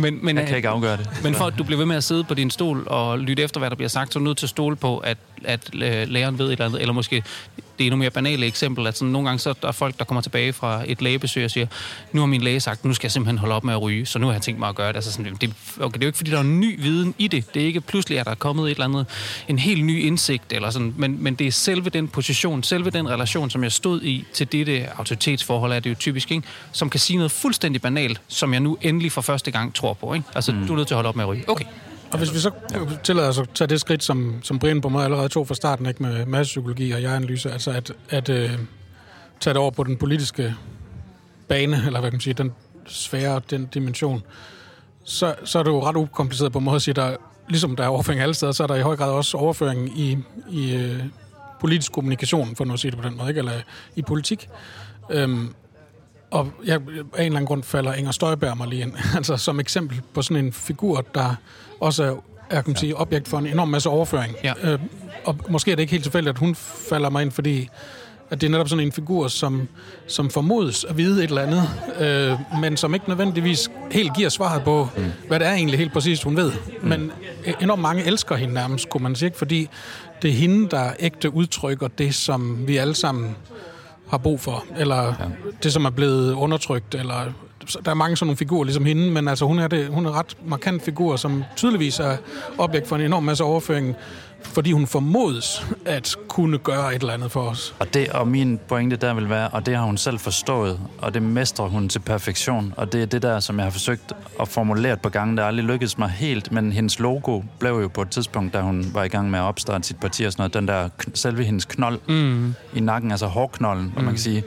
men, 0.00 0.18
men, 0.24 0.36
jeg 0.36 0.46
kan 0.46 0.56
ikke 0.56 0.68
afgøre 0.68 0.96
det. 0.96 1.10
Men 1.22 1.34
for 1.34 1.44
at 1.44 1.54
du 1.58 1.64
bliver 1.64 1.78
ved 1.78 1.86
med 1.86 1.96
at 1.96 2.04
sidde 2.04 2.24
på 2.24 2.34
din 2.34 2.50
stol 2.50 2.84
og 2.86 3.18
lytte 3.18 3.42
efter, 3.42 3.58
hvad 3.58 3.70
der 3.70 3.76
bliver 3.76 3.88
sagt, 3.88 4.12
så 4.12 4.18
er 4.18 4.20
du 4.20 4.24
nødt 4.24 4.38
til 4.38 4.46
at 4.46 4.50
stole 4.50 4.76
på, 4.76 4.98
at, 4.98 5.18
at 5.44 5.70
øh, 5.74 6.08
læreren 6.08 6.38
ved 6.38 6.46
et 6.46 6.52
eller 6.52 6.64
andet, 6.64 6.80
eller 6.80 6.92
måske 6.92 7.22
det 7.78 7.86
endnu 7.86 7.96
mere 7.96 8.10
banale 8.10 8.46
eksempel, 8.46 8.86
at 8.86 8.98
sådan, 8.98 9.12
nogle 9.12 9.28
gange 9.28 9.38
så 9.38 9.50
er 9.50 9.54
der 9.54 9.72
folk, 9.72 9.98
der 9.98 10.04
kommer 10.04 10.20
tilbage 10.20 10.52
fra 10.52 10.82
et 10.86 11.02
lægebesøg 11.02 11.44
og 11.44 11.50
siger, 11.50 11.66
nu 12.12 12.20
har 12.20 12.26
min 12.26 12.40
læge 12.40 12.60
sagt, 12.60 12.84
nu 12.84 12.94
skal 12.94 13.06
jeg 13.06 13.12
simpelthen 13.12 13.38
holde 13.38 13.54
op 13.54 13.64
med 13.64 13.74
at 13.74 13.82
ryge, 13.82 14.06
så 14.06 14.18
nu 14.18 14.26
har 14.26 14.32
jeg 14.32 14.42
tænkt 14.42 14.58
mig 14.58 14.68
at 14.68 14.74
gøre 14.74 14.88
det. 14.88 14.96
Altså 14.96 15.12
sådan, 15.12 15.36
det, 15.40 15.54
okay, 15.80 15.94
det 15.94 16.02
er 16.02 16.06
jo 16.06 16.06
ikke, 16.06 16.16
fordi 16.16 16.30
der 16.30 16.36
er 16.36 16.40
en 16.40 16.60
ny 16.60 16.82
viden 16.82 17.14
i 17.18 17.28
det. 17.28 17.54
Det 17.54 17.62
er 17.62 17.66
ikke 17.66 17.80
pludselig, 17.80 18.18
at 18.18 18.26
der 18.26 18.30
er 18.30 18.36
kommet 18.36 18.64
et 18.64 18.70
eller 18.70 18.84
andet, 18.84 19.06
en 19.48 19.58
helt 19.58 19.84
ny 19.84 20.02
indsigt, 20.02 20.52
eller 20.52 20.70
sådan, 20.70 20.94
men, 20.96 21.22
men 21.22 21.34
det 21.34 21.46
er 21.46 21.52
selve 21.52 21.90
den 21.90 22.08
position, 22.08 22.62
selve 22.62 22.90
den 22.90 23.08
relation, 23.08 23.50
som 23.50 23.62
jeg 23.62 23.72
stod 23.72 24.02
i 24.02 24.24
til 24.32 24.52
dette 24.52 24.88
autoritetsforhold, 24.96 25.72
er 25.72 25.80
det 25.80 25.90
jo 25.90 25.94
typisk, 25.94 26.30
ikke? 26.30 26.46
som 26.72 26.90
kan 26.90 27.00
sige 27.00 27.16
noget 27.16 27.32
fuldstændig 27.32 27.82
banalt, 27.82 28.20
som 28.28 28.52
jeg 28.52 28.60
nu 28.60 28.78
endelig 28.80 29.12
for 29.12 29.20
første 29.20 29.50
gang 29.50 29.74
tror 29.74 29.92
på. 29.92 30.14
Ikke? 30.14 30.26
Altså, 30.34 30.52
mm. 30.52 30.66
du 30.66 30.72
er 30.72 30.76
nødt 30.76 30.88
til 30.88 30.94
at 30.94 30.96
holde 30.96 31.08
op 31.08 31.16
med 31.16 31.24
at 31.24 31.28
ryge. 31.28 31.44
Okay, 31.48 31.64
og 32.12 32.18
hvis 32.18 32.34
vi 32.34 32.38
så 32.38 32.50
tillader 33.04 33.28
os 33.28 33.38
at 33.38 33.50
tage 33.54 33.68
det 33.68 33.80
skridt, 33.80 34.02
som, 34.02 34.34
som 34.42 34.58
Brian 34.58 34.80
på 34.80 34.88
mig 34.88 35.04
allerede 35.04 35.28
tog 35.28 35.48
fra 35.48 35.54
starten, 35.54 35.86
ikke 35.86 36.02
med 36.02 36.26
massepsykologi 36.26 36.90
og 36.90 37.02
jeg-analyse, 37.02 37.52
altså 37.52 37.70
at, 37.70 37.92
at 38.10 38.28
uh, 38.28 38.36
tage 39.40 39.54
det 39.54 39.56
over 39.56 39.70
på 39.70 39.84
den 39.84 39.96
politiske 39.96 40.54
bane, 41.48 41.76
eller 41.86 42.00
hvad 42.00 42.10
kan 42.10 42.14
man 42.16 42.20
sige, 42.20 42.34
den 42.34 42.52
sfære, 42.86 43.40
den 43.50 43.66
dimension, 43.66 44.22
så, 45.04 45.34
så 45.44 45.58
er 45.58 45.62
det 45.62 45.70
jo 45.70 45.84
ret 45.84 45.96
ukompliceret 45.96 46.52
på 46.52 46.58
en 46.58 46.64
måde 46.64 46.76
at 46.76 46.82
sige, 46.82 46.94
der, 46.94 47.16
ligesom 47.48 47.76
der 47.76 47.84
er 47.84 47.88
overføring 47.88 48.20
alle 48.20 48.34
steder, 48.34 48.52
så 48.52 48.62
er 48.62 48.66
der 48.66 48.74
i 48.74 48.82
høj 48.82 48.96
grad 48.96 49.10
også 49.10 49.36
overføring 49.36 49.98
i, 49.98 50.18
i 50.50 50.76
uh, 50.76 51.04
politisk 51.60 51.92
kommunikation, 51.92 52.56
for 52.56 52.64
nu 52.64 52.72
at 52.72 52.80
sige 52.80 52.90
det 52.90 52.98
på 52.98 53.08
den 53.08 53.16
måde, 53.16 53.28
ikke? 53.28 53.38
eller 53.38 53.52
i 53.96 54.02
politik. 54.02 54.48
Um, 55.24 55.54
og 56.30 56.52
jeg, 56.64 56.74
af 56.74 56.80
en 56.80 56.86
eller 56.92 57.24
anden 57.24 57.46
grund 57.46 57.62
falder 57.62 57.94
Inger 57.94 58.12
Støjberg 58.12 58.56
mig 58.56 58.68
lige 58.68 58.82
ind, 58.82 58.92
altså 59.16 59.36
som 59.36 59.60
eksempel 59.60 60.00
på 60.14 60.22
sådan 60.22 60.44
en 60.44 60.52
figur, 60.52 61.06
der 61.14 61.34
også 61.80 62.04
er, 62.04 62.14
er 62.50 62.62
kan 62.62 62.76
sige, 62.76 62.96
objekt 62.96 63.28
for 63.28 63.38
en 63.38 63.46
enorm 63.46 63.68
masse 63.68 63.88
overføring. 63.88 64.34
Ja. 64.44 64.52
Øh, 64.62 64.78
og 65.24 65.36
måske 65.48 65.72
er 65.72 65.76
det 65.76 65.82
ikke 65.82 65.90
helt 65.90 66.02
tilfældigt, 66.02 66.34
at 66.34 66.38
hun 66.38 66.54
falder 66.88 67.10
mig 67.10 67.22
ind, 67.22 67.30
fordi 67.30 67.68
at 68.30 68.40
det 68.40 68.46
er 68.46 68.50
netop 68.50 68.68
sådan 68.68 68.84
en 68.84 68.92
figur, 68.92 69.28
som, 69.28 69.68
som 70.06 70.30
formodes 70.30 70.84
at 70.84 70.96
vide 70.96 71.24
et 71.24 71.28
eller 71.28 71.42
andet, 71.42 71.70
øh, 72.00 72.60
men 72.60 72.76
som 72.76 72.94
ikke 72.94 73.08
nødvendigvis 73.08 73.70
helt 73.90 74.14
giver 74.16 74.28
svaret 74.28 74.62
på, 74.62 74.88
mm. 74.96 75.04
hvad 75.28 75.40
det 75.40 75.46
er 75.46 75.52
egentlig 75.52 75.78
helt 75.78 75.92
præcist, 75.92 76.22
hun 76.22 76.36
ved. 76.36 76.52
Mm. 76.82 76.88
Men 76.88 77.12
enormt 77.60 77.82
mange 77.82 78.04
elsker 78.04 78.36
hende 78.36 78.54
nærmest, 78.54 78.88
kunne 78.88 79.02
man 79.02 79.16
sige, 79.16 79.32
fordi 79.36 79.68
det 80.22 80.30
er 80.30 80.34
hende, 80.34 80.68
der 80.68 80.90
ægte 81.00 81.34
udtrykker 81.34 81.88
det, 81.88 82.14
som 82.14 82.68
vi 82.68 82.76
alle 82.76 82.94
sammen 82.94 83.36
har 84.08 84.18
brug 84.18 84.40
for, 84.40 84.64
eller 84.78 85.04
ja. 85.04 85.12
det, 85.62 85.72
som 85.72 85.84
er 85.84 85.90
blevet 85.90 86.32
undertrykt, 86.32 86.94
eller 86.94 87.24
der 87.84 87.90
er 87.90 87.94
mange 87.94 88.16
sådan 88.16 88.26
nogle 88.26 88.36
figurer 88.36 88.64
ligesom 88.64 88.84
hende, 88.84 89.10
men 89.10 89.28
altså 89.28 89.44
hun 89.44 89.58
er, 89.58 89.68
det, 89.68 89.88
hun 89.88 90.06
er 90.06 90.18
ret 90.18 90.36
markant 90.44 90.82
figur, 90.82 91.16
som 91.16 91.44
tydeligvis 91.56 92.00
er 92.00 92.16
objekt 92.58 92.88
for 92.88 92.96
en 92.96 93.02
enorm 93.02 93.22
masse 93.22 93.44
overføring, 93.44 93.96
fordi 94.42 94.72
hun 94.72 94.86
formodes 94.86 95.66
at 95.84 96.16
kunne 96.28 96.58
gøre 96.58 96.94
et 96.94 97.00
eller 97.00 97.14
andet 97.14 97.32
for 97.32 97.40
os. 97.40 97.74
Og, 97.78 97.94
det, 97.94 98.08
og 98.08 98.28
min 98.28 98.60
pointe 98.68 98.96
der 98.96 99.14
vil 99.14 99.30
være, 99.30 99.48
og 99.48 99.66
det 99.66 99.76
har 99.76 99.84
hun 99.84 99.96
selv 99.96 100.18
forstået, 100.18 100.80
og 100.98 101.14
det 101.14 101.22
mestrer 101.22 101.66
hun 101.66 101.88
til 101.88 101.98
perfektion, 101.98 102.74
og 102.76 102.92
det 102.92 103.02
er 103.02 103.06
det 103.06 103.22
der, 103.22 103.40
som 103.40 103.56
jeg 103.56 103.66
har 103.66 103.70
forsøgt 103.70 104.12
at 104.40 104.48
formulere 104.48 104.96
på 104.96 105.08
gange, 105.08 105.36
der 105.36 105.44
aldrig 105.44 105.64
lykkedes 105.64 105.98
mig 105.98 106.10
helt, 106.10 106.52
men 106.52 106.72
hendes 106.72 106.98
logo 106.98 107.42
blev 107.58 107.72
jo 107.72 107.88
på 107.88 108.02
et 108.02 108.10
tidspunkt, 108.10 108.54
da 108.54 108.60
hun 108.60 108.90
var 108.94 109.04
i 109.04 109.08
gang 109.08 109.30
med 109.30 109.38
at 109.38 109.42
opstarte 109.42 109.86
sit 109.86 110.00
parti 110.00 110.24
og 110.24 110.32
sådan 110.32 110.40
noget, 110.40 110.54
den 110.54 110.68
der, 110.68 110.88
selve 111.14 111.44
hendes 111.44 111.64
knold 111.64 111.98
mm. 112.08 112.54
i 112.74 112.80
nakken, 112.80 113.10
altså 113.10 113.26
hårknolden, 113.26 113.84
mm. 113.84 113.90
hvor 113.90 114.02
man 114.02 114.12
kan 114.12 114.20
sige, 114.20 114.42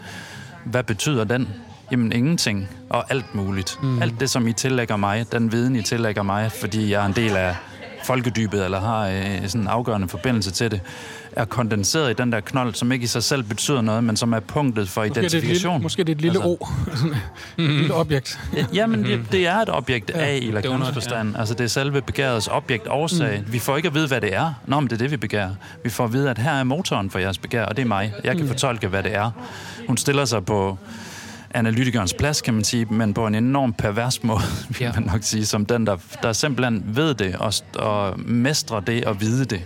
hvad 0.66 0.84
betyder 0.84 1.24
den? 1.24 1.48
Jamen 1.92 2.12
ingenting, 2.12 2.70
og 2.90 3.06
alt 3.12 3.36
muligt. 3.36 3.80
Mm. 3.84 4.02
Alt 4.02 4.20
det, 4.20 4.30
som 4.30 4.48
I 4.48 4.54
tillægger 4.54 4.96
mig, 4.98 5.26
den 5.32 5.52
viden, 5.52 5.76
I 5.76 5.82
tillægger 5.82 6.24
mig, 6.24 6.52
fordi 6.52 6.92
jeg 6.92 7.02
er 7.02 7.06
en 7.06 7.14
del 7.14 7.36
af 7.36 7.56
folkedybet, 8.04 8.66
eller 8.66 8.80
har 8.82 9.08
øh, 9.08 9.42
sådan 9.48 9.62
en 9.62 9.68
afgørende 9.68 10.08
forbindelse 10.08 10.52
til 10.52 10.72
det, 10.72 10.82
er 11.32 11.46
kondenseret 11.46 12.10
i 12.12 12.14
den 12.14 12.32
der 12.32 12.40
knold, 12.40 12.74
som 12.74 12.92
ikke 12.92 13.04
i 13.04 13.08
sig 13.08 13.24
selv 13.24 13.44
betyder 13.44 13.82
noget, 13.82 14.04
men 14.04 14.18
som 14.18 14.34
er 14.34 14.40
punktet 14.40 14.90
for 14.90 15.02
Måske 15.02 15.10
er 15.10 15.14
det 15.22 15.24
et 15.26 15.34
identifikation. 15.34 15.74
lille, 15.74 15.84
måske 15.84 16.00
er 16.00 16.04
det 16.04 16.12
et 16.12 16.22
lille 16.22 16.38
Altså- 16.44 16.50
O. 16.62 16.68
Et 17.64 17.70
lille 17.70 17.94
objekt. 17.94 18.40
Jamen, 18.74 19.04
det, 19.04 19.20
det 19.32 19.48
er 19.48 19.56
et 19.58 19.70
objekt 19.70 20.12
Ja, 20.16 20.20
af 20.26 20.40
i 20.42 20.48
er 20.50 20.54
Lacans 20.54 20.90
forstand. 20.94 21.36
Altså, 21.38 21.54
det 21.54 21.64
er 21.64 21.68
selve 21.68 22.02
begærets 22.02 22.48
objekt 22.48 22.88
årsag. 22.90 23.44
Mm. 23.48 23.54
Vi 23.54 23.60
får 23.60 23.78
ikke 23.78 23.88
at 23.88 23.94
vide, 23.96 24.08
hvad 24.08 24.22
det 24.22 24.36
er. 24.36 24.54
Nå, 24.66 24.80
men 24.80 24.88
det 24.90 24.94
er 24.94 24.98
det, 24.98 25.12
vi 25.12 25.18
begærer. 25.18 25.50
Vi 25.84 25.90
får 25.90 26.04
at 26.04 26.14
vide, 26.14 26.30
at 26.30 26.38
her 26.38 26.52
er 26.52 26.64
motoren 26.64 27.10
for 27.10 27.20
jeres 27.20 27.38
begær, 27.38 27.66
og 27.66 27.76
det 27.78 27.82
er 27.84 27.88
mig. 27.88 28.14
Jeg 28.24 28.38
kan 28.38 28.48
fortolke, 28.48 28.88
hvad 28.88 29.04
det 29.04 29.16
er. 29.16 29.32
Hun 29.88 29.98
stiller 29.98 30.26
sig 30.26 30.46
på 30.46 30.78
analytikernes 31.53 32.13
plads, 32.13 32.41
kan 32.41 32.53
man 32.53 32.63
sige, 32.63 32.86
men 32.86 33.13
på 33.13 33.27
en 33.27 33.36
enorm 33.36 33.74
pervers 33.74 34.24
måde, 34.24 34.39
vil 34.79 34.91
man 34.96 35.03
nok 35.03 35.24
sige, 35.24 35.46
som 35.46 35.65
den, 35.65 35.88
der, 35.88 35.98
der 36.24 36.34
simpelthen 36.34 36.84
ved 36.88 37.13
det 37.13 37.36
og, 37.36 37.53
og 37.75 38.20
mestrer 38.20 38.79
det 38.79 39.05
og 39.05 39.22
vide 39.22 39.46
det. 39.46 39.62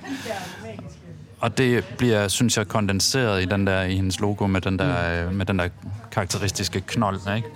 Og 1.40 1.58
det 1.58 1.84
bliver, 1.98 2.28
synes 2.28 2.58
jeg, 2.58 2.68
kondenseret 2.68 3.42
i, 3.42 3.46
den 3.46 3.68
der, 3.68 3.84
i 3.84 3.96
hendes 3.96 4.20
logo 4.20 4.48
med 4.48 4.62
den 4.62 4.80
der, 4.80 5.30
mm. 5.30 5.36
med 5.36 5.46
den 5.46 5.60
der 5.60 5.68
karakteristiske 6.12 6.82
knold, 6.88 7.20
ikke? 7.36 7.48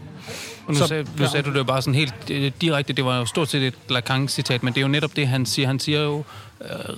Og 0.67 0.73
nu, 0.73 0.79
Så- 0.79 0.87
sagde, 0.87 1.03
nu 1.03 1.09
ja. 1.23 1.27
sagde 1.29 1.43
du 1.45 1.51
det 1.53 1.57
jo 1.57 1.63
bare 1.63 1.81
sådan 1.81 1.95
helt 1.95 2.13
øh, 2.31 2.51
direkte, 2.61 2.93
det 2.93 3.05
var 3.05 3.17
jo 3.17 3.25
stort 3.25 3.49
set 3.49 3.63
et 3.63 3.73
Lacan-citat, 3.89 4.63
men 4.63 4.73
det 4.73 4.77
er 4.77 4.81
jo 4.81 4.87
netop 4.87 5.15
det, 5.15 5.27
han 5.27 5.45
siger. 5.45 5.67
Han 5.67 5.79
siger 5.79 6.01
jo 6.01 6.17
øh, 6.17 6.23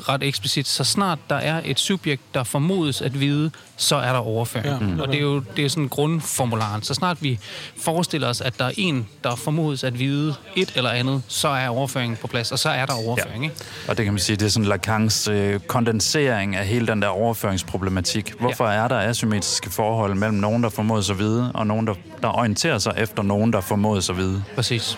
ret 0.09 0.23
eksplicit, 0.23 0.67
så 0.67 0.83
snart 0.83 1.19
der 1.29 1.35
er 1.35 1.61
et 1.65 1.79
subjekt, 1.79 2.21
der 2.33 2.43
formodes 2.43 3.01
at 3.01 3.19
vide, 3.19 3.51
så 3.77 3.95
er 3.95 4.11
der 4.11 4.19
overføring. 4.19 4.67
Ja, 4.67 4.77
Mm. 4.81 4.99
Og 4.99 5.07
det 5.07 5.15
er 5.15 5.21
jo 5.21 5.39
det 5.55 5.65
er 5.65 5.69
sådan 5.69 5.87
grundformularen. 5.87 6.83
Så 6.83 6.93
snart 6.93 7.17
vi 7.23 7.39
forestiller 7.77 8.27
os, 8.27 8.41
at 8.41 8.59
der 8.59 8.65
er 8.65 8.71
en, 8.77 9.07
der 9.23 9.35
formodes 9.35 9.83
at 9.83 9.99
vide 9.99 10.35
et 10.55 10.71
eller 10.75 10.89
andet, 10.89 11.23
så 11.27 11.47
er 11.47 11.67
overføringen 11.69 12.17
på 12.21 12.27
plads, 12.27 12.51
og 12.51 12.59
så 12.59 12.69
er 12.69 12.85
der 12.85 12.93
overføring. 12.93 13.43
Ikke? 13.43 13.55
Og 13.87 13.97
det 13.97 14.05
kan 14.05 14.13
man 14.13 14.19
sige, 14.19 14.35
det 14.35 14.45
er 14.45 14.49
sådan 14.49 14.67
Lacans 14.69 15.27
øh, 15.27 15.59
kondensering 15.59 16.55
af 16.55 16.67
hele 16.67 16.87
den 16.87 17.01
der 17.01 17.07
overføringsproblematik. 17.07 18.33
Hvorfor 18.39 18.67
ja. 18.67 18.73
er 18.73 18.87
der 18.87 18.99
asymmetriske 18.99 19.69
forhold 19.69 20.15
mellem 20.15 20.37
nogen, 20.37 20.63
der 20.63 20.69
formodes 20.69 21.09
at 21.09 21.19
vide, 21.19 21.51
og 21.53 21.67
nogen, 21.67 21.87
der, 21.87 21.93
der 22.21 22.37
orienterer 22.37 22.77
sig 22.77 22.93
efter 22.97 23.23
nogen, 23.23 23.53
der 23.53 23.61
formodes 23.61 24.09
at 24.09 24.17
vide? 24.17 24.43
Præcis. 24.55 24.97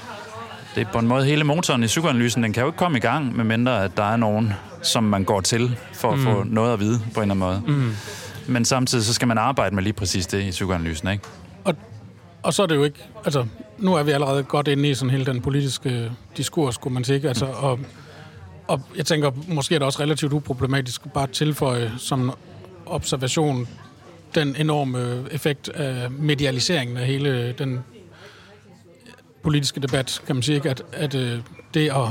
Det 0.75 0.88
er 0.88 0.92
på 0.92 1.00
en 1.00 1.08
måde 1.08 1.25
hele 1.25 1.44
motoren 1.44 1.84
i 1.84 1.88
psykoanalysen, 1.88 2.44
den 2.44 2.53
kan 2.53 2.62
jo 2.62 2.68
ikke 2.68 2.77
komme 2.77 2.98
i 2.98 3.01
gang, 3.01 3.36
medmindre 3.36 3.84
at 3.84 3.98
der 3.98 4.03
er 4.03 4.15
nogen, 4.18 4.53
som 4.82 5.03
man 5.03 5.24
går 5.24 5.42
til 5.42 5.77
for 5.94 6.12
at 6.12 6.18
mm. 6.18 6.24
få 6.24 6.44
noget 6.44 6.74
at 6.74 6.80
vide 6.80 7.00
på 7.13 7.22
en 7.22 7.32
eller 7.32 7.46
anden 7.46 7.65
måde. 7.68 7.80
Mm. 7.80 7.92
Men 8.48 8.65
samtidig 8.65 9.06
så 9.06 9.13
skal 9.13 9.27
man 9.27 9.38
arbejde 9.38 9.75
med 9.75 9.84
lige 9.84 9.94
præcis 9.94 10.27
det 10.27 10.42
i 10.42 10.50
psykoanalysen, 10.50 11.08
ikke? 11.08 11.24
Og, 11.63 11.75
og 12.44 12.53
så 12.53 12.63
er 12.63 12.68
det 12.68 12.75
jo 12.75 12.84
ikke... 12.84 13.00
Altså, 13.25 13.46
nu 13.77 13.94
er 13.94 14.03
vi 14.03 14.12
allerede 14.12 14.44
godt 14.44 14.68
inde 14.68 14.89
i 14.89 14.94
sådan 14.94 15.10
hele 15.10 15.25
den 15.25 15.42
politiske 15.42 16.12
diskurs, 16.38 16.77
kunne 16.77 16.94
man 16.94 17.03
sige. 17.03 17.27
Altså, 17.27 17.46
og, 17.46 17.80
og 18.68 18.82
jeg 18.98 19.06
tænker, 19.06 19.32
måske 19.48 19.75
er 19.75 19.80
det 19.80 19.86
også 19.86 20.01
relativt 20.01 20.34
uproblematisk 20.34 21.01
bare 21.13 21.24
at 21.24 21.30
tilføje 21.30 21.92
som 21.98 22.34
observation 22.86 23.68
den 24.36 24.56
enorme 24.56 25.24
effekt 25.32 25.70
af 25.70 26.12
medialiseringen 26.12 26.98
af 26.98 27.06
hele 27.06 27.51
den 27.51 27.80
politiske 29.43 29.79
debat, 29.79 30.21
kan 30.25 30.35
man 30.35 30.43
sige, 30.43 30.55
ikke? 30.55 30.69
At, 30.69 30.83
at 30.91 31.15
øh, 31.15 31.39
det 31.73 31.89
at 31.89 32.07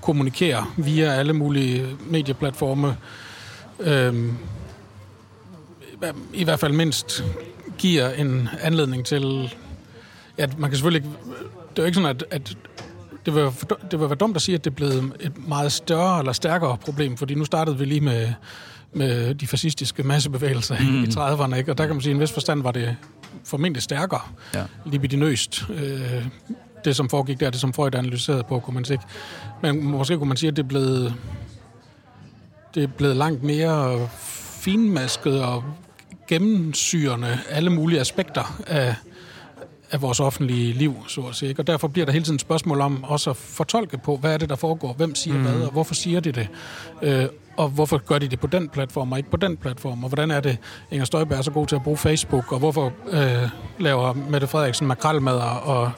kommunikere 0.00 0.66
via 0.76 1.14
alle 1.14 1.32
mulige 1.32 1.96
medieplatforme, 2.06 2.96
øh, 3.80 4.32
i 6.32 6.44
hvert 6.44 6.60
fald 6.60 6.72
mindst 6.72 7.24
giver 7.78 8.10
en 8.10 8.48
anledning 8.62 9.04
til, 9.06 9.54
at 10.38 10.58
man 10.58 10.70
kan 10.70 10.76
selvfølgelig 10.76 11.04
ikke, 11.06 11.18
det 11.70 11.78
er 11.78 11.82
jo 11.82 11.84
ikke 11.84 11.96
sådan, 11.96 12.16
at, 12.16 12.24
at 12.30 12.56
det 13.26 13.34
vil, 13.34 13.42
det 13.90 14.00
vil 14.00 14.08
være 14.08 14.14
dumt 14.14 14.36
at 14.36 14.42
sige, 14.42 14.54
at 14.54 14.64
det 14.64 14.70
er 14.70 14.74
blevet 14.74 15.12
et 15.20 15.48
meget 15.48 15.72
større 15.72 16.18
eller 16.18 16.32
stærkere 16.32 16.76
problem, 16.76 17.16
fordi 17.16 17.34
nu 17.34 17.44
startede 17.44 17.78
vi 17.78 17.84
lige 17.84 18.00
med, 18.00 18.32
med 18.92 19.34
de 19.34 19.46
fascistiske 19.46 20.02
massebevægelser 20.02 20.76
mm. 20.80 21.04
i 21.04 21.06
30'erne, 21.06 21.56
ikke? 21.56 21.72
og 21.72 21.78
der 21.78 21.86
kan 21.86 21.94
man 21.94 22.02
sige, 22.02 22.10
at 22.10 22.14
i 22.14 22.16
en 22.16 22.20
vis 22.20 22.32
forstand 22.32 22.62
var 22.62 22.70
det 22.72 22.96
formentlig 23.44 23.82
stærkere, 23.82 24.20
Ja. 24.54 24.64
libidinøst, 24.86 25.64
øh, 25.70 26.26
det 26.84 26.96
som 26.96 27.08
foregik 27.08 27.40
der, 27.40 27.50
det 27.50 27.60
som 27.60 27.72
Freud 27.72 27.94
analyserede 27.94 28.42
på, 28.48 28.60
kunne 28.60 28.74
man 28.74 28.84
sige. 28.84 29.00
Men 29.62 29.84
måske 29.84 30.18
kunne 30.18 30.28
man 30.28 30.36
sige, 30.36 30.48
at 30.50 30.56
det 30.56 30.62
er 30.62 30.68
blevet, 30.68 31.14
det 32.74 32.82
er 32.82 32.86
blevet 32.86 33.16
langt 33.16 33.42
mere 33.42 34.08
finmasket 34.60 35.42
og 35.42 35.64
gennemsyrende 36.28 37.38
alle 37.50 37.70
mulige 37.70 38.00
aspekter 38.00 38.62
af, 38.66 38.94
af 39.90 40.02
vores 40.02 40.20
offentlige 40.20 40.72
liv, 40.72 40.96
så 41.08 41.20
at 41.20 41.34
sige. 41.34 41.54
Og 41.58 41.66
derfor 41.66 41.88
bliver 41.88 42.06
der 42.06 42.12
hele 42.12 42.24
tiden 42.24 42.34
et 42.34 42.40
spørgsmål 42.40 42.80
om 42.80 43.04
også 43.04 43.30
at 43.30 43.36
fortolke 43.36 43.98
på, 43.98 44.16
hvad 44.16 44.34
er 44.34 44.38
det, 44.38 44.48
der 44.48 44.56
foregår, 44.56 44.92
hvem 44.92 45.14
siger 45.14 45.36
mm. 45.36 45.42
hvad, 45.42 45.62
og 45.62 45.72
hvorfor 45.72 45.94
siger 45.94 46.20
de 46.20 46.32
det, 46.32 46.48
øh, 47.02 47.24
og 47.56 47.68
hvorfor 47.68 47.98
gør 47.98 48.18
de 48.18 48.28
det 48.28 48.40
på 48.40 48.46
den 48.46 48.68
platform, 48.68 49.12
og 49.12 49.18
ikke 49.18 49.30
på 49.30 49.36
den 49.36 49.56
platform, 49.56 50.04
og 50.04 50.08
hvordan 50.08 50.30
er 50.30 50.40
det, 50.40 50.58
Inger 50.90 51.04
Støjberg 51.04 51.38
er 51.38 51.42
så 51.42 51.50
god 51.50 51.66
til 51.66 51.76
at 51.76 51.82
bruge 51.82 51.96
Facebook, 51.96 52.52
og 52.52 52.58
hvorfor 52.58 52.92
øh, 53.10 53.48
laver 53.78 54.12
Mette 54.12 54.46
Frederiksen 54.46 54.86
makrelmad 54.86 55.36
og 55.62 55.90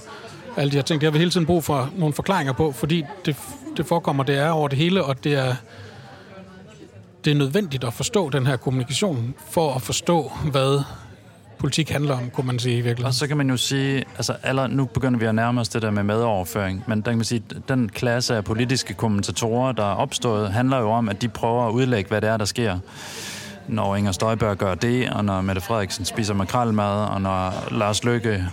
alle 0.57 0.70
de 0.70 0.76
her 0.76 0.83
ting. 0.83 1.00
Det 1.00 1.07
har 1.07 1.12
vi 1.12 1.18
hele 1.18 1.31
tiden 1.31 1.46
brug 1.46 1.64
for 1.64 1.90
nogle 1.96 2.14
forklaringer 2.14 2.53
på, 2.53 2.72
fordi 2.72 3.05
det, 3.26 3.37
det 3.76 3.87
forekommer, 3.87 4.24
det 4.24 4.38
er 4.38 4.50
over 4.50 4.68
det 4.68 4.79
hele, 4.79 5.05
og 5.05 5.24
det 5.24 5.35
er, 5.35 5.55
det 7.24 7.31
er 7.31 7.35
nødvendigt 7.35 7.85
at 7.85 7.92
forstå 7.92 8.31
den 8.31 8.46
her 8.46 8.57
kommunikation, 8.57 9.35
for 9.50 9.74
at 9.74 9.83
forstå, 9.83 10.33
hvad 10.50 10.83
politik 11.61 11.90
handler 11.90 12.14
om, 12.14 12.31
kunne 12.31 12.46
man 12.46 12.59
sige 12.59 12.77
i 12.77 12.81
Og 12.81 12.85
virkeligheden. 12.85 13.12
så 13.12 13.27
kan 13.27 13.37
man 13.37 13.51
jo 13.51 13.57
sige, 13.57 14.05
altså 14.16 14.37
aller, 14.42 14.66
nu 14.66 14.85
begynder 14.85 15.18
vi 15.18 15.25
at 15.27 15.35
nærme 15.35 15.61
os 15.61 15.68
det 15.68 15.83
der 15.83 15.90
med 15.90 16.03
medoverføring, 16.03 16.85
men 16.87 17.01
der 17.01 17.11
kan 17.11 17.18
man 17.18 17.25
sige, 17.25 17.42
den 17.68 17.88
klasse 17.88 18.37
af 18.37 18.44
politiske 18.44 18.94
kommentatorer, 18.94 19.73
der 19.73 19.85
er 19.85 19.94
opstået, 19.94 20.53
handler 20.53 20.79
jo 20.79 20.90
om, 20.90 21.09
at 21.09 21.23
de 21.23 21.29
prøver 21.29 21.66
at 21.68 21.73
udlægge, 21.73 22.09
hvad 22.09 22.20
det 22.20 22.29
er, 22.31 22.37
der 22.37 22.44
sker. 22.44 22.79
Når 23.68 23.96
Inger 23.96 24.12
Støjberg 24.12 24.57
gør 24.57 24.75
det, 24.75 25.11
og 25.11 25.25
når 25.25 25.40
Mette 25.40 25.61
Frederiksen 25.61 26.05
spiser 26.05 26.35
makrelmad, 26.35 27.05
og 27.05 27.20
når 27.23 27.68
Lars 27.70 28.05
Løkke 28.05 28.46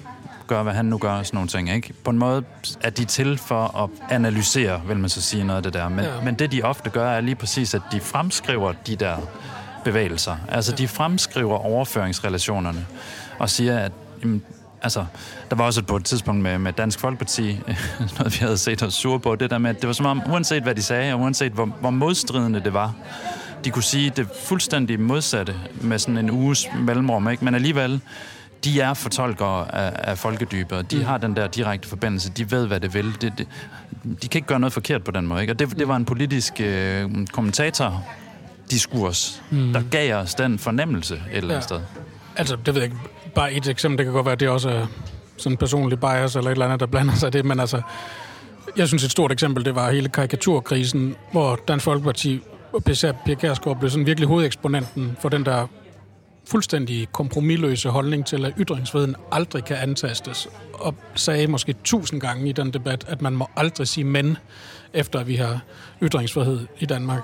gør, 0.48 0.64
hvad 0.64 0.74
han 0.74 0.86
nu 0.86 0.98
gør, 0.98 1.24
sådan 1.24 1.38
nogle 1.38 1.50
ting. 1.50 1.70
Ikke? 1.70 1.94
På 2.04 2.12
en 2.12 2.18
måde 2.18 2.44
er 2.82 2.90
de 2.90 3.06
til 3.06 3.38
for 3.38 3.84
at 3.84 3.90
analysere, 4.10 4.82
vil 4.88 4.98
man 4.98 5.10
så 5.10 5.22
sige 5.22 5.44
noget 5.44 5.58
af 5.58 5.64
det 5.64 5.74
der. 5.74 5.90
Men, 5.90 6.06
ja. 6.06 6.12
men 6.24 6.36
det, 6.36 6.52
de 6.52 6.62
ofte 6.62 6.90
gør, 6.90 7.10
er 7.10 7.22
lige 7.22 7.36
præcis, 7.36 7.74
at 7.74 7.82
de 7.92 8.00
fremskriver 8.00 8.74
de 8.88 8.96
der 8.96 9.16
bevægelser. 9.84 10.36
Altså, 10.50 10.76
de 10.76 10.88
fremskriver 10.88 11.58
overføringsrelationerne 11.58 12.86
og 13.40 13.50
siger, 13.50 13.80
at 13.80 13.92
jamen, 14.24 14.44
altså, 14.82 15.06
der 15.50 15.56
var 15.56 15.64
også 15.66 15.84
på 15.84 15.96
et 15.96 16.06
tidspunkt 16.06 16.42
med, 16.42 16.58
med 16.58 16.74
Dansk 16.74 17.00
Folkeparti, 17.00 17.60
noget 18.18 18.34
vi 18.34 18.46
havde 18.46 18.58
set 18.58 18.84
os 18.84 18.94
sure 18.94 19.20
på, 19.20 19.36
det 19.36 19.50
der 19.50 19.58
med, 19.58 19.70
at 19.70 19.82
det 19.82 19.88
var 19.88 19.94
som 19.94 20.06
om, 20.06 20.22
uanset 20.32 20.64
hvad 20.64 20.76
de 20.76 20.84
sagde, 20.84 21.14
og 21.14 21.20
uanset 21.20 21.52
hvor, 21.52 21.66
hvor 21.66 21.90
modstridende 21.90 22.60
det 22.60 22.74
var, 22.74 22.94
de 23.66 23.72
kunne 23.72 23.84
sige 23.84 24.10
det 24.10 24.28
fuldstændig 24.44 25.00
modsatte 25.00 25.56
med 25.82 26.00
sådan 26.00 26.18
en 26.18 26.32
uges 26.32 26.68
mellemrum, 26.80 27.30
ikke? 27.30 27.46
men 27.46 27.56
alligevel, 27.56 28.02
de 28.64 28.82
er 28.82 28.94
fortolkere 28.94 29.76
af, 29.76 30.12
af 30.12 30.18
folkedybet, 30.18 30.92
de 30.92 31.04
har 31.04 31.18
den 31.18 31.36
der 31.36 31.48
direkte 31.48 31.88
forbindelse, 31.88 32.30
de 32.30 32.52
ved, 32.52 32.68
hvad 32.68 32.80
det 32.80 32.94
vil. 32.94 33.22
Det, 33.22 33.34
det, 33.38 33.48
de 34.22 34.28
kan 34.28 34.40
ikke 34.40 34.48
gøre 34.48 34.60
noget 34.60 34.74
forkert 34.74 35.04
på 35.04 35.12
den 35.12 35.28
måde. 35.28 35.42
Ikke? 35.42 35.54
Og 35.54 35.60
det, 35.60 35.80
det 35.80 35.88
var 35.88 35.96
en 35.96 36.06
politisk 36.06 36.62
øh, 36.62 37.28
kommentator, 37.32 38.04
diskurs, 38.72 39.44
mm. 39.52 39.74
der 39.74 39.82
gav 39.92 40.16
os 40.16 40.36
den 40.36 40.60
fornemmelse 40.60 41.14
et 41.16 41.22
eller 41.38 41.44
andet 41.44 41.56
Ja. 41.56 41.62
sted. 41.62 41.80
Altså, 42.36 42.56
det 42.56 42.74
ved 42.76 42.82
jeg 42.82 42.84
ikke. 42.92 42.98
Bare 43.36 43.54
et 43.54 43.68
eksempel, 43.68 43.98
det 43.98 44.06
kan 44.06 44.14
godt 44.14 44.26
være, 44.26 44.34
at 44.34 44.40
det 44.40 44.50
også 44.50 44.70
er 44.70 44.88
sådan 45.38 45.54
en 45.54 45.58
personlig 45.58 46.00
bias 46.00 46.36
eller 46.36 46.50
et 46.50 46.56
eller 46.56 46.66
andet, 46.66 46.80
der 46.80 46.86
blander 46.86 47.16
sig 47.16 47.28
i 47.28 47.32
det, 47.32 47.46
men 47.46 47.60
altså, 47.60 47.82
jeg 48.78 48.88
synes 48.88 49.04
et 49.04 49.12
stort 49.12 49.32
eksempel, 49.32 49.66
det 49.66 49.76
var 49.76 49.92
hele 49.92 50.10
karikaturkrisen, 50.10 51.16
hvor 51.32 51.60
Dansk 51.68 51.86
Folkeparti 51.86 52.42
og 52.74 52.84
Pia 52.84 53.36
Kjærsgaard 53.36 53.80
blev 53.80 53.90
sådan 53.90 54.06
virkelig 54.06 54.28
hovedeksponenten 54.28 55.18
for 55.22 55.30
den 55.30 55.46
der 55.46 55.68
fuldstændig 56.48 57.08
kompromilløse 57.12 57.90
holdning 57.90 58.26
til, 58.26 58.46
at 58.46 58.54
ytringsfriheden 58.58 59.16
aldrig 59.32 59.66
kan 59.66 59.78
antastes, 59.78 60.48
og 60.74 60.96
sagde 61.16 61.48
måske 61.48 61.76
tusind 61.84 62.22
gange 62.22 62.50
i 62.50 62.52
den 62.52 62.74
debat, 62.74 63.06
at 63.08 63.22
man 63.22 63.34
må 63.34 63.48
aldrig 63.56 63.88
sige 63.88 64.04
men, 64.04 64.38
efter 64.94 65.20
at 65.20 65.28
vi 65.28 65.36
har 65.36 65.60
ytringsfrihed 66.04 66.68
i 66.80 66.86
Danmark. 66.86 67.22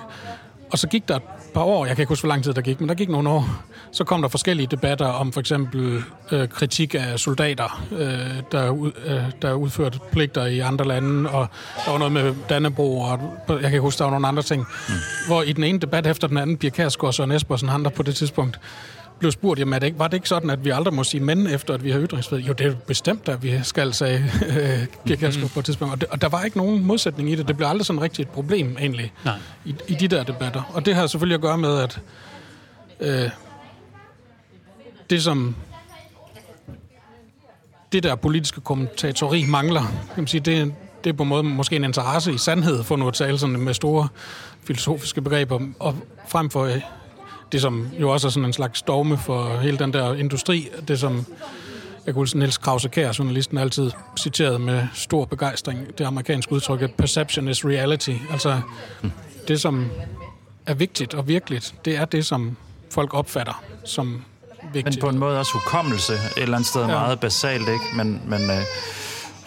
Og 0.74 0.80
så 0.80 0.88
gik 0.88 1.08
der 1.08 1.16
et 1.16 1.22
par 1.54 1.62
år, 1.62 1.86
jeg 1.86 1.96
kan 1.96 2.04
ikke 2.04 2.10
huske, 2.10 2.22
hvor 2.22 2.34
lang 2.34 2.44
tid 2.44 2.54
der 2.54 2.62
gik, 2.62 2.80
men 2.80 2.90
der 2.90 2.96
gik 2.96 3.10
nogle 3.10 3.30
år, 3.30 3.50
så 3.92 4.04
kom 4.04 4.22
der 4.22 4.30
forskellige 4.30 4.68
debatter 4.68 5.06
om 5.06 5.32
for 5.32 5.40
eksempel 5.40 6.04
øh, 6.32 6.48
kritik 6.50 6.96
af 6.96 7.20
soldater, 7.20 7.86
øh, 7.92 8.44
der, 8.52 8.92
øh, 9.06 9.22
der 9.42 9.54
udførte 9.54 10.00
pligter 10.12 10.46
i 10.46 10.60
andre 10.60 10.86
lande, 10.86 11.30
og 11.30 11.48
der 11.86 11.92
var 11.92 11.98
noget 11.98 12.12
med 12.12 12.36
Dannebro, 12.50 13.00
og 13.02 13.20
jeg 13.62 13.72
kan 13.72 13.82
huske, 13.82 14.00
der 14.00 14.04
var 14.04 14.12
nogle 14.12 14.28
andre 14.28 14.44
ting. 14.44 14.66
Mm. 14.90 14.94
Hvor 15.28 15.42
i 15.42 15.54
den 15.54 15.64
ene 15.64 15.80
debat 15.80 16.08
efter 16.08 16.28
den 16.28 16.38
anden, 16.38 16.58
Pia 16.58 16.70
Kærsgaard 16.70 17.08
og 17.08 17.14
Søren 17.14 17.32
Espersen, 17.32 17.70
han 17.70 17.84
der 17.84 17.90
på 17.90 18.04
det 18.04 18.16
tidspunkt, 18.16 18.60
blev 19.20 19.32
spurgt, 19.32 19.60
jamen 19.60 19.82
det 19.82 19.84
ikke, 19.84 20.00
var 20.00 20.08
det 20.08 20.18
ikke 20.18 20.30
sådan, 20.30 20.50
at 20.50 20.66
vi 20.66 20.70
aldrig 20.70 20.94
må 20.94 21.04
sige 21.04 21.22
men, 21.24 21.48
efter 21.48 21.74
at 21.74 21.84
vi 21.84 21.92
har 21.92 22.00
ytringsfrihed? 22.00 22.46
Jo, 22.46 22.54
det 22.54 22.68
er 22.68 22.76
bestemt, 22.76 23.30
at 23.30 23.44
vi 23.44 23.60
skal, 23.64 23.94
sige 23.94 24.32
øh, 24.48 24.86
Pia 25.06 25.16
Kærsgaard 25.16 25.50
på 25.50 25.60
et 25.60 25.66
tidspunkt. 25.66 25.94
Og, 25.94 26.02
det, 26.02 26.10
og 26.10 26.22
der 26.22 26.30
var 26.30 26.44
ikke 26.44 26.58
nogen 26.58 26.84
modsætning 26.84 27.32
i 27.32 27.36
det. 27.36 27.48
Det 27.48 27.58
blev 27.58 27.68
aldrig 27.68 27.86
sådan 27.86 28.02
rigtig 28.02 28.22
et 28.22 28.30
problem, 28.30 28.78
egentlig, 28.80 29.14
Nej. 29.26 29.36
i, 29.66 29.76
i 29.88 29.94
de 29.94 30.08
der 30.08 30.24
debatter. 30.24 30.72
Og 30.74 30.86
det 30.86 30.96
har 30.96 31.08
selvfølgelig 31.08 31.36
at 31.36 31.42
gøre 31.42 31.58
med, 31.58 31.80
at 31.80 32.00
øh, 33.00 33.30
det 35.10 35.24
som 35.24 35.56
det 37.92 38.04
der 38.04 38.16
politiske 38.16 38.62
kommentatori 38.62 39.46
mangler, 39.46 39.82
kan 39.82 40.18
man 40.18 40.28
sige, 40.28 40.42
det, 40.42 40.74
det 41.04 41.10
er 41.10 41.14
på 41.14 41.24
en 41.24 41.30
måde 41.30 41.44
måske 41.44 41.76
en 41.76 41.84
interesse 41.84 42.34
i 42.34 42.38
sandhed, 42.38 42.84
for 42.84 42.96
nu 42.96 43.08
at 43.08 43.14
tale 43.14 43.38
sådan 43.38 43.60
med 43.60 43.74
store 43.74 44.08
filosofiske 44.64 45.22
begreber, 45.22 45.60
og 45.80 45.96
frem 46.28 46.50
for 46.50 46.64
øh, 46.64 46.82
det, 47.54 47.62
som 47.62 47.88
jo 48.00 48.10
også 48.10 48.28
er 48.28 48.32
sådan 48.32 48.46
en 48.46 48.54
slags 48.54 48.82
dogme 48.82 49.18
for 49.18 49.58
hele 49.58 49.78
den 49.78 49.94
der 49.94 50.14
industri, 50.14 50.70
det 50.88 51.00
som 51.00 51.26
jeg 52.06 52.14
kunne 52.14 52.22
huske 52.22 52.40
Niels 52.40 52.58
Krause 52.58 52.90
Kær, 52.90 53.16
journalisten, 53.20 53.58
altid 53.58 53.92
citeret 54.20 54.62
med 54.62 54.88
stor 54.94 55.26
begejstring, 55.26 55.98
det 55.98 56.06
amerikanske 56.06 56.54
udtryk, 56.54 56.96
perception 56.98 57.48
is 57.48 57.66
reality. 57.66 58.12
Altså, 58.32 58.62
det 59.48 59.62
som 59.62 59.92
er 60.66 60.74
vigtigt 60.74 61.14
og 61.14 61.28
virkeligt, 61.28 61.76
det 61.86 61.96
er 61.96 62.06
det, 62.06 62.26
som 62.26 62.58
folk 62.92 63.14
opfatter 63.14 63.64
som 63.84 64.24
vigtigt. 64.74 64.96
Men 64.96 65.02
på 65.02 65.10
en 65.10 65.18
måde 65.18 65.40
også 65.40 65.54
hukommelse, 65.54 66.14
et 66.14 66.20
eller 66.38 66.56
andet 66.56 66.70
sted 66.70 66.82
ja. 66.82 66.88
meget 66.88 67.20
basalt, 67.20 67.70
ikke? 67.70 67.86
Men, 67.96 68.22
men 68.28 68.42
uh, 68.50 68.56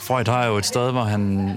Freud 0.07 0.29
har 0.29 0.47
jo 0.47 0.57
et 0.57 0.66
sted, 0.66 0.92
hvor 0.92 1.03
han, 1.03 1.55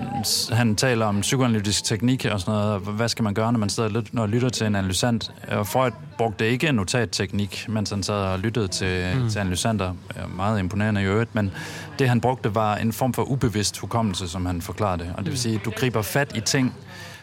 han 0.52 0.76
taler 0.76 1.06
om 1.06 1.22
psykoanalytisk 1.22 1.84
teknik 1.84 2.26
og 2.26 2.40
sådan 2.40 2.54
noget. 2.54 2.82
Hvad 2.82 3.10
skal 3.10 3.24
man 3.24 3.34
gøre, 3.34 3.52
når 3.52 3.60
man 3.60 3.70
sidder 3.70 3.90
og 4.00 4.04
når 4.12 4.28
lytter 4.28 4.50
til 4.50 4.68
en 4.68 4.76
analysant? 4.76 5.32
Og 5.48 5.68
Freud 5.68 5.92
brugte 6.18 6.50
ikke 6.50 6.72
notatteknik, 6.72 7.66
mens 7.70 7.90
han 7.90 8.04
sad 8.04 8.16
og 8.16 8.40
lyttede 8.40 8.68
til, 8.68 9.14
mm. 9.16 9.30
til 9.30 9.40
analysanter. 9.40 9.94
Meget 10.36 10.60
imponerende 10.60 11.02
i 11.02 11.06
øvrigt, 11.06 11.36
men 11.36 11.52
det 12.00 12.10
han 12.10 12.22
brugte 12.22 12.56
var 12.56 12.76
en 12.76 12.94
form 12.94 13.14
for 13.14 13.24
ubevidst 13.24 13.78
hukommelse, 13.78 14.28
som 14.28 14.46
han 14.46 14.62
forklarede 14.62 15.04
det. 15.04 15.14
Og 15.18 15.24
det 15.24 15.32
vil 15.32 15.40
sige, 15.40 15.56
at 15.56 15.66
du 15.66 15.72
griber 15.72 16.02
fat 16.02 16.38
i 16.38 16.40
ting, 16.42 16.76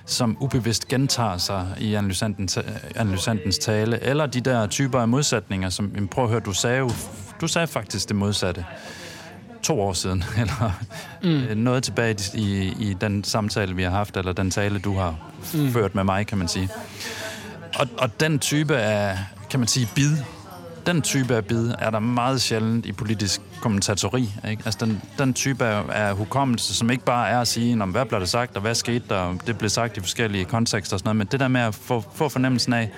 som 0.04 0.36
ubevidst 0.40 0.88
gentager 0.88 1.38
sig 1.38 1.66
i 1.78 1.94
analysantens, 1.94 2.58
analysantens 2.96 3.58
tale, 3.58 4.02
eller 4.02 4.26
de 4.26 4.40
der 4.40 4.66
typer 4.66 5.00
af 5.00 5.08
modsætninger, 5.08 5.68
som, 5.68 6.08
prøv 6.10 6.24
at 6.24 6.30
høre, 6.30 6.40
du 6.40 6.52
sagde 6.52 6.78
jo, 6.78 6.90
du 7.40 7.48
sagde 7.48 7.66
faktisk 7.66 8.08
det 8.08 8.16
modsatte 8.16 8.64
to 9.66 9.80
år 9.80 9.92
siden, 9.92 10.24
eller 10.40 10.72
mm. 11.22 11.58
noget 11.58 11.82
tilbage 11.82 12.16
i, 12.34 12.74
i 12.80 12.96
den 13.00 13.24
samtale, 13.24 13.76
vi 13.76 13.82
har 13.82 13.90
haft, 13.90 14.16
eller 14.16 14.32
den 14.32 14.50
tale, 14.50 14.78
du 14.78 14.94
har 14.94 15.14
mm. 15.54 15.72
ført 15.72 15.94
med 15.94 16.04
mig, 16.04 16.26
kan 16.26 16.38
man 16.38 16.48
sige. 16.48 16.68
Og, 17.78 17.88
og 17.98 18.20
den 18.20 18.38
type 18.38 18.76
af, 18.76 19.18
kan 19.50 19.60
man 19.60 19.68
sige, 19.68 19.88
bid, 19.94 20.16
den 20.86 21.02
type 21.02 21.36
af 21.36 21.44
bid 21.44 21.72
er 21.78 21.90
der 21.90 21.98
meget 21.98 22.42
sjældent 22.42 22.86
i 22.86 22.92
politisk 22.92 23.40
kommentatori. 23.60 24.32
Ikke? 24.48 24.62
Altså 24.64 24.84
den, 24.84 25.02
den 25.18 25.34
type 25.34 25.64
af, 25.64 25.82
af 25.88 26.14
hukommelse, 26.14 26.74
som 26.74 26.90
ikke 26.90 27.04
bare 27.04 27.28
er 27.28 27.40
at 27.40 27.48
sige, 27.48 27.84
hvad 27.84 28.04
blev 28.04 28.20
der 28.20 28.26
sagt, 28.26 28.56
og 28.56 28.62
hvad 28.62 28.74
skete 28.74 29.04
der, 29.08 29.16
og 29.16 29.40
det 29.46 29.58
blev 29.58 29.70
sagt 29.70 29.96
i 29.96 30.00
forskellige 30.00 30.44
kontekster 30.44 30.94
og 30.94 31.00
sådan 31.00 31.06
noget, 31.06 31.16
men 31.16 31.26
det 31.26 31.40
der 31.40 31.48
med 31.48 31.60
at 31.60 31.74
få, 31.74 32.04
få 32.14 32.28
fornemmelsen 32.28 32.72
af, 32.72 32.90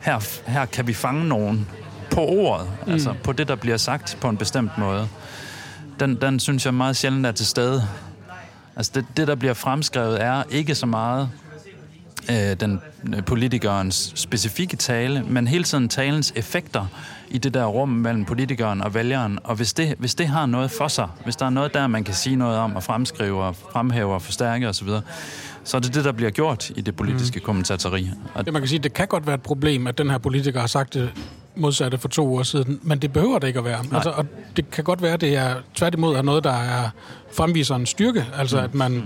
her, 0.00 0.40
her 0.46 0.66
kan 0.66 0.86
vi 0.86 0.94
fange 0.94 1.28
nogen 1.28 1.68
på 2.10 2.20
ordet, 2.20 2.68
mm. 2.86 2.92
altså 2.92 3.14
på 3.24 3.32
det, 3.32 3.48
der 3.48 3.56
bliver 3.56 3.76
sagt 3.76 4.18
på 4.20 4.28
en 4.28 4.36
bestemt 4.36 4.78
måde. 4.78 5.08
Den, 6.00 6.20
den 6.20 6.40
synes 6.40 6.66
jeg 6.66 6.74
meget 6.74 6.96
sjældent 6.96 7.26
er 7.26 7.32
til 7.32 7.46
stede. 7.46 7.88
Altså 8.76 8.92
det, 8.94 9.04
det, 9.16 9.28
der 9.28 9.34
bliver 9.34 9.54
fremskrevet, 9.54 10.22
er 10.22 10.42
ikke 10.50 10.74
så 10.74 10.86
meget 10.86 11.30
øh, 12.30 12.60
den 12.60 12.80
øh, 13.16 13.24
politikerens 13.24 14.12
specifikke 14.14 14.76
tale, 14.76 15.22
men 15.22 15.46
hele 15.46 15.64
tiden 15.64 15.88
talens 15.88 16.32
effekter 16.36 16.86
i 17.30 17.38
det 17.38 17.54
der 17.54 17.64
rum 17.64 17.88
mellem 17.88 18.24
politikeren 18.24 18.82
og 18.82 18.94
vælgeren. 18.94 19.38
Og 19.44 19.56
hvis 19.56 19.72
det, 19.72 19.94
hvis 19.98 20.14
det 20.14 20.28
har 20.28 20.46
noget 20.46 20.70
for 20.70 20.88
sig, 20.88 21.08
hvis 21.24 21.36
der 21.36 21.46
er 21.46 21.50
noget 21.50 21.74
der, 21.74 21.86
man 21.86 22.04
kan 22.04 22.14
sige 22.14 22.36
noget 22.36 22.58
om 22.58 22.76
og 22.76 22.82
fremskrive 22.82 23.42
og 23.42 23.56
fremhæve 23.56 24.14
og 24.14 24.22
forstærke 24.22 24.68
osv., 24.68 24.88
så 25.66 25.76
er 25.76 25.80
det 25.80 25.94
det, 25.94 26.04
der 26.04 26.12
bliver 26.12 26.30
gjort 26.30 26.70
i 26.70 26.80
det 26.80 26.96
politiske 26.96 27.38
mm. 27.38 27.44
kommentatori. 27.44 28.10
Og 28.34 28.44
det, 28.44 28.52
man 28.52 28.62
kan 28.62 28.68
sige, 28.68 28.78
det 28.78 28.92
kan 28.92 29.08
godt 29.08 29.26
være 29.26 29.34
et 29.34 29.42
problem, 29.42 29.86
at 29.86 29.98
den 29.98 30.10
her 30.10 30.18
politiker 30.18 30.60
har 30.60 30.66
sagt 30.66 30.94
det 30.94 31.10
modsatte 31.56 31.98
for 31.98 32.08
to 32.08 32.34
år 32.34 32.42
siden, 32.42 32.80
men 32.82 32.98
det 32.98 33.12
behøver 33.12 33.38
det 33.38 33.46
ikke 33.46 33.58
at 33.58 33.64
være. 33.64 33.78
Altså, 33.92 34.10
og 34.10 34.26
det 34.56 34.70
kan 34.70 34.84
godt 34.84 35.02
være, 35.02 35.12
at 35.12 35.20
det 35.20 35.36
er 35.36 35.54
tværtimod 35.74 36.16
er 36.16 36.22
noget, 36.22 36.44
der 36.44 36.52
er 36.52 36.90
fremviser 37.32 37.74
en 37.74 37.86
styrke. 37.86 38.26
Altså, 38.38 38.56
mm. 38.56 38.64
at 38.64 38.74
man... 38.74 38.92
Mm 38.92 39.02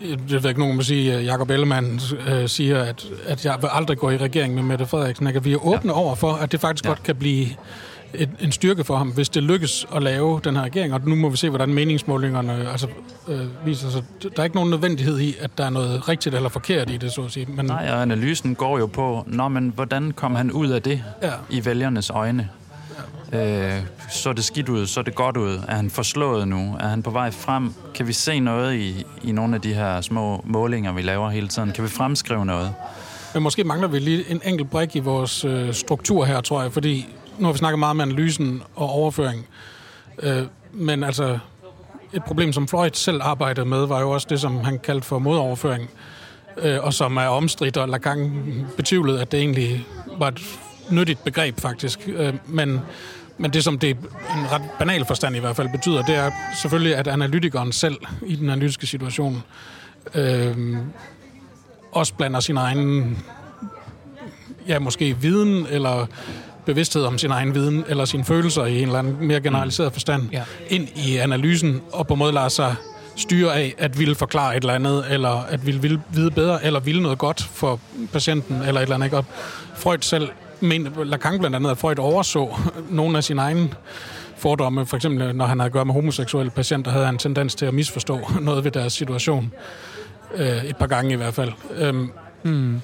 det 0.00 0.42
ved 0.42 0.50
ikke 0.50 0.60
nogen, 0.60 0.76
man 0.76 0.84
sige, 0.84 1.18
Jacob 1.18 1.50
Ellemann 1.50 2.00
øh, 2.28 2.48
siger, 2.48 2.82
at, 2.82 3.06
at 3.26 3.44
jeg 3.44 3.56
vil 3.60 3.68
aldrig 3.72 3.98
gå 3.98 4.10
i 4.10 4.16
regering 4.16 4.54
med 4.54 4.62
Mette 4.62 4.86
Frederiksen. 4.86 5.26
At 5.26 5.44
vi 5.44 5.52
er 5.52 5.66
åbne 5.66 5.92
ja. 5.92 5.98
over 5.98 6.14
for, 6.14 6.32
at 6.32 6.52
det 6.52 6.60
faktisk 6.60 6.84
ja. 6.84 6.88
godt 6.88 7.02
kan 7.02 7.16
blive 7.16 7.46
et, 8.14 8.30
en 8.40 8.52
styrke 8.52 8.84
for 8.84 8.96
ham, 8.96 9.08
hvis 9.08 9.28
det 9.28 9.42
lykkes 9.42 9.86
at 9.94 10.02
lave 10.02 10.40
den 10.44 10.56
her 10.56 10.62
regering. 10.62 10.94
Og 10.94 11.00
nu 11.04 11.14
må 11.14 11.28
vi 11.28 11.36
se, 11.36 11.48
hvordan 11.48 11.74
meningsmålingerne 11.74 12.70
altså, 12.70 12.86
øh, 13.28 13.66
viser 13.66 13.90
sig. 13.90 14.02
Der 14.22 14.28
er 14.36 14.44
ikke 14.44 14.56
nogen 14.56 14.70
nødvendighed 14.70 15.20
i, 15.20 15.36
at 15.40 15.50
der 15.58 15.64
er 15.64 15.70
noget 15.70 16.08
rigtigt 16.08 16.34
eller 16.34 16.48
forkert 16.48 16.90
i 16.90 16.96
det, 16.96 17.12
så 17.12 17.22
at 17.22 17.32
sige. 17.32 17.46
Men, 17.46 17.66
Nej, 17.66 17.88
og 17.90 18.02
analysen 18.02 18.54
går 18.54 18.78
jo 18.78 18.86
på, 18.86 19.24
Nå, 19.26 19.48
men 19.48 19.72
hvordan 19.74 20.10
kom 20.10 20.34
han 20.34 20.52
ud 20.52 20.68
af 20.68 20.82
det 20.82 21.02
ja. 21.22 21.30
i 21.50 21.64
vælgernes 21.64 22.10
øjne? 22.10 22.48
Øh, 23.32 23.80
så 24.10 24.28
er 24.28 24.32
det 24.32 24.44
skidt 24.44 24.68
ud, 24.68 24.86
så 24.86 25.00
er 25.00 25.04
det 25.04 25.14
godt 25.14 25.36
ud. 25.36 25.58
Er 25.68 25.76
han 25.76 25.90
forslået 25.90 26.48
nu? 26.48 26.76
Er 26.80 26.88
han 26.88 27.02
på 27.02 27.10
vej 27.10 27.30
frem? 27.30 27.74
Kan 27.94 28.06
vi 28.06 28.12
se 28.12 28.40
noget 28.40 28.74
i, 28.74 29.06
i 29.22 29.32
nogle 29.32 29.54
af 29.54 29.60
de 29.60 29.74
her 29.74 30.00
små 30.00 30.42
målinger, 30.46 30.92
vi 30.92 31.02
laver 31.02 31.30
hele 31.30 31.48
tiden? 31.48 31.72
Kan 31.72 31.84
vi 31.84 31.88
fremskrive 31.88 32.46
noget? 32.46 32.74
Men 33.34 33.42
måske 33.42 33.64
mangler 33.64 33.88
vi 33.88 33.98
lige 33.98 34.30
en 34.30 34.40
enkelt 34.44 34.70
brik 34.70 34.96
i 34.96 34.98
vores 34.98 35.44
øh, 35.44 35.74
struktur 35.74 36.24
her, 36.24 36.40
tror 36.40 36.62
jeg, 36.62 36.72
fordi 36.72 37.06
nu 37.38 37.44
har 37.44 37.52
vi 37.52 37.58
snakket 37.58 37.78
meget 37.78 37.90
om 37.90 38.00
analysen 38.00 38.62
og 38.74 38.88
overføring. 38.88 39.46
Øh, 40.22 40.42
men 40.72 41.04
altså, 41.04 41.38
et 42.12 42.24
problem, 42.24 42.52
som 42.52 42.68
Floyd 42.68 42.90
selv 42.92 43.20
arbejdede 43.22 43.66
med, 43.66 43.86
var 43.86 44.00
jo 44.00 44.10
også 44.10 44.26
det, 44.30 44.40
som 44.40 44.64
han 44.64 44.78
kaldte 44.78 45.06
for 45.06 45.18
modoverføring, 45.18 45.90
øh, 46.56 46.84
og 46.84 46.94
som 46.94 47.16
er 47.16 47.26
omstridt, 47.26 47.76
og 47.76 47.88
Lacan 47.88 48.66
betvivlede, 48.76 49.20
at 49.20 49.32
det 49.32 49.40
egentlig 49.40 49.86
var 50.18 50.28
et 50.28 50.40
nyttigt 50.90 51.24
begreb, 51.24 51.60
faktisk. 51.60 52.08
Øh, 52.08 52.34
men 52.46 52.80
men 53.38 53.52
det, 53.52 53.64
som 53.64 53.78
det 53.78 53.90
en 53.90 54.52
ret 54.52 54.62
banal 54.78 55.04
forstand 55.04 55.36
i 55.36 55.38
hvert 55.38 55.56
fald 55.56 55.68
betyder, 55.68 56.02
det 56.02 56.14
er 56.14 56.30
selvfølgelig, 56.62 56.96
at 56.96 57.08
analytikeren 57.08 57.72
selv 57.72 57.96
i 58.26 58.36
den 58.36 58.50
analytiske 58.50 58.86
situation 58.86 59.42
øh, 60.14 60.76
også 61.92 62.14
blander 62.14 62.40
sin 62.40 62.56
egen, 62.56 63.18
ja, 64.68 64.78
måske 64.78 65.16
viden 65.16 65.66
eller 65.66 66.06
bevidsthed 66.66 67.02
om 67.02 67.18
sin 67.18 67.30
egen 67.30 67.54
viden 67.54 67.84
eller 67.88 68.04
sine 68.04 68.24
følelser 68.24 68.64
i 68.64 68.78
en 68.78 68.86
eller 68.86 68.98
anden 68.98 69.26
mere 69.26 69.40
generaliseret 69.40 69.92
forstand 69.92 70.22
ja. 70.32 70.42
ind 70.68 70.88
i 70.96 71.16
analysen 71.16 71.82
og 71.92 72.06
på 72.06 72.14
en 72.14 72.18
måde 72.18 72.32
lader 72.32 72.48
sig 72.48 72.74
styre 73.16 73.56
af 73.56 73.74
at 73.78 73.98
ville 73.98 74.14
forklare 74.14 74.56
et 74.56 74.60
eller 74.60 74.74
andet, 74.74 75.04
eller 75.10 75.42
at 75.48 75.66
ville 75.66 76.00
vide 76.12 76.30
bedre, 76.30 76.64
eller 76.64 76.80
ville 76.80 77.02
noget 77.02 77.18
godt 77.18 77.42
for 77.42 77.80
patienten, 78.12 78.56
eller 78.56 78.80
et 78.80 78.82
eller 78.82 78.94
andet. 78.94 79.06
Ikke? 79.06 79.16
Og 79.16 79.24
Freud 79.74 79.98
selv 80.00 80.28
men 80.60 80.88
Lacan 81.04 81.38
blandt 81.38 81.56
andet, 81.56 81.70
at 81.70 81.78
Freud 81.78 81.98
overså 81.98 82.56
nogle 82.90 83.16
af 83.16 83.24
sine 83.24 83.42
egne 83.42 83.70
fordomme. 84.36 84.86
For 84.86 84.96
eksempel, 84.96 85.36
når 85.36 85.46
han 85.46 85.58
havde 85.60 85.66
at 85.66 85.72
gøre 85.72 85.84
med 85.84 85.94
homoseksuelle 85.94 86.50
patienter, 86.50 86.90
havde 86.90 87.04
han 87.04 87.14
en 87.14 87.18
tendens 87.18 87.54
til 87.54 87.66
at 87.66 87.74
misforstå 87.74 88.20
noget 88.40 88.64
ved 88.64 88.70
deres 88.70 88.92
situation. 88.92 89.52
Øh, 90.34 90.64
et 90.64 90.76
par 90.76 90.86
gange 90.86 91.12
i 91.12 91.16
hvert 91.16 91.34
fald. 91.34 91.52
Øhm, 91.76 92.10
mm. 92.42 92.80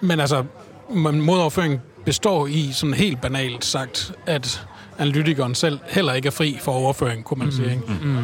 Men 0.00 0.20
altså, 0.20 0.44
modoverføring 0.88 1.80
består 2.06 2.46
i, 2.46 2.70
sådan 2.72 2.94
helt 2.94 3.20
banalt 3.20 3.64
sagt, 3.64 4.12
at 4.26 4.66
analytikeren 4.98 5.54
selv 5.54 5.78
heller 5.88 6.12
ikke 6.12 6.26
er 6.26 6.30
fri 6.30 6.58
for 6.60 6.72
overføring, 6.72 7.24
kunne 7.24 7.38
man 7.38 7.46
mm. 7.46 7.52
sige. 7.52 7.70
Ikke? 7.70 7.82
Mm. 8.02 8.16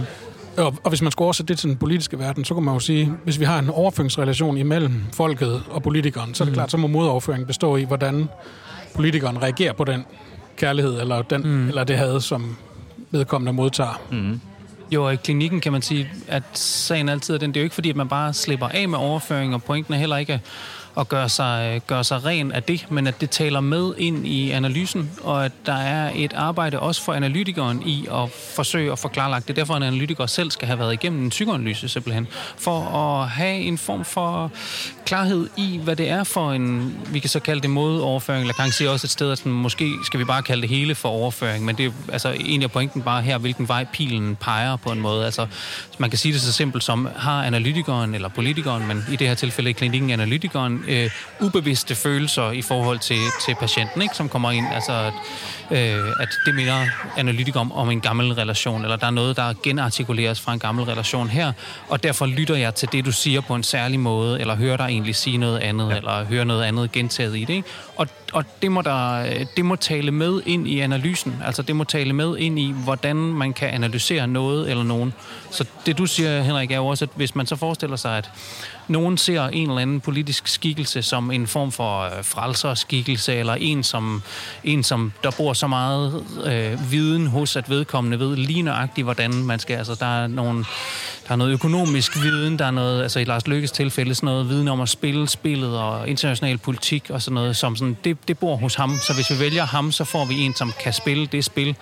Og, 0.57 0.75
og 0.85 0.89
hvis 0.89 1.03
man 1.03 1.13
skulle 1.13 1.27
oversætte 1.27 1.53
det 1.53 1.59
til 1.59 1.69
den 1.69 1.77
politiske 1.77 2.19
verden, 2.19 2.45
så 2.45 2.55
kan 2.55 2.63
man 2.63 2.75
jo 2.75 2.81
sige, 2.81 3.13
hvis 3.25 3.41
vi 3.41 3.45
har 3.45 3.59
en 3.59 3.71
overføringsrelation 3.71 4.57
imellem 4.57 5.03
folket 5.13 5.63
og 5.71 5.83
politikeren, 5.83 6.35
så 6.35 6.45
er 6.45 6.47
det 6.47 6.53
mm. 6.53 6.55
klart, 6.55 6.71
så 6.71 6.77
må 6.77 6.87
modoverføringen 6.87 7.47
bestå 7.47 7.77
i, 7.77 7.85
hvordan 7.85 8.29
politikeren 8.95 9.43
reagerer 9.43 9.73
på 9.73 9.85
den 9.85 10.05
kærlighed, 10.57 11.01
eller, 11.01 11.23
den, 11.23 11.43
mm. 11.43 11.69
eller 11.69 11.85
det 11.85 11.99
had, 11.99 12.21
som 12.21 12.57
vedkommende 13.11 13.53
modtager. 13.53 14.01
Mm. 14.11 14.41
Jo, 14.91 15.09
i 15.09 15.17
klinikken 15.17 15.61
kan 15.61 15.73
man 15.73 15.83
sige, 15.83 16.11
at 16.29 16.43
sagen 16.53 17.09
altid 17.09 17.35
er 17.35 17.39
den. 17.39 17.51
Det 17.51 17.57
er 17.57 17.61
jo 17.61 17.65
ikke 17.65 17.75
fordi, 17.75 17.91
at 17.91 17.97
man 17.97 18.09
bare 18.09 18.33
slipper 18.33 18.69
af 18.69 18.89
med 18.89 18.99
overføring, 18.99 19.55
og 19.55 19.63
pointen 19.63 19.95
er 19.95 19.99
heller 19.99 20.17
ikke 20.17 20.41
at 20.99 21.09
gøre 21.09 21.29
sig, 21.29 21.83
gøre 21.87 22.05
sig 22.05 22.25
ren 22.25 22.53
af 22.53 22.63
det, 22.63 22.87
men 22.91 23.07
at 23.07 23.21
det 23.21 23.31
taler 23.31 23.61
med 23.61 23.95
ind 23.99 24.27
i 24.27 24.51
analysen, 24.51 25.11
og 25.23 25.45
at 25.45 25.53
der 25.67 25.77
er 25.77 26.11
et 26.15 26.33
arbejde 26.33 26.81
også 26.81 27.03
for 27.03 27.13
analytikeren 27.13 27.83
i 27.87 28.07
at 28.13 28.31
forsøge 28.57 28.93
at 28.93 28.99
forklare 28.99 29.37
det. 29.37 29.49
Det 29.49 29.51
er 29.51 29.55
derfor, 29.55 29.75
en 29.75 29.83
analytiker 29.83 30.27
selv 30.27 30.51
skal 30.51 30.67
have 30.67 30.79
været 30.79 30.93
igennem 30.93 31.25
en 31.25 31.31
psykoanalyse 31.31 31.89
simpelthen, 31.89 32.29
for 32.57 32.81
at 32.81 33.29
have 33.29 33.57
en 33.57 33.79
form 33.79 34.05
for 34.05 34.51
klarhed 35.07 35.49
i, 35.57 35.81
hvad 35.85 35.97
det 35.97 36.09
er 36.09 36.25
for 36.25 36.53
en, 36.53 36.97
vi 37.09 37.19
kan 37.19 37.31
så 37.31 37.41
kalde 37.41 37.61
det 37.61 37.71
modoverføring, 37.71 38.41
eller 38.41 38.55
kan 38.55 38.73
sige 38.73 38.91
også 38.91 39.07
et 39.07 39.11
sted, 39.11 39.33
at 39.33 39.47
måske 39.47 39.93
skal 40.05 40.21
vi 40.21 40.25
bare 40.25 40.43
kalde 40.43 40.63
det 40.63 40.71
hele 40.71 40.95
for 40.95 41.09
overføring, 41.09 41.65
men 41.65 41.77
det 41.77 41.87
er 41.87 42.13
altså 42.13 42.29
egentlig 42.29 42.65
er 42.65 42.69
pointen 42.69 43.03
bare 43.03 43.23
her, 43.23 43.39
hvilken 43.39 43.69
vej 43.69 43.85
pilen 43.93 44.37
peger 44.37 44.77
på 44.77 44.93
en 44.93 45.01
måde. 45.01 45.25
Altså, 45.25 45.47
man 45.99 46.11
kan 46.11 46.19
sige 46.19 46.33
det 46.33 46.41
så 46.41 46.53
simpelt 46.53 46.85
som, 46.85 47.09
har 47.17 47.45
analytikeren 47.45 48.15
eller 48.15 48.29
politikeren, 48.29 48.89
men 48.89 49.05
i 49.13 49.17
det 49.17 49.29
her 49.29 49.35
tilfælde 49.35 49.71
i 49.71 49.73
klinikken 49.73 50.11
analytikeren, 50.11 50.82
øh, 50.89 51.11
ubevidste 51.41 51.95
følelser 51.95 52.51
i 52.51 52.63
forhold 52.63 52.99
til, 52.99 53.21
til 53.47 53.55
patienten, 53.55 54.03
ikke, 54.03 54.17
som 54.17 54.29
kommer 54.29 54.51
ind. 54.51 54.67
Altså, 54.75 54.93
at, 54.93 55.13
øh, 55.71 56.13
at 56.21 56.29
det 56.47 56.55
mener 56.55 56.87
analytikere 57.17 57.61
om, 57.61 57.73
om 57.73 57.91
en 57.91 58.01
gammel 58.01 58.33
relation, 58.33 58.83
eller 58.83 58.97
der 58.97 59.07
er 59.07 59.11
noget, 59.11 59.37
der 59.37 59.55
genartikuleres 59.63 60.41
fra 60.41 60.53
en 60.53 60.59
gammel 60.59 60.85
relation 60.85 61.29
her, 61.29 61.53
og 61.89 62.03
derfor 62.03 62.27
lytter 62.27 62.57
jeg 62.57 62.75
til 62.75 62.89
det, 62.93 63.05
du 63.05 63.13
siger 63.13 63.41
på 63.41 63.55
en 63.55 63.63
særlig 63.63 64.01
måde, 64.01 64.41
eller 64.41 64.57
hører 64.57 64.77
dig 64.77 64.85
egentlig 64.85 65.15
sige 65.15 65.37
noget 65.37 65.59
andet, 65.59 65.91
ja. 65.91 65.97
eller 65.97 66.25
høre 66.25 66.45
noget 66.45 66.63
andet 66.63 66.93
gentaget 66.93 67.37
i 67.37 67.45
det. 67.45 67.55
Ikke? 67.55 67.69
Og, 67.97 68.09
og 68.33 68.45
det, 68.63 68.73
må 68.73 68.83
der, 68.83 69.25
det 69.57 69.65
må 69.65 69.77
tale 69.77 70.11
med 70.11 70.43
ind 70.47 70.69
i 70.69 70.81
analysen. 70.81 71.43
Altså 71.45 71.63
det 71.63 71.77
må 71.77 71.85
tale 71.85 72.13
med 72.13 72.37
ind 72.39 72.59
i, 72.59 72.75
hvordan 72.85 73.17
man 73.17 73.53
kan 73.53 73.69
analysere 73.69 74.27
noget 74.27 74.71
eller 74.71 74.83
nogen. 74.85 75.13
Så 75.51 75.65
det 75.87 75.99
du 75.99 76.07
siger, 76.07 76.43
Henrik, 76.43 76.71
er 76.71 76.77
jo 76.77 76.87
også, 76.87 77.05
at 77.05 77.11
hvis 77.15 77.35
man 77.35 77.47
så 77.47 77.57
forestiller 77.57 77.97
sig, 77.97 78.19
at 78.19 78.31
nogen 78.89 79.19
ser 79.19 79.43
en 79.43 79.69
eller 79.69 79.83
anden 79.83 80.01
politisk 80.01 80.49
skikkelse 80.49 81.03
som 81.03 81.31
en 81.31 81.47
form 81.47 81.73
for 81.73 82.01
øh, 82.01 82.25
frelserskikkelse, 82.25 83.35
eller 83.35 83.55
en 83.55 83.83
som, 83.83 84.23
en, 84.65 84.83
som 84.83 85.13
der 85.23 85.31
bor 85.31 85.53
så 85.53 85.67
meget 85.67 86.25
øh, 86.45 86.93
viden 86.93 87.27
hos, 87.27 87.57
at 87.57 87.71
vedkommende 87.71 88.19
ved 88.19 88.37
lige 88.37 88.63
nøjagtigt, 88.63 89.05
hvordan 89.05 89.35
man 89.35 89.59
skal. 89.59 89.77
Altså, 89.77 89.95
der 89.95 90.23
er, 90.23 90.27
nogle, 90.27 90.65
der 91.27 91.33
er 91.33 91.37
noget 91.37 91.53
økonomisk 91.53 92.23
viden, 92.23 92.59
der 92.59 92.65
er 92.65 92.71
noget, 92.71 93.03
altså 93.03 93.21
i 93.21 93.25
Lars 93.25 93.47
Lykkes 93.47 93.71
tilfælde, 93.71 94.15
sådan 94.15 94.27
noget 94.27 94.49
viden 94.49 94.69
om 94.69 94.81
at 94.81 94.89
spille 94.89 95.29
spillet 95.29 95.79
og 95.79 96.09
international 96.09 96.59
politik 96.59 97.11
og 97.11 97.23
sådan 97.23 97.35
noget, 97.35 97.57
som 97.57 97.77
sådan, 97.77 97.97
det, 98.05 98.29
det 98.29 98.39
bor 98.39 98.57
hos 98.57 98.75
ham. 98.75 98.97
Så 99.03 99.15
hvis 99.15 99.31
vi 99.31 99.45
vælger 99.45 99.67
ham, 99.67 99.93
så 99.93 100.05
får 100.05 100.25
vi 100.25 100.35
en, 100.35 100.55
som 100.55 100.73
kan 100.83 100.93
spille 100.93 101.27
det 101.27 101.45
spil, 101.45 101.77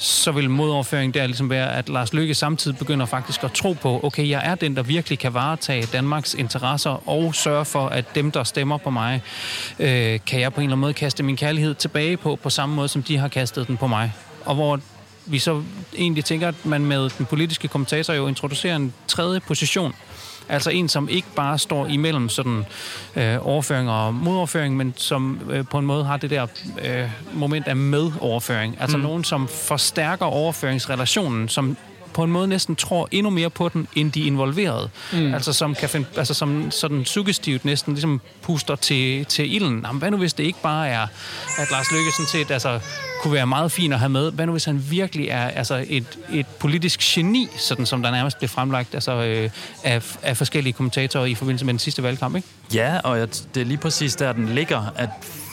så 0.00 0.32
vil 0.32 0.50
modoverføring 0.50 1.14
der 1.14 1.26
ligesom 1.26 1.50
være, 1.50 1.76
at 1.76 1.88
Lars 1.88 2.12
Lykke 2.12 2.34
samtidig 2.34 2.78
begynder 2.78 3.06
faktisk 3.06 3.44
at 3.44 3.52
tro 3.52 3.72
på, 3.72 4.00
okay, 4.02 4.28
jeg 4.28 4.42
er 4.44 4.54
den, 4.54 4.76
der 4.76 4.82
virkelig 4.82 5.18
kan 5.18 5.34
varetage 5.34 5.86
Danmarks 5.92 6.34
interesser 6.40 7.08
og 7.08 7.34
sørge 7.34 7.64
for, 7.64 7.86
at 7.86 8.14
dem, 8.14 8.30
der 8.30 8.44
stemmer 8.44 8.76
på 8.76 8.90
mig, 8.90 9.22
øh, 9.78 10.18
kan 10.26 10.40
jeg 10.40 10.52
på 10.52 10.60
en 10.60 10.64
eller 10.64 10.72
anden 10.72 10.80
måde 10.80 10.94
kaste 10.94 11.22
min 11.22 11.36
kærlighed 11.36 11.74
tilbage 11.74 12.16
på, 12.16 12.36
på 12.36 12.50
samme 12.50 12.74
måde, 12.74 12.88
som 12.88 13.02
de 13.02 13.16
har 13.16 13.28
kastet 13.28 13.68
den 13.68 13.76
på 13.76 13.86
mig. 13.86 14.12
Og 14.44 14.54
hvor 14.54 14.80
vi 15.26 15.38
så 15.38 15.62
egentlig 15.96 16.24
tænker, 16.24 16.48
at 16.48 16.66
man 16.66 16.84
med 16.84 17.10
den 17.18 17.26
politiske 17.26 17.68
kommentator 17.68 18.14
jo 18.14 18.26
introducerer 18.26 18.76
en 18.76 18.92
tredje 19.08 19.40
position, 19.40 19.94
Altså 20.50 20.70
en, 20.70 20.88
som 20.88 21.08
ikke 21.08 21.28
bare 21.36 21.58
står 21.58 21.86
imellem 21.86 22.28
sådan 22.28 22.64
øh, 23.16 23.46
overføring 23.46 23.90
og 23.90 24.14
modoverføring, 24.14 24.76
men 24.76 24.94
som 24.96 25.40
øh, 25.50 25.64
på 25.66 25.78
en 25.78 25.86
måde 25.86 26.04
har 26.04 26.16
det 26.16 26.30
der 26.30 26.46
øh, 26.84 27.10
moment 27.32 27.68
af 27.68 27.76
medoverføring. 27.76 28.76
Altså 28.80 28.96
mm. 28.96 29.02
nogen, 29.02 29.24
som 29.24 29.48
forstærker 29.48 30.26
overføringsrelationen, 30.26 31.48
som 31.48 31.76
på 32.14 32.24
en 32.24 32.32
måde 32.32 32.48
næsten 32.48 32.76
tror 32.76 33.08
endnu 33.10 33.30
mere 33.30 33.50
på 33.50 33.68
den, 33.68 33.88
end 33.94 34.12
de 34.12 34.20
involverede. 34.20 34.90
Mm. 35.12 35.34
Altså 35.34 35.52
som 35.52 35.74
kan 35.74 35.88
finde, 35.88 36.06
altså 36.16 36.34
som 36.34 36.70
sådan 36.70 37.04
suggestivt 37.04 37.64
næsten 37.64 37.94
ligesom 37.94 38.20
puster 38.42 38.76
til, 38.76 39.24
til 39.24 39.54
ilden. 39.54 39.80
Jamen, 39.86 39.98
hvad 39.98 40.10
nu 40.10 40.16
hvis 40.16 40.32
det 40.32 40.44
ikke 40.44 40.62
bare 40.62 40.88
er, 40.88 41.06
at 41.58 41.70
Lars 41.70 41.90
Løkke 41.92 42.10
sådan 42.16 42.26
set 42.26 42.50
altså, 42.50 42.80
kunne 43.22 43.32
være 43.32 43.46
meget 43.46 43.72
fin 43.72 43.92
at 43.92 43.98
have 43.98 44.08
med? 44.08 44.32
Hvad 44.32 44.46
nu 44.46 44.52
hvis 44.52 44.64
han 44.64 44.84
virkelig 44.90 45.28
er 45.28 45.48
altså 45.48 45.84
et, 45.88 46.18
et 46.32 46.46
politisk 46.46 47.00
geni, 47.00 47.48
sådan 47.56 47.86
som 47.86 48.02
der 48.02 48.10
nærmest 48.10 48.38
blev 48.38 48.48
fremlagt 48.48 48.94
altså, 48.94 49.12
øh, 49.12 49.50
af, 49.84 50.16
af 50.22 50.36
forskellige 50.36 50.72
kommentatorer 50.72 51.24
i 51.24 51.34
forbindelse 51.34 51.64
med 51.64 51.72
den 51.72 51.78
sidste 51.78 52.02
valgkamp, 52.02 52.36
ikke? 52.36 52.48
Ja, 52.74 52.98
og 52.98 53.18
det 53.54 53.60
er 53.60 53.64
lige 53.64 53.78
præcis 53.78 54.16
der, 54.16 54.32
den 54.32 54.48
ligger, 54.48 54.92
at 54.96 55.08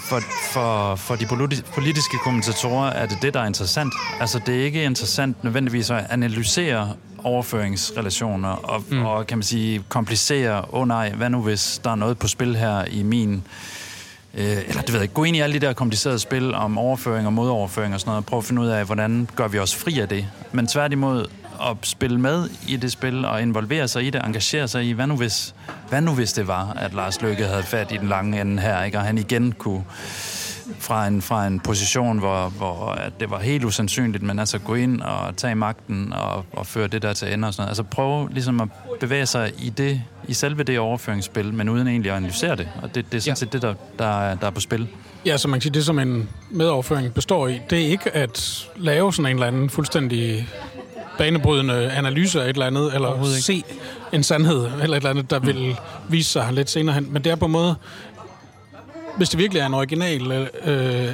for, 0.10 0.20
for, 0.54 0.96
for 0.96 1.16
de 1.16 1.26
politiske 1.74 2.18
kommentatorer 2.24 2.90
er 2.90 3.06
det 3.06 3.18
det, 3.22 3.34
der 3.34 3.40
er 3.40 3.46
interessant. 3.46 3.94
Altså, 4.20 4.40
det 4.46 4.60
er 4.60 4.66
ikke 4.66 4.84
interessant 4.84 5.44
nødvendigvis 5.44 5.90
at 5.90 6.06
analysere 6.10 6.94
overføringsrelationer 7.24 8.50
og, 8.50 8.84
mm. 8.90 9.06
og 9.06 9.28
kan 9.28 9.38
man 9.38 9.44
sige, 9.44 9.84
komplicere, 9.90 10.58
åh 10.58 10.82
oh, 10.82 10.88
nej, 10.88 11.10
hvad 11.10 11.30
nu 11.30 11.42
hvis 11.42 11.82
der 11.84 11.90
er 11.90 11.96
noget 11.96 12.18
på 12.18 12.28
spil 12.28 12.56
her 12.56 12.86
i 12.86 13.04
min... 13.04 13.44
Øh, 14.34 14.58
eller 14.68 14.82
det 14.82 14.94
ved 14.94 15.00
jeg 15.00 15.14
gå 15.14 15.24
ind 15.24 15.38
i 15.38 15.40
alle 15.40 15.60
de 15.60 15.66
der 15.66 15.74
komplicerede 15.74 16.20
spil 16.20 16.54
om 16.54 16.78
overføring 16.78 17.28
og 17.28 17.34
modoverføring 17.34 17.94
og 17.94 18.00
sådan 18.00 18.10
noget, 18.10 18.18
og 18.18 18.26
prøve 18.26 18.38
at 18.38 18.46
finde 18.46 18.62
ud 18.62 18.68
af, 18.68 18.86
hvordan 18.86 19.30
gør 19.36 19.48
vi 19.48 19.60
os 19.60 19.76
fri 19.76 20.00
af 20.00 20.10
det. 20.10 20.28
Men 20.52 20.68
tværtimod 20.68 21.26
at 21.62 21.78
spille 21.82 22.20
med 22.20 22.50
i 22.68 22.76
det 22.76 22.92
spil 22.92 23.26
og 23.26 23.42
involvere 23.42 23.88
sig 23.88 24.04
i 24.04 24.10
det, 24.10 24.22
engagere 24.26 24.68
sig 24.68 24.86
i, 24.86 24.92
hvad 24.92 25.08
nu 25.08 25.16
hvis, 25.16 25.56
hvad 25.90 26.02
nu 26.02 26.14
hvis 26.14 26.34
det 26.34 26.48
var, 26.48 26.74
at 26.76 26.94
Lars 26.94 27.22
Løkke 27.22 27.44
havde 27.46 27.64
fat 27.64 27.92
i 27.92 27.98
den 27.98 28.08
lange 28.08 28.42
ende 28.42 28.62
her, 28.62 28.84
ikke? 28.84 28.98
og 28.98 29.04
han 29.04 29.18
igen 29.18 29.52
kunne 29.52 29.84
fra 30.80 31.08
en, 31.08 31.22
fra 31.22 31.48
en 31.48 31.60
position, 31.60 32.20
hvor, 32.20 32.50
hvor 32.50 32.90
at 32.90 33.20
det 33.20 33.30
var 33.30 33.40
helt 33.40 33.64
usandsynligt, 33.64 34.24
men 34.24 34.40
altså 34.40 34.60
gå 34.60 34.76
ind 34.76 35.02
og 35.02 35.38
tage 35.38 35.56
magten 35.56 36.14
og, 36.14 36.46
og 36.54 36.68
føre 36.68 36.88
det 36.88 37.02
der 37.02 37.14
til 37.14 37.34
ende 37.34 37.48
og 37.48 37.54
sådan 37.54 37.62
noget. 37.62 37.70
Altså 37.70 37.84
prøve 37.84 38.30
ligesom 38.32 38.62
at 38.62 38.68
bevæge 39.00 39.26
sig 39.26 39.52
i 39.60 39.70
det, 39.70 40.02
i 40.28 40.34
selve 40.34 40.64
det 40.64 40.80
overføringsspil, 40.80 41.54
men 41.54 41.70
uden 41.70 41.88
egentlig 41.88 42.12
at 42.12 42.18
analysere 42.18 42.56
det. 42.56 42.68
Og 42.82 42.96
det, 42.96 43.12
det 43.12 43.18
er 43.18 43.22
sådan 43.22 43.32
ja. 43.32 43.36
set 43.36 43.54
det, 43.54 43.62
der, 43.62 43.74
der, 44.00 44.36
der 44.36 44.48
er 44.48 44.52
på 44.52 44.60
spil. 44.60 44.88
Ja, 45.26 45.38
så 45.38 45.48
man 45.48 45.60
kan 45.60 45.62
sige, 45.62 45.74
det 45.74 45.86
som 45.86 46.00
en 46.00 46.30
medoverføring 46.50 47.14
består 47.14 47.48
i, 47.48 47.60
det 47.70 47.82
er 47.82 47.88
ikke 47.88 48.16
at 48.16 48.68
lave 48.76 49.14
sådan 49.14 49.32
en 49.32 49.36
eller 49.36 49.48
anden 49.48 49.70
fuldstændig 49.70 50.48
banebrydende 51.18 51.92
analyse 51.92 52.42
af 52.44 52.50
et 52.50 52.50
eller 52.50 52.66
andet, 52.66 52.96
eller 52.96 53.24
se 53.24 53.64
en 54.14 54.24
sandhed, 54.24 54.66
eller 54.66 54.84
et 54.84 54.96
eller 54.96 55.10
andet, 55.10 55.30
der 55.30 55.40
vil 55.40 55.78
vise 56.10 56.32
sig 56.32 56.54
lidt 56.54 56.70
senere 56.70 56.96
hen. 56.96 57.14
Men 57.14 57.24
det 57.24 57.32
er 57.32 57.36
på 57.36 57.46
en 57.46 57.52
måde, 57.52 57.76
hvis 59.18 59.30
det 59.30 59.40
virkelig 59.40 59.62
er 59.62 59.66
en 59.66 59.74
original 59.74 60.50
øh, 60.66 61.10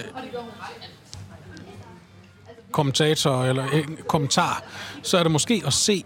kommentator 2.71 3.43
eller 3.43 3.63
en 3.73 3.97
kommentar, 4.07 4.63
så 5.01 5.17
er 5.17 5.23
det 5.23 5.31
måske 5.31 5.63
at 5.65 5.73
se, 5.73 6.03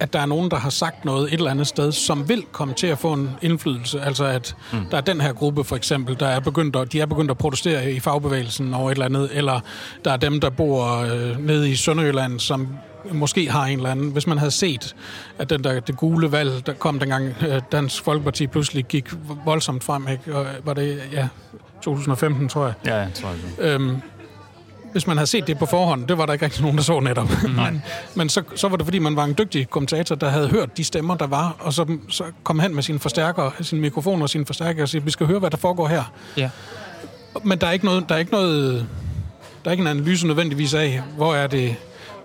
at 0.00 0.12
der 0.12 0.18
er 0.18 0.26
nogen, 0.26 0.50
der 0.50 0.56
har 0.56 0.70
sagt 0.70 1.04
noget 1.04 1.26
et 1.26 1.32
eller 1.32 1.50
andet 1.50 1.66
sted, 1.66 1.92
som 1.92 2.28
vil 2.28 2.42
komme 2.52 2.74
til 2.74 2.86
at 2.86 2.98
få 2.98 3.12
en 3.12 3.30
indflydelse. 3.42 4.00
Altså 4.00 4.24
at 4.24 4.56
mm. 4.72 4.86
der 4.90 4.96
er 4.96 5.00
den 5.00 5.20
her 5.20 5.32
gruppe 5.32 5.64
for 5.64 5.76
eksempel, 5.76 6.20
der 6.20 6.26
er 6.26 6.40
begyndt 6.40 6.76
at, 6.76 6.92
de 6.92 7.00
er 7.00 7.06
begyndt 7.06 7.30
at 7.30 7.38
protestere 7.38 7.92
i 7.92 8.00
fagbevægelsen 8.00 8.74
over 8.74 8.90
et 8.90 8.94
eller 8.94 9.04
andet, 9.04 9.30
eller 9.32 9.60
der 10.04 10.12
er 10.12 10.16
dem, 10.16 10.40
der 10.40 10.50
bor 10.50 10.96
øh, 10.96 11.46
nede 11.46 11.70
i 11.70 11.76
Sønderjylland, 11.76 12.40
som 12.40 12.68
måske 13.12 13.50
har 13.50 13.64
en 13.66 13.78
eller 13.78 13.90
anden. 13.90 14.10
Hvis 14.10 14.26
man 14.26 14.38
havde 14.38 14.50
set, 14.50 14.96
at 15.38 15.50
den 15.50 15.64
der, 15.64 15.80
det 15.80 15.96
gule 15.96 16.32
valg, 16.32 16.66
der 16.66 16.72
kom 16.72 16.98
dengang 16.98 17.34
øh, 17.48 17.60
Dansk 17.72 18.04
Folkeparti 18.04 18.46
pludselig 18.46 18.84
gik 18.84 19.10
voldsomt 19.44 19.84
frem, 19.84 20.08
ikke? 20.08 20.36
Og 20.36 20.46
var 20.64 20.74
det, 20.74 21.02
ja, 21.12 21.28
2015, 21.82 22.48
tror 22.48 22.64
jeg. 22.64 22.74
Ja, 22.86 22.96
jeg 22.96 23.10
tror 23.14 23.28
jeg. 23.28 23.68
Øhm, 23.68 23.96
hvis 24.92 25.06
man 25.06 25.16
havde 25.16 25.26
set 25.26 25.46
det 25.46 25.58
på 25.58 25.66
forhånd, 25.66 26.08
det 26.08 26.18
var 26.18 26.26
der 26.26 26.32
ikke 26.32 26.44
rigtig 26.44 26.62
nogen, 26.62 26.76
der 26.76 26.82
så 26.82 27.00
netop. 27.00 27.28
Mm. 27.42 27.50
men 27.64 27.82
men 28.14 28.28
så, 28.28 28.42
så 28.56 28.68
var 28.68 28.76
det, 28.76 28.86
fordi 28.86 28.98
man 28.98 29.16
var 29.16 29.24
en 29.24 29.34
dygtig 29.38 29.70
kommentator, 29.70 30.14
der 30.14 30.28
havde 30.28 30.48
hørt 30.48 30.76
de 30.76 30.84
stemmer, 30.84 31.14
der 31.14 31.26
var, 31.26 31.56
og 31.58 31.72
så, 31.72 31.96
så 32.08 32.24
kom 32.44 32.58
han 32.58 32.74
med 32.74 32.82
sine 32.82 32.98
forstærkere, 32.98 33.52
sin 33.60 33.80
mikrofon 33.80 34.22
og 34.22 34.30
sine 34.30 34.46
forstærkere 34.46 34.84
og 34.84 34.88
sagde, 34.88 35.04
vi 35.04 35.10
skal 35.10 35.26
høre, 35.26 35.38
hvad 35.38 35.50
der 35.50 35.56
foregår 35.56 35.88
her. 35.88 36.12
Ja. 36.36 36.50
Men 37.44 37.58
der 37.58 37.66
er 37.66 37.70
ikke 37.70 37.84
noget, 37.84 38.08
der 38.08 38.14
er 38.14 38.18
ikke 38.18 38.32
noget, 38.32 38.86
der 39.64 39.70
er 39.70 39.72
ikke 39.72 39.82
en 39.82 39.88
analyse 39.88 40.26
nødvendigvis 40.26 40.74
af, 40.74 41.02
hvor 41.16 41.34
er 41.34 41.46
det, 41.46 41.76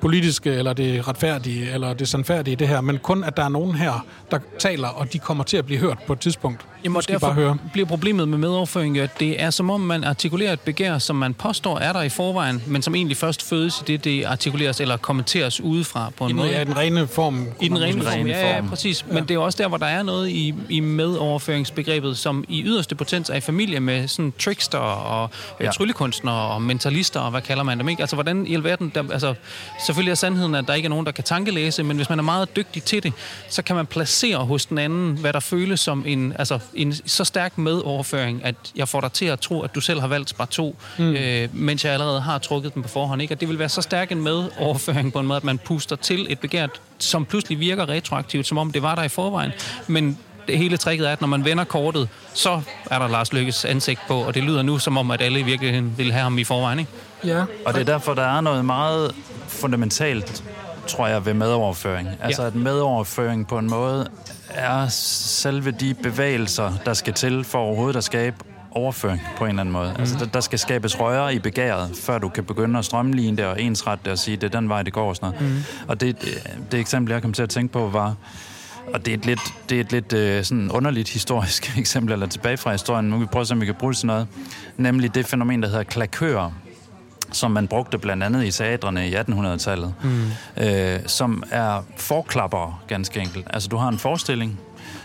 politiske, 0.01 0.53
eller 0.53 0.73
det 0.73 1.07
retfærdige, 1.07 1.71
eller 1.71 1.93
det 1.93 2.07
sandfærdige 2.07 2.51
i 2.51 2.55
det 2.55 2.67
her, 2.67 2.81
men 2.81 2.97
kun 2.97 3.23
at 3.23 3.37
der 3.37 3.43
er 3.43 3.49
nogen 3.49 3.75
her, 3.75 4.05
der 4.31 4.39
taler, 4.59 4.87
og 4.87 5.13
de 5.13 5.19
kommer 5.19 5.43
til 5.43 5.57
at 5.57 5.65
blive 5.65 5.79
hørt 5.79 5.97
på 6.07 6.13
et 6.13 6.19
tidspunkt. 6.19 6.65
Jamen, 6.83 6.95
og 6.95 7.07
derfor 7.07 7.27
bare 7.27 7.35
høre. 7.35 7.57
bliver 7.73 7.87
problemet 7.87 8.27
med 8.27 8.37
medoverføring, 8.37 8.97
at 8.97 9.19
det 9.19 9.41
er 9.41 9.49
som 9.49 9.69
om, 9.69 9.81
man 9.81 10.03
artikulerer 10.03 10.53
et 10.53 10.59
begær, 10.59 10.97
som 10.97 11.15
man 11.15 11.33
påstår 11.33 11.77
er 11.77 11.93
der 11.93 12.01
i 12.01 12.09
forvejen, 12.09 12.63
men 12.67 12.81
som 12.81 12.95
egentlig 12.95 13.17
først 13.17 13.49
fødes 13.49 13.81
i 13.81 13.83
det, 13.87 14.03
det 14.03 14.25
artikuleres 14.25 14.81
eller 14.81 14.97
kommenteres 14.97 15.61
udefra 15.61 16.11
på 16.17 16.23
en 16.23 16.29
I 16.29 16.33
måde. 16.33 16.49
Ja, 16.49 16.63
den 16.63 16.77
rene 16.77 17.07
form. 17.07 17.47
I 17.61 17.67
den 17.67 17.81
rene 17.81 18.01
form, 18.01 18.27
ja, 18.27 18.55
ja, 18.55 18.61
præcis. 18.69 19.05
Ja. 19.07 19.13
Men 19.13 19.27
det 19.27 19.33
er 19.33 19.39
også 19.39 19.57
der, 19.63 19.67
hvor 19.67 19.77
der 19.77 19.85
er 19.85 20.03
noget 20.03 20.29
i, 20.29 20.53
i 20.69 20.79
medoverføringsbegrebet, 20.79 22.17
som 22.17 22.45
i 22.47 22.63
yderste 22.63 22.95
potens 22.95 23.29
er 23.29 23.35
i 23.35 23.41
familie 23.41 23.79
med 23.79 24.07
sådan 24.07 24.33
trickster 24.39 24.77
og 24.77 25.29
ja. 25.61 25.71
tryllekunstnere 25.71 26.35
og 26.35 26.61
mentalister, 26.61 27.19
og 27.19 27.31
hvad 27.31 27.41
kalder 27.41 27.63
man 27.63 27.79
dem, 27.79 27.89
ikke? 27.89 28.03
Altså, 28.03 28.15
hvordan 28.15 28.47
i 28.47 28.53
alverden, 28.53 28.91
der, 28.95 29.03
altså, 29.11 29.33
selvfølgelig 29.89 30.11
er 30.11 30.15
sandheden, 30.15 30.55
at 30.55 30.67
der 30.67 30.73
ikke 30.73 30.85
er 30.85 30.89
nogen, 30.89 31.05
der 31.05 31.11
kan 31.11 31.23
tankelæse, 31.23 31.83
men 31.83 31.97
hvis 31.97 32.09
man 32.09 32.19
er 32.19 32.23
meget 32.23 32.55
dygtig 32.55 32.83
til 32.83 33.03
det, 33.03 33.13
så 33.49 33.61
kan 33.61 33.75
man 33.75 33.85
placere 33.85 34.37
hos 34.37 34.65
den 34.65 34.77
anden, 34.77 35.17
hvad 35.17 35.33
der 35.33 35.39
føles 35.39 35.79
som 35.79 36.03
en, 36.07 36.33
altså, 36.39 36.59
en 36.73 36.93
så 36.93 37.23
stærk 37.23 37.57
medoverføring, 37.57 38.45
at 38.45 38.55
jeg 38.75 38.87
får 38.87 39.01
dig 39.01 39.11
til 39.11 39.25
at 39.25 39.39
tro, 39.39 39.61
at 39.61 39.75
du 39.75 39.81
selv 39.81 39.99
har 39.99 40.07
valgt 40.07 40.29
spar 40.29 40.45
2, 40.45 40.75
mm. 40.97 41.13
øh, 41.13 41.49
mens 41.53 41.85
jeg 41.85 41.93
allerede 41.93 42.21
har 42.21 42.37
trukket 42.37 42.73
den 42.73 42.81
på 42.83 42.89
forhånd. 42.89 43.21
Ikke? 43.21 43.33
Og 43.33 43.39
det 43.39 43.49
vil 43.49 43.59
være 43.59 43.69
så 43.69 43.81
stærk 43.81 44.11
en 44.11 44.21
medoverføring 44.21 45.13
på 45.13 45.19
en 45.19 45.27
måde, 45.27 45.37
at 45.37 45.43
man 45.43 45.57
puster 45.57 45.95
til 45.95 46.27
et 46.29 46.39
begært, 46.39 46.81
som 46.99 47.25
pludselig 47.25 47.59
virker 47.59 47.89
retroaktivt, 47.89 48.47
som 48.47 48.57
om 48.57 48.71
det 48.71 48.81
var 48.81 48.95
der 48.95 49.03
i 49.03 49.09
forvejen. 49.09 49.51
Men 49.87 50.17
det 50.47 50.57
hele 50.57 50.77
tricket 50.77 51.07
er, 51.07 51.11
at 51.11 51.21
når 51.21 51.27
man 51.27 51.45
vender 51.45 51.63
kortet, 51.63 52.09
så 52.33 52.61
er 52.91 52.99
der 52.99 53.07
Lars 53.07 53.33
Lykkes 53.33 53.65
ansigt 53.65 53.99
på, 54.07 54.13
og 54.13 54.35
det 54.35 54.43
lyder 54.43 54.61
nu 54.61 54.79
som 54.79 54.97
om, 54.97 55.11
at 55.11 55.21
alle 55.21 55.39
i 55.39 55.43
virkeligheden 55.43 55.93
vil 55.97 56.11
have 56.11 56.23
ham 56.23 56.37
i 56.37 56.43
forvejen. 56.43 56.79
Ikke? 56.79 56.91
Ja. 57.23 57.43
Og 57.65 57.73
det 57.73 57.81
er 57.81 57.85
derfor, 57.85 58.13
der 58.13 58.37
er 58.37 58.41
noget 58.41 58.65
meget 58.65 59.15
fundamentalt, 59.47 60.43
tror 60.87 61.07
jeg, 61.07 61.25
ved 61.25 61.33
medoverføring. 61.33 62.09
Altså, 62.21 62.41
ja. 62.41 62.47
at 62.47 62.55
medoverføring 62.55 63.47
på 63.47 63.57
en 63.57 63.69
måde 63.69 64.07
er 64.49 64.87
selve 64.87 65.71
de 65.71 65.93
bevægelser, 65.93 66.73
der 66.85 66.93
skal 66.93 67.13
til 67.13 67.43
for 67.43 67.59
overhovedet 67.59 67.95
at 67.95 68.03
skabe 68.03 68.35
overføring 68.71 69.21
på 69.37 69.43
en 69.43 69.49
eller 69.49 69.61
anden 69.61 69.73
måde. 69.73 69.91
Mm. 69.95 69.99
Altså, 69.99 70.15
der, 70.19 70.25
der 70.25 70.39
skal 70.39 70.59
skabes 70.59 70.99
røre 70.99 71.35
i 71.35 71.39
begæret, 71.39 71.91
før 72.01 72.17
du 72.17 72.29
kan 72.29 72.43
begynde 72.43 72.79
at 72.79 72.85
strømligne 72.85 73.37
det 73.37 73.45
og 73.45 73.61
ensrette 73.61 74.03
det 74.03 74.11
og 74.11 74.19
sige, 74.19 74.37
det 74.37 74.55
er 74.55 74.59
den 74.59 74.69
vej, 74.69 74.83
det 74.83 74.93
går 74.93 75.09
og 75.09 75.15
sådan 75.15 75.33
noget. 75.39 75.55
Mm. 75.55 75.63
Og 75.87 76.01
det, 76.01 76.21
det, 76.21 76.57
det 76.71 76.79
eksempel, 76.79 77.11
jeg 77.11 77.21
kom 77.21 77.33
til 77.33 77.43
at 77.43 77.49
tænke 77.49 77.73
på, 77.73 77.89
var, 77.89 78.15
og 78.93 79.05
det 79.05 79.13
er 79.13 79.17
et 79.17 79.25
lidt, 79.25 79.53
det 79.69 79.75
er 79.75 79.81
et 79.81 79.91
lidt 79.91 80.13
uh, 80.13 80.45
sådan 80.45 80.71
underligt 80.71 81.09
historisk 81.09 81.71
eksempel, 81.79 82.13
eller 82.13 82.27
tilbage 82.27 82.57
fra 82.57 82.71
historien. 82.71 83.05
Nu 83.05 83.17
vil 83.17 83.21
vi 83.21 83.29
prøve 83.31 83.41
at 83.41 83.47
se, 83.47 83.53
om 83.53 83.61
vi 83.61 83.65
kan 83.65 83.75
bruge 83.75 83.93
det 83.93 83.97
til 83.97 84.07
noget. 84.07 84.27
Nemlig 84.77 85.15
det 85.15 85.25
fænomen, 85.25 85.63
der 85.63 85.69
hedder 85.69 85.83
klakører 85.83 86.51
som 87.31 87.51
man 87.51 87.67
brugte 87.67 87.97
blandt 87.97 88.23
andet 88.23 88.45
i 88.45 88.51
teatrene 88.51 89.09
i 89.09 89.15
1800-tallet, 89.15 89.93
mm. 90.03 90.31
øh, 90.63 90.99
som 91.05 91.43
er 91.51 91.83
forklapper 91.97 92.83
ganske 92.87 93.19
enkelt. 93.19 93.47
Altså, 93.49 93.69
du 93.69 93.77
har 93.77 93.87
en 93.87 93.99
forestilling, 93.99 94.59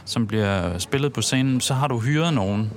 som 0.04 0.26
bliver 0.26 0.78
spillet 0.78 1.12
på 1.12 1.22
scenen, 1.22 1.60
så 1.60 1.74
har 1.74 1.88
du 1.88 1.98
hyret 2.00 2.34
nogen 2.34 2.70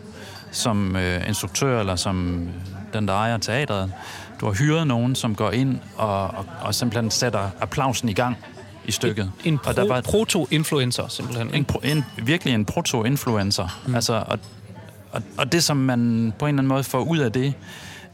som 0.51 0.95
øh, 0.95 1.27
instruktør, 1.27 1.79
eller 1.79 1.95
som 1.95 2.47
den, 2.93 3.07
der 3.07 3.13
ejer 3.13 3.37
teatret. 3.37 3.93
Du 4.39 4.45
har 4.45 4.53
hyret 4.53 4.87
nogen, 4.87 5.15
som 5.15 5.35
går 5.35 5.51
ind 5.51 5.79
og, 5.95 6.21
og, 6.27 6.45
og 6.61 6.75
simpelthen 6.75 7.11
sætter 7.11 7.49
applausen 7.61 8.09
i 8.09 8.13
gang 8.13 8.37
i 8.85 8.91
stykket. 8.91 9.31
En 9.43 9.57
pro, 9.57 9.69
og 9.69 9.75
der 9.75 9.87
var, 9.87 10.01
proto-influencer, 10.01 11.07
simpelthen. 11.07 11.47
En, 11.47 11.55
Ikke? 11.55 11.79
en, 11.83 12.05
virkelig 12.23 12.53
en 12.53 12.65
proto-influencer. 12.65 13.79
Mm. 13.87 13.95
Altså, 13.95 14.23
og, 14.27 14.39
og, 15.11 15.21
og 15.37 15.51
det, 15.51 15.63
som 15.63 15.77
man 15.77 16.33
på 16.39 16.45
en 16.45 16.49
eller 16.49 16.59
anden 16.59 16.67
måde 16.67 16.83
får 16.83 16.99
ud 16.99 17.17
af 17.17 17.31
det, 17.31 17.53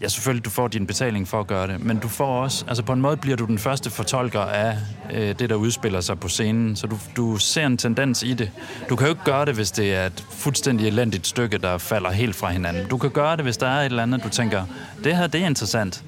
ja, 0.03 0.07
selvfølgelig, 0.07 0.45
du 0.45 0.49
får 0.49 0.67
din 0.67 0.87
betaling 0.87 1.27
for 1.27 1.39
at 1.39 1.47
gøre 1.47 1.67
det, 1.67 1.85
men 1.85 1.97
du 1.97 2.07
får 2.07 2.41
også, 2.41 2.65
altså 2.67 2.83
på 2.83 2.93
en 2.93 3.01
måde 3.01 3.17
bliver 3.17 3.37
du 3.37 3.45
den 3.45 3.59
første 3.59 3.89
fortolker 3.89 4.39
af 4.39 4.77
øh, 5.13 5.39
det, 5.39 5.49
der 5.49 5.55
udspiller 5.55 6.01
sig 6.01 6.19
på 6.19 6.27
scenen, 6.27 6.75
så 6.75 6.87
du, 6.87 6.97
du 7.15 7.37
ser 7.37 7.65
en 7.65 7.77
tendens 7.77 8.23
i 8.23 8.33
det. 8.33 8.51
Du 8.89 8.95
kan 8.95 9.07
jo 9.07 9.13
ikke 9.13 9.23
gøre 9.23 9.45
det, 9.45 9.55
hvis 9.55 9.71
det 9.71 9.95
er 9.95 10.05
et 10.05 10.25
fuldstændig 10.31 10.87
elendigt 10.87 11.27
stykke, 11.27 11.57
der 11.57 11.77
falder 11.77 12.11
helt 12.11 12.35
fra 12.35 12.49
hinanden. 12.49 12.87
Du 12.87 12.97
kan 12.97 13.09
gøre 13.09 13.35
det, 13.35 13.45
hvis 13.45 13.57
der 13.57 13.67
er 13.67 13.79
et 13.79 13.85
eller 13.85 14.03
andet, 14.03 14.23
du 14.23 14.29
tænker, 14.29 14.65
det 15.03 15.17
her, 15.17 15.27
det 15.27 15.41
er 15.41 15.45
interessant 15.45 16.03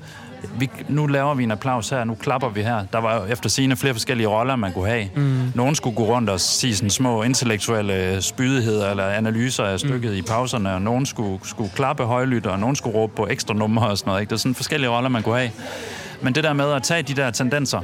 vi, 0.59 0.69
nu 0.89 1.05
laver 1.05 1.33
vi 1.33 1.43
en 1.43 1.51
applaus 1.51 1.89
her, 1.89 2.03
nu 2.03 2.15
klapper 2.15 2.49
vi 2.49 2.61
her. 2.61 2.85
Der 2.93 2.99
var 2.99 3.15
jo 3.15 3.25
efter 3.25 3.49
sine 3.49 3.75
flere 3.75 3.93
forskellige 3.93 4.27
roller, 4.27 4.55
man 4.55 4.73
kunne 4.73 4.89
have. 4.89 5.09
Mm. 5.15 5.51
Nogen 5.55 5.75
skulle 5.75 5.95
gå 5.95 6.03
rundt 6.03 6.29
og 6.29 6.39
sige 6.39 6.75
sådan 6.75 6.89
små 6.89 7.23
intellektuelle 7.23 8.21
spydigheder 8.21 8.89
eller 8.89 9.05
analyser 9.05 9.63
af 9.63 9.79
stykket 9.79 10.11
mm. 10.11 10.17
i 10.17 10.21
pauserne, 10.21 10.73
og 10.73 10.81
nogen 10.81 11.05
skulle, 11.05 11.39
skulle 11.43 11.71
klappe 11.75 12.03
højlydt, 12.03 12.45
og 12.45 12.59
nogen 12.59 12.75
skulle 12.75 12.97
råbe 12.97 13.15
på 13.15 13.27
ekstra 13.27 13.53
numre 13.53 13.87
og 13.87 13.97
sådan 13.97 14.09
noget. 14.09 14.21
Ikke? 14.21 14.29
Det 14.29 14.35
er 14.35 14.39
sådan 14.39 14.55
forskellige 14.55 14.89
roller, 14.89 15.09
man 15.09 15.23
kunne 15.23 15.37
have. 15.37 15.51
Men 16.21 16.35
det 16.35 16.43
der 16.43 16.53
med 16.53 16.71
at 16.71 16.83
tage 16.83 17.01
de 17.01 17.13
der 17.13 17.31
tendenser, 17.31 17.81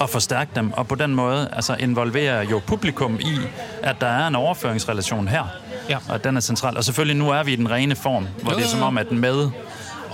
og 0.00 0.10
forstærke 0.10 0.50
dem, 0.54 0.72
og 0.72 0.88
på 0.88 0.94
den 0.94 1.14
måde 1.14 1.48
altså 1.52 1.76
involvere 1.78 2.46
jo 2.50 2.60
publikum 2.66 3.18
i, 3.20 3.38
at 3.82 3.96
der 4.00 4.06
er 4.06 4.26
en 4.26 4.34
overføringsrelation 4.34 5.28
her, 5.28 5.44
ja. 5.90 5.98
og 6.08 6.24
den 6.24 6.36
er 6.36 6.40
central. 6.40 6.76
Og 6.76 6.84
selvfølgelig 6.84 7.16
nu 7.16 7.30
er 7.30 7.42
vi 7.42 7.52
i 7.52 7.56
den 7.56 7.70
rene 7.70 7.96
form, 7.96 8.26
hvor 8.42 8.52
jo, 8.52 8.58
det 8.58 8.64
er 8.64 8.68
som 8.68 8.82
om, 8.82 8.98
at 8.98 9.08
den 9.10 9.18
med 9.18 9.50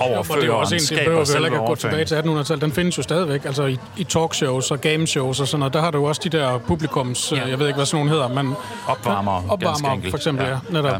overfører 0.00 0.40
det 0.40 0.48
er 0.48 0.52
også 0.52 0.74
en, 0.74 0.80
det 0.80 0.98
behøver 1.04 1.24
vi 1.24 1.32
heller 1.32 1.46
ikke 1.46 1.58
at 1.58 1.66
gå 1.66 1.74
tilbage 1.74 2.04
til 2.04 2.14
1800-tallet. 2.14 2.60
Den 2.60 2.72
findes 2.72 2.98
jo 2.98 3.02
stadigvæk, 3.02 3.44
altså 3.44 3.66
i, 3.66 3.78
i 3.96 4.04
talkshows 4.04 4.70
og 4.70 4.80
gameshows 4.80 5.40
og 5.40 5.48
sådan 5.48 5.58
noget. 5.58 5.74
Der 5.74 5.80
har 5.80 5.90
du 5.90 6.06
også 6.06 6.20
de 6.24 6.28
der 6.28 6.58
publikums, 6.58 7.32
ja. 7.32 7.48
jeg 7.48 7.58
ved 7.58 7.66
ikke, 7.66 7.76
hvad 7.76 7.86
sådan 7.86 8.06
nogle 8.06 8.10
hedder, 8.10 8.42
men... 8.42 8.54
Opvarmer, 8.86 9.42
Opvarmer, 9.48 10.10
for 10.10 10.16
eksempel, 10.16 10.44
ja. 10.46 10.50
ja 10.50 10.58
netop. 10.70 10.92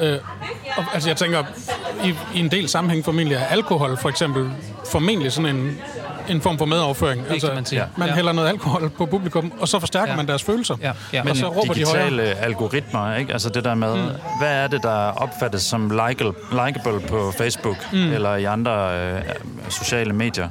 Ja. 0.00 0.14
Øh, 0.14 0.18
og, 0.76 0.84
altså 0.94 1.08
jeg 1.08 1.16
tænker, 1.16 1.44
i, 2.04 2.14
i 2.34 2.40
en 2.40 2.50
del 2.50 2.68
sammenhæng 2.68 3.04
formentlig 3.04 3.36
er 3.36 3.44
alkohol 3.44 3.96
for 3.96 4.08
eksempel 4.08 4.50
formentlig 4.90 5.32
sådan 5.32 5.56
en 5.56 5.78
en 6.28 6.40
form 6.40 6.58
for 6.58 6.64
medoverføring. 6.64 7.24
Det 7.24 7.30
altså, 7.30 7.54
man 7.54 7.64
sige. 7.64 7.84
Man 7.96 8.08
ja. 8.08 8.14
hælder 8.14 8.32
noget 8.32 8.48
alkohol 8.48 8.90
på 8.90 9.06
publikum, 9.06 9.52
og 9.60 9.68
så 9.68 9.78
forstærker 9.78 10.12
ja. 10.12 10.16
man 10.16 10.26
deres 10.26 10.42
følelser. 10.42 10.76
Ja. 10.82 10.92
Ja. 11.12 11.22
Men 11.22 11.30
og 11.30 11.36
så 11.36 11.48
råber 11.48 11.74
digitale 11.74 12.22
de 12.22 12.34
algoritmer, 12.34 13.14
ikke? 13.16 13.32
Altså 13.32 13.48
det 13.48 13.64
der 13.64 13.74
med, 13.74 13.96
mm. 13.96 14.10
hvad 14.40 14.52
er 14.52 14.66
det, 14.66 14.82
der 14.82 15.10
opfattes 15.10 15.62
som 15.62 15.90
likeable 16.50 17.00
på 17.08 17.32
Facebook 17.38 17.76
mm. 17.92 18.12
eller 18.12 18.36
i 18.36 18.44
andre 18.44 19.00
øh, 19.00 19.22
sociale 19.68 20.12
medier? 20.12 20.48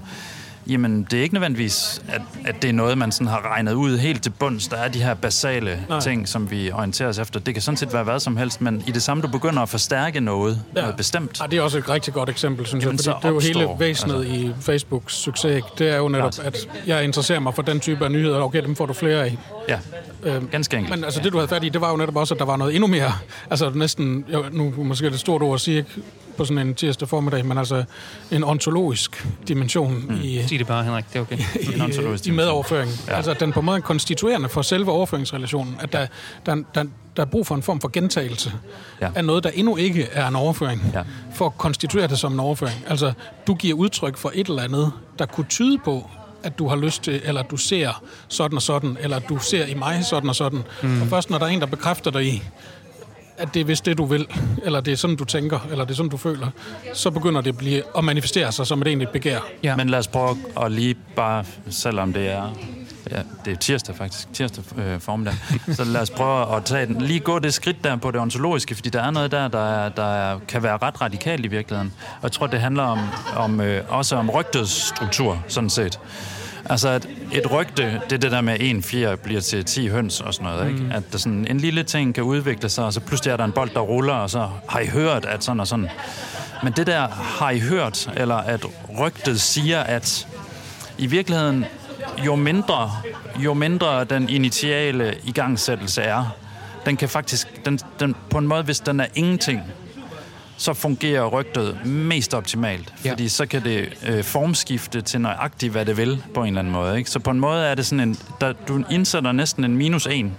Jamen, 0.67 1.07
det 1.11 1.19
er 1.19 1.23
ikke 1.23 1.33
nødvendigvis, 1.33 2.01
at, 2.07 2.21
at 2.45 2.61
det 2.61 2.69
er 2.69 2.73
noget, 2.73 2.97
man 2.97 3.11
sådan 3.11 3.27
har 3.27 3.51
regnet 3.51 3.73
ud 3.73 3.97
helt 3.97 4.23
til 4.23 4.29
bunds. 4.29 4.67
Der 4.67 4.77
er 4.77 4.87
de 4.87 5.03
her 5.03 5.13
basale 5.13 5.79
Nej. 5.89 5.99
ting, 5.99 6.27
som 6.27 6.51
vi 6.51 6.71
orienterer 6.71 7.09
os 7.09 7.19
efter. 7.19 7.39
Det 7.39 7.53
kan 7.53 7.61
sådan 7.61 7.77
set 7.77 7.93
være 7.93 8.03
hvad 8.03 8.19
som 8.19 8.37
helst, 8.37 8.61
men 8.61 8.83
i 8.87 8.91
det 8.91 9.03
samme, 9.03 9.23
du 9.23 9.27
begynder 9.27 9.61
at 9.61 9.69
forstærke 9.69 10.19
noget, 10.19 10.61
ja. 10.75 10.81
noget 10.81 10.95
bestemt. 10.95 11.41
Ja, 11.41 11.45
det 11.47 11.57
er 11.57 11.61
også 11.61 11.77
et 11.77 11.89
rigtig 11.89 12.13
godt 12.13 12.29
eksempel, 12.29 12.65
synes 12.65 12.85
Jamen, 12.85 12.99
jeg. 13.05 13.13
Fordi 13.13 13.47
det 13.47 13.55
er 13.55 13.59
jo 13.59 13.65
hele 13.65 13.79
væsenet 13.79 14.15
altså. 14.15 14.33
i 14.33 14.53
Facebooks 14.61 15.13
succes. 15.15 15.63
Det 15.77 15.89
er 15.89 15.97
jo 15.97 16.07
netop, 16.07 16.33
at 16.43 16.69
jeg 16.87 17.03
interesserer 17.03 17.39
mig 17.39 17.55
for 17.55 17.61
den 17.61 17.79
type 17.79 18.05
af 18.05 18.11
nyheder. 18.11 18.39
Okay, 18.39 18.63
dem 18.63 18.75
får 18.75 18.85
du 18.85 18.93
flere 18.93 19.23
af. 19.25 19.37
Ja, 19.69 19.79
øhm, 20.23 20.47
ganske 20.47 20.77
enkelt. 20.77 20.95
Men 20.95 21.03
altså, 21.03 21.21
det 21.23 21.33
du 21.33 21.37
havde 21.37 21.47
fat 21.47 21.63
i, 21.63 21.69
det 21.69 21.81
var 21.81 21.91
jo 21.91 21.97
netop 21.97 22.15
også, 22.15 22.33
at 22.33 22.39
der 22.39 22.45
var 22.45 22.57
noget 22.57 22.75
endnu 22.75 22.87
mere. 22.87 23.11
Altså 23.49 23.71
næsten, 23.75 24.25
jo, 24.33 24.45
nu 24.51 24.73
måske 24.77 25.05
det 25.05 25.13
et 25.13 25.19
stort 25.19 25.41
ord 25.41 25.53
at 25.53 25.61
sige, 25.61 25.77
ikke? 25.77 25.89
På 26.37 26.45
sådan 26.45 26.67
en 26.67 26.75
tirsdag 26.75 27.07
formiddag, 27.07 27.45
men 27.45 27.57
altså 27.57 27.83
en 28.31 28.43
ontologisk 28.43 29.27
dimension 29.47 30.05
mm. 30.09 30.19
i... 30.23 30.41
Sig 30.47 30.59
det 30.59 30.67
bare, 30.67 30.83
Henrik, 30.83 31.05
det 31.13 31.15
er 31.15 31.21
okay. 31.21 31.37
I, 31.71 31.75
en 31.75 31.81
ontologisk 31.81 32.27
i 32.27 32.31
medoverføring. 32.31 32.91
Ja. 33.07 33.15
Altså 33.15 33.33
den 33.33 33.51
på 33.51 33.59
en 33.59 33.65
måde 33.65 33.81
konstituerende 33.81 34.49
for 34.49 34.61
selve 34.61 34.91
overføringsrelationen, 34.91 35.75
at 35.79 35.93
der, 35.93 36.07
der, 36.45 36.55
der, 36.75 36.83
der 37.17 37.21
er 37.21 37.25
brug 37.25 37.47
for 37.47 37.55
en 37.55 37.61
form 37.61 37.81
for 37.81 37.87
gentagelse 37.87 38.53
ja. 39.01 39.09
af 39.15 39.25
noget, 39.25 39.43
der 39.43 39.49
endnu 39.49 39.75
ikke 39.75 40.07
er 40.11 40.27
en 40.27 40.35
overføring, 40.35 40.81
ja. 40.93 41.01
for 41.33 41.45
at 41.45 41.57
konstituere 41.57 42.07
det 42.07 42.19
som 42.19 42.33
en 42.33 42.39
overføring. 42.39 42.85
Altså, 42.87 43.13
du 43.47 43.55
giver 43.55 43.77
udtryk 43.77 44.17
for 44.17 44.31
et 44.35 44.47
eller 44.47 44.63
andet, 44.63 44.91
der 45.19 45.25
kunne 45.25 45.47
tyde 45.49 45.77
på, 45.77 46.09
at 46.43 46.59
du 46.59 46.67
har 46.67 46.75
lyst 46.75 47.03
til, 47.03 47.21
eller 47.23 47.41
at 47.41 47.51
du 47.51 47.57
ser 47.57 48.03
sådan 48.27 48.55
og 48.55 48.61
sådan, 48.61 48.97
eller 48.99 49.17
at 49.17 49.29
du 49.29 49.37
ser 49.37 49.65
i 49.65 49.73
mig 49.73 50.05
sådan 50.05 50.29
og 50.29 50.35
sådan. 50.35 50.63
Mm. 50.83 51.01
Og 51.01 51.07
først 51.07 51.29
når 51.29 51.37
der 51.37 51.45
er 51.45 51.49
en, 51.49 51.59
der 51.59 51.65
bekræfter 51.65 52.11
dig 52.11 52.25
i, 52.25 52.43
at 53.37 53.53
det 53.53 53.59
er 53.59 53.65
vist 53.65 53.85
det, 53.85 53.97
du 53.97 54.05
vil, 54.05 54.27
eller 54.63 54.81
det 54.81 54.91
er 54.91 54.95
sådan, 54.97 55.15
du 55.15 55.25
tænker, 55.25 55.59
eller 55.71 55.85
det 55.85 55.91
er 55.91 55.95
sådan, 55.95 56.09
du 56.09 56.17
føler, 56.17 56.47
så 56.93 57.11
begynder 57.11 57.41
det 57.41 57.49
at, 57.49 57.57
blive, 57.57 57.83
at 57.97 58.03
manifestere 58.03 58.51
sig 58.51 58.67
som 58.67 58.81
et 58.81 58.87
egentligt 58.87 59.11
begær. 59.11 59.39
Ja. 59.63 59.75
Men 59.75 59.89
lad 59.89 59.99
os 59.99 60.07
prøve 60.07 60.37
at 60.61 60.71
lige 60.71 60.95
bare, 61.15 61.45
selvom 61.69 62.13
det 62.13 62.31
er 62.31 62.53
Ja, 63.11 63.21
det 63.45 63.53
er 63.53 63.57
tirsdag 63.57 63.95
faktisk, 63.95 64.33
tirsdag 64.33 64.63
øh, 64.77 64.99
formiddag. 64.99 65.33
Så 65.71 65.83
lad 65.83 66.01
os 66.01 66.09
prøve 66.09 66.55
at 66.55 66.65
tage 66.65 66.85
den. 66.85 67.01
Lige 67.01 67.19
gå 67.19 67.39
det 67.39 67.53
skridt 67.53 67.83
der 67.83 67.95
på 67.95 68.11
det 68.11 68.21
ontologiske, 68.21 68.75
fordi 68.75 68.89
der 68.89 69.01
er 69.01 69.11
noget 69.11 69.31
der, 69.31 69.47
der, 69.47 69.59
er, 69.59 69.89
der 69.89 70.03
er, 70.03 70.39
kan 70.47 70.63
være 70.63 70.77
ret 70.81 71.01
radikalt 71.01 71.45
i 71.45 71.47
virkeligheden. 71.47 71.93
Og 72.15 72.23
jeg 72.23 72.31
tror, 72.31 72.47
det 72.47 72.59
handler 72.59 72.83
om, 72.83 72.99
om 73.35 73.61
øh, 73.61 73.83
også 73.89 74.15
om 74.15 74.29
rygtets 74.29 74.87
struktur, 74.87 75.43
sådan 75.47 75.69
set. 75.69 75.99
Altså, 76.69 76.89
at 76.89 77.07
et 77.33 77.51
rygte, 77.51 78.01
det 78.09 78.13
er 78.13 78.17
det 78.17 78.31
der 78.31 78.41
med, 78.41 78.53
at 78.53 78.61
en 78.61 78.83
fjer 78.83 79.15
bliver 79.15 79.41
til 79.41 79.65
10 79.65 79.87
høns 79.87 80.21
og 80.21 80.33
sådan 80.33 80.51
noget, 80.51 80.67
ikke? 80.67 80.83
Mm. 80.83 80.91
At 80.91 81.03
der 81.11 81.17
sådan, 81.17 81.47
en 81.49 81.57
lille 81.57 81.83
ting 81.83 82.15
kan 82.15 82.23
udvikle 82.23 82.69
sig, 82.69 82.85
og 82.85 82.93
så 82.93 82.99
pludselig 82.99 83.31
er 83.31 83.37
der 83.37 83.45
en 83.45 83.51
bold, 83.51 83.69
der 83.69 83.79
ruller, 83.79 84.13
og 84.13 84.29
så 84.29 84.49
har 84.69 84.79
I 84.79 84.85
hørt, 84.85 85.25
at 85.25 85.43
sådan 85.43 85.59
og 85.59 85.67
sådan. 85.67 85.89
Men 86.63 86.73
det 86.73 86.87
der, 86.87 87.07
har 87.07 87.49
I 87.49 87.59
hørt, 87.59 88.09
eller 88.17 88.35
at 88.35 88.65
rygtet 88.99 89.41
siger, 89.41 89.79
at 89.79 90.27
i 90.97 91.07
virkeligheden, 91.07 91.65
jo 92.25 92.35
mindre, 92.35 92.91
jo 93.37 93.53
mindre 93.53 94.03
den 94.03 94.29
initiale 94.29 95.15
igangsættelse 95.23 96.01
er, 96.01 96.35
den 96.85 96.97
kan 96.97 97.09
faktisk, 97.09 97.65
den, 97.65 97.79
den, 97.99 98.15
på 98.29 98.37
en 98.37 98.47
måde, 98.47 98.63
hvis 98.63 98.79
den 98.79 98.99
er 98.99 99.07
ingenting, 99.15 99.61
så 100.57 100.73
fungerer 100.73 101.25
rygtet 101.25 101.85
mest 101.85 102.33
optimalt. 102.33 102.93
Ja. 103.05 103.11
Fordi 103.11 103.29
så 103.29 103.45
kan 103.45 103.63
det 103.63 103.93
øh, 104.07 104.23
formskifte 104.23 105.01
til 105.01 105.21
nøjagtigt, 105.21 105.71
hvad 105.71 105.85
det 105.85 105.97
vil 105.97 106.23
på 106.33 106.41
en 106.41 106.47
eller 106.47 106.59
anden 106.59 106.73
måde. 106.73 106.97
Ikke? 106.97 107.09
Så 107.09 107.19
på 107.19 107.29
en 107.29 107.39
måde 107.39 107.65
er 107.65 107.75
det 107.75 107.85
sådan 107.85 108.09
en... 108.09 108.17
Der, 108.41 108.53
du 108.67 108.83
indsætter 108.91 109.31
næsten 109.31 109.63
en 109.63 109.77
minus 109.77 110.07
en, 110.07 110.33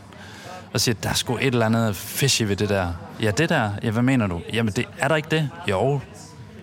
og 0.72 0.80
siger, 0.80 0.94
der 1.02 1.08
er 1.08 1.14
sgu 1.14 1.36
et 1.36 1.46
eller 1.46 1.66
andet 1.66 1.96
fishy 1.96 2.42
ved 2.42 2.56
det 2.56 2.68
der. 2.68 2.88
Ja, 3.22 3.30
det 3.30 3.48
der, 3.48 3.70
ja, 3.82 3.90
hvad 3.90 4.02
mener 4.02 4.26
du? 4.26 4.40
Jamen, 4.52 4.72
det, 4.72 4.84
er 4.98 5.08
der 5.08 5.16
ikke 5.16 5.28
det? 5.30 5.50
Jo, 5.70 6.00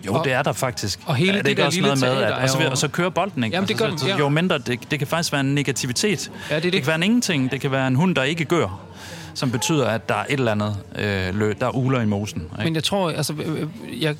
jo, 0.06 0.14
og, 0.14 0.24
det 0.24 0.32
er 0.32 0.42
der 0.42 0.52
faktisk. 0.52 1.00
Og 1.06 1.16
hele 1.16 1.32
er 1.32 1.42
det, 1.42 1.44
det 1.44 1.56
der 1.56 1.70
lille 1.70 1.96
med, 1.96 2.22
at, 2.22 2.32
og, 2.32 2.50
så, 2.50 2.68
og 2.70 2.78
så 2.78 2.88
kører 2.88 3.10
bolden, 3.10 3.44
ikke? 3.44 3.54
Jamen, 3.54 3.68
det 3.68 3.78
gør 3.78 3.86
altså, 3.86 4.08
ja. 4.08 4.18
Jo 4.18 4.28
mindre, 4.28 4.58
det, 4.58 4.90
det 4.90 4.98
kan 4.98 5.08
faktisk 5.08 5.32
være 5.32 5.40
en 5.40 5.54
negativitet. 5.54 6.30
Ja, 6.50 6.54
det, 6.54 6.62
det. 6.62 6.72
det 6.72 6.80
kan 6.80 6.86
være 6.86 6.96
en 6.96 7.02
ingenting. 7.02 7.50
Det 7.50 7.60
kan 7.60 7.70
være 7.70 7.88
en 7.88 7.94
hund, 7.94 8.14
der 8.14 8.22
ikke 8.22 8.44
gør 8.44 8.80
som 9.34 9.50
betyder, 9.50 9.86
at 9.86 10.08
der 10.08 10.14
er 10.14 10.24
et 10.28 10.38
eller 10.38 10.52
andet, 10.52 10.76
øh, 10.98 11.34
løb, 11.34 11.60
der 11.60 11.76
uler 11.76 12.00
i 12.00 12.06
mosen. 12.06 12.40
Ikke? 12.40 12.64
Men 12.64 12.74
jeg 12.74 12.84
tror, 12.84 13.10
altså, 13.10 13.32
øh, 13.44 13.62
øh, 13.62 14.02
jeg 14.02 14.16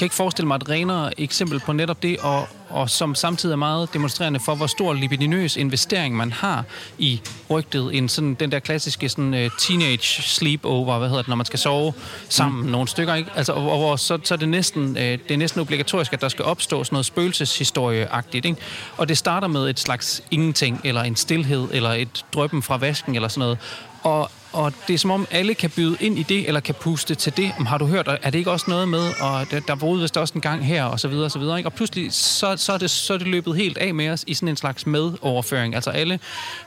kan 0.00 0.06
ikke 0.06 0.16
forestille 0.16 0.48
mig 0.48 0.56
et 0.56 0.68
renere 0.68 1.20
eksempel 1.20 1.60
på 1.60 1.72
netop 1.72 2.02
det, 2.02 2.18
og, 2.18 2.48
og 2.68 2.90
som 2.90 3.14
samtidig 3.14 3.52
er 3.52 3.56
meget 3.56 3.94
demonstrerende 3.94 4.40
for, 4.40 4.54
hvor 4.54 4.66
stor 4.66 4.92
libidinøs 4.92 5.56
investering 5.56 6.16
man 6.16 6.32
har 6.32 6.64
i 6.98 7.20
rygtet, 7.50 7.96
en 7.96 8.08
sådan, 8.08 8.34
den 8.34 8.52
der 8.52 8.58
klassiske 8.58 9.08
sådan, 9.08 9.34
uh, 9.34 9.50
teenage 9.58 10.22
sleepover, 10.22 10.98
hvad 10.98 11.08
hedder 11.08 11.22
det, 11.22 11.28
når 11.28 11.36
man 11.36 11.46
skal 11.46 11.58
sove 11.58 11.92
sammen 12.28 12.62
mm. 12.62 12.70
nogle 12.70 12.88
stykker, 12.88 13.14
ikke? 13.14 13.30
Altså, 13.36 13.52
og, 13.52 13.90
og, 13.90 13.98
så, 13.98 14.18
så 14.24 14.34
er 14.34 14.38
det 14.38 14.48
næsten, 14.48 14.82
uh, 14.82 14.96
det 14.96 15.30
er 15.30 15.36
næsten 15.36 15.60
obligatorisk, 15.60 16.12
at 16.12 16.20
der 16.20 16.28
skal 16.28 16.44
opstå 16.44 16.84
sådan 16.84 16.94
noget 16.94 17.06
spøgelseshistorieagtigt, 17.06 18.44
ikke? 18.44 18.60
Og 18.96 19.08
det 19.08 19.18
starter 19.18 19.48
med 19.48 19.70
et 19.70 19.80
slags 19.80 20.22
ingenting, 20.30 20.80
eller 20.84 21.02
en 21.02 21.16
stillhed, 21.16 21.68
eller 21.72 21.90
et 21.90 22.24
drøben 22.34 22.62
fra 22.62 22.76
vasken, 22.76 23.14
eller 23.14 23.28
sådan 23.28 23.40
noget. 23.40 23.58
Og, 24.02 24.30
og 24.52 24.72
det 24.88 24.94
er 24.94 24.98
som 24.98 25.10
om, 25.10 25.26
alle 25.30 25.54
kan 25.54 25.70
byde 25.70 25.96
ind 26.00 26.18
i 26.18 26.22
det, 26.22 26.46
eller 26.46 26.60
kan 26.60 26.74
puste 26.74 27.14
til 27.14 27.36
det. 27.36 27.46
Har 27.48 27.78
du 27.78 27.86
hørt, 27.86 28.08
er 28.22 28.30
det 28.30 28.38
ikke 28.38 28.50
også 28.50 28.66
noget 28.68 28.88
med, 28.88 29.12
og 29.20 29.50
der, 29.50 29.60
der 29.60 29.74
var 29.74 30.00
vist 30.00 30.16
også 30.16 30.34
en 30.34 30.40
gang 30.40 30.66
her, 30.66 30.84
og 30.84 31.00
så 31.00 31.08
videre, 31.08 31.24
og 31.24 31.30
så 31.30 31.38
videre. 31.38 31.58
Ikke? 31.58 31.68
Og 31.68 31.72
pludselig, 31.72 32.12
så, 32.12 32.56
så, 32.56 32.72
er 32.72 32.78
det, 32.78 32.90
så 32.90 33.14
er 33.14 33.18
det 33.18 33.26
løbet 33.26 33.56
helt 33.56 33.78
af 33.78 33.94
med 33.94 34.08
os 34.08 34.24
i 34.26 34.34
sådan 34.34 34.48
en 34.48 34.56
slags 34.56 34.86
medoverføring. 34.86 35.74
Altså 35.74 35.90
alle 35.90 36.18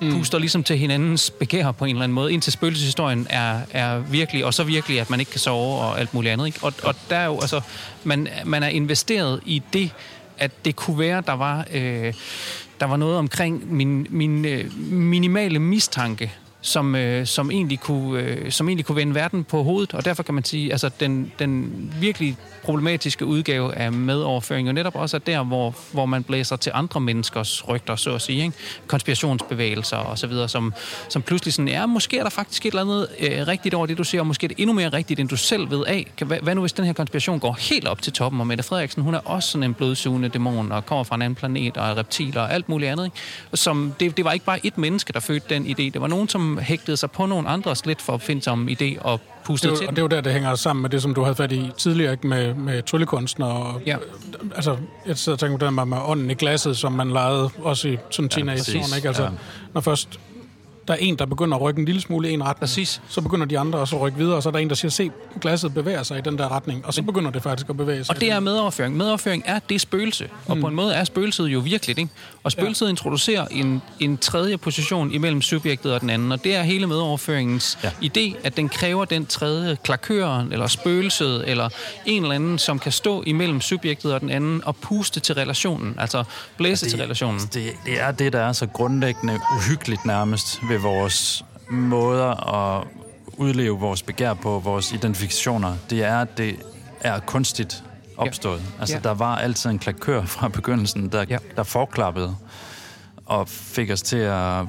mm. 0.01 0.11
puster 0.11 0.39
ligesom 0.39 0.63
til 0.63 0.77
hinandens 0.77 1.29
begær 1.29 1.71
på 1.71 1.85
en 1.85 1.89
eller 1.89 2.03
anden 2.03 2.15
måde, 2.15 2.33
indtil 2.33 2.53
spøgelseshistorien 2.53 3.27
er, 3.29 3.59
er 3.71 3.99
virkelig, 3.99 4.45
og 4.45 4.53
så 4.53 4.63
virkelig, 4.63 5.01
at 5.01 5.09
man 5.09 5.19
ikke 5.19 5.31
kan 5.31 5.39
sove 5.39 5.77
og 5.77 5.99
alt 5.99 6.13
muligt 6.13 6.31
andet. 6.31 6.45
Ikke? 6.45 6.59
Og, 6.61 6.73
og 6.83 6.95
der 7.09 7.17
er 7.17 7.25
jo, 7.25 7.39
altså, 7.41 7.61
man, 8.03 8.27
man 8.45 8.63
er 8.63 8.67
investeret 8.67 9.39
i 9.45 9.61
det, 9.73 9.91
at 10.37 10.65
det 10.65 10.75
kunne 10.75 10.99
være, 10.99 11.23
der 11.27 11.33
var, 11.33 11.65
øh, 11.73 12.13
der 12.79 12.85
var 12.85 12.97
noget 12.97 13.17
omkring 13.17 13.73
min, 13.73 14.07
min 14.09 14.45
øh, 14.45 14.79
minimale 14.79 15.59
mistanke 15.59 16.31
som, 16.63 16.95
øh, 16.95 17.25
som, 17.25 17.51
egentlig 17.51 17.79
kunne, 17.79 18.21
øh, 18.21 18.51
som 18.51 18.69
egentlig 18.69 18.85
kunne 18.85 18.95
vende 18.95 19.15
verden 19.15 19.43
på 19.43 19.63
hovedet, 19.63 19.93
og 19.93 20.05
derfor 20.05 20.23
kan 20.23 20.33
man 20.33 20.43
sige, 20.43 20.71
altså 20.71 20.89
den, 20.99 21.31
den 21.39 21.71
virkelig 21.99 22.37
problematiske 22.63 23.25
udgave 23.25 23.75
af 23.75 23.91
medoverføring, 23.91 24.67
og 24.67 24.73
netop 24.73 24.95
også 24.95 25.17
er 25.17 25.19
der, 25.19 25.43
hvor, 25.43 25.75
hvor 25.91 26.05
man 26.05 26.23
blæser 26.23 26.55
til 26.55 26.71
andre 26.75 26.99
menneskers 26.99 27.67
rygter, 27.69 27.95
så 27.95 28.15
at 28.15 28.21
sige, 28.21 28.43
ikke? 28.43 28.57
konspirationsbevægelser 28.87 29.97
og 29.97 30.19
så 30.19 30.27
videre, 30.27 30.49
som, 30.49 30.73
som 31.09 31.21
pludselig 31.21 31.53
sådan, 31.53 31.67
ja, 31.67 31.85
måske 31.85 32.17
er 32.17 32.23
der 32.23 32.29
faktisk 32.29 32.65
et 32.65 32.71
eller 32.71 32.81
andet 32.81 33.07
øh, 33.19 33.47
rigtigt 33.47 33.75
over 33.75 33.85
det, 33.85 33.97
du 33.97 34.03
siger, 34.03 34.21
og 34.21 34.27
måske 34.27 34.45
er 34.45 34.47
det 34.47 34.59
endnu 34.59 34.73
mere 34.73 34.89
rigtigt, 34.89 35.19
end 35.19 35.29
du 35.29 35.37
selv 35.37 35.71
ved 35.71 35.85
af. 35.85 36.11
Hvad, 36.25 36.37
hvad 36.41 36.55
nu, 36.55 36.61
hvis 36.61 36.73
den 36.73 36.85
her 36.85 36.93
konspiration 36.93 37.39
går 37.39 37.57
helt 37.59 37.87
op 37.87 38.01
til 38.01 38.13
toppen, 38.13 38.41
og 38.41 38.47
Mette 38.47 38.63
Frederiksen, 38.63 39.03
hun 39.03 39.13
er 39.13 39.19
også 39.19 39.49
sådan 39.49 39.63
en 39.63 39.73
blodsugende 39.73 40.29
dæmon, 40.29 40.71
og 40.71 40.85
kommer 40.85 41.03
fra 41.03 41.15
en 41.15 41.21
anden 41.21 41.35
planet, 41.35 41.77
og 41.77 41.89
er 41.89 41.97
reptiler 41.97 42.41
og 42.41 42.53
alt 42.53 42.69
muligt 42.69 42.91
andet, 42.91 43.05
ikke? 43.05 43.17
Som, 43.53 43.93
det, 43.99 44.17
det 44.17 44.25
var 44.25 44.31
ikke 44.31 44.45
bare 44.45 44.65
et 44.65 44.77
menneske, 44.77 45.13
der 45.13 45.19
fødte 45.19 45.55
den 45.55 45.65
idé, 45.65 45.83
det 45.83 46.01
var 46.01 46.07
nogen, 46.07 46.29
som 46.29 46.57
hægtede 46.57 46.97
sig 46.97 47.11
på 47.11 47.25
nogle 47.25 47.49
andres 47.49 47.85
lidt 47.85 48.01
for 48.01 48.13
at 48.13 48.21
finde 48.21 48.43
idé 48.81 49.01
og 49.01 49.21
puste 49.45 49.69
det, 49.69 49.77
til 49.77 49.87
og 49.87 49.91
det 49.95 49.97
er 49.97 50.03
jo 50.03 50.07
der, 50.07 50.21
det 50.21 50.33
hænger 50.33 50.55
sammen 50.55 50.81
med 50.81 50.89
det, 50.89 51.01
som 51.01 51.13
du 51.13 51.21
havde 51.23 51.35
fat 51.35 51.51
i 51.51 51.71
tidligere 51.77 52.11
ikke? 52.11 52.27
med, 52.27 52.53
med 52.53 52.83
tryllekunstner. 52.83 53.45
Og, 53.45 53.81
Ja. 53.85 53.97
Altså, 54.55 54.77
jeg 55.05 55.17
sidder 55.17 55.35
og 55.35 55.39
tænker 55.39 55.57
på 55.57 55.59
det 55.59 55.65
der 55.65 55.71
med, 55.71 55.85
med 55.85 55.97
ånden 56.05 56.31
i 56.31 56.33
glasset, 56.33 56.77
som 56.77 56.91
man 56.91 57.11
legede 57.11 57.49
også 57.63 57.87
i 57.87 57.97
sådan 58.09 58.29
teenage 58.29 58.57
præcis. 58.57 58.95
ikke? 58.95 59.07
Altså, 59.07 59.23
Ja. 59.23 59.29
når 59.73 59.81
først 59.81 60.19
der 60.87 60.93
er 60.93 60.97
en, 60.97 61.15
der 61.15 61.25
begynder 61.25 61.57
at 61.57 61.61
rykke 61.61 61.79
en 61.79 61.85
lille 61.85 62.01
smule 62.01 62.29
i 62.29 62.33
en 62.33 62.43
retning, 62.43 62.59
Præcis. 62.59 63.01
så 63.09 63.21
begynder 63.21 63.45
de 63.45 63.59
andre 63.59 63.79
også 63.79 63.95
at 63.95 64.01
rykke 64.01 64.17
videre, 64.17 64.35
og 64.35 64.43
så 64.43 64.49
er 64.49 64.51
der 64.51 64.59
en, 64.59 64.69
der 64.69 64.75
siger, 64.75 64.91
se, 64.91 65.11
glasset 65.41 65.73
bevæger 65.73 66.03
sig 66.03 66.17
i 66.17 66.21
den 66.21 66.37
der 66.37 66.51
retning, 66.51 66.85
og 66.85 66.93
så 66.93 67.01
begynder 67.01 67.31
det 67.31 67.43
faktisk 67.43 67.69
at 67.69 67.77
bevæge 67.77 68.03
sig. 68.03 68.15
Og 68.15 68.21
det 68.21 68.31
er 68.31 68.39
medoverføring. 68.39 68.97
Medoverføring 68.97 69.43
er 69.45 69.59
det 69.59 69.81
spøgelse. 69.81 70.29
Og 70.47 70.57
på 70.57 70.67
en 70.67 70.75
måde 70.75 70.93
er 70.93 71.03
spøgelset 71.03 71.47
jo 71.47 71.59
virkeligt. 71.59 71.99
Ikke? 71.99 72.11
Og 72.43 72.51
spøgelset 72.51 72.85
ja. 72.85 72.89
introducerer 72.89 73.45
en, 73.51 73.81
en 73.99 74.17
tredje 74.17 74.57
position 74.57 75.11
imellem 75.11 75.41
subjektet 75.41 75.93
og 75.93 76.01
den 76.01 76.09
anden. 76.09 76.31
Og 76.31 76.43
det 76.43 76.55
er 76.55 76.63
hele 76.63 76.87
medoverføringens 76.87 77.77
ja. 77.83 77.91
Ja. 78.01 78.07
idé, 78.07 78.37
at 78.43 78.57
den 78.57 78.69
kræver 78.69 79.05
den 79.05 79.25
tredje 79.25 79.77
klakøren, 79.83 80.53
eller 80.53 80.67
spøgelset, 80.67 81.49
eller 81.49 81.69
en 82.05 82.23
eller 82.23 82.35
anden, 82.35 82.57
som 82.57 82.79
kan 82.79 82.91
stå 82.91 83.23
imellem 83.25 83.61
subjektet 83.61 84.13
og 84.13 84.21
den 84.21 84.29
anden 84.29 84.61
og 84.65 84.75
puste 84.75 85.19
til 85.19 85.35
relationen. 85.35 85.95
Altså 85.97 86.23
blæse 86.57 86.89
til 86.89 86.99
relationen. 86.99 87.39
Det, 87.39 87.53
det 87.85 88.01
er 88.01 88.11
det, 88.11 88.33
der 88.33 88.39
er 88.39 88.51
så 88.51 88.67
grundlæggende 88.67 89.39
uhyggeligt 89.57 90.05
nærmest 90.05 90.59
ved 90.73 90.79
vores 90.79 91.45
måder 91.69 92.53
at 92.53 92.87
udleve 93.37 93.79
vores 93.79 94.01
begær 94.03 94.33
på, 94.33 94.59
vores 94.59 94.91
identifikationer. 94.91 95.75
Det 95.89 96.03
er, 96.03 96.19
at 96.21 96.37
det 96.37 96.55
er 97.01 97.19
kunstigt 97.19 97.83
opstået. 98.17 98.59
Ja. 98.59 98.79
Altså, 98.79 98.95
Ja. 98.95 99.01
der 99.01 99.13
var 99.13 99.35
altid 99.37 99.69
en 99.69 99.79
klakør 99.79 100.25
fra 100.25 100.47
begyndelsen, 100.47 101.11
der, 101.11 101.25
Ja. 101.29 101.37
der 101.55 101.63
forklappede 101.63 102.35
og 103.25 103.47
fik 103.49 103.91
os 103.91 104.01
til 104.01 104.17
at... 104.17 104.61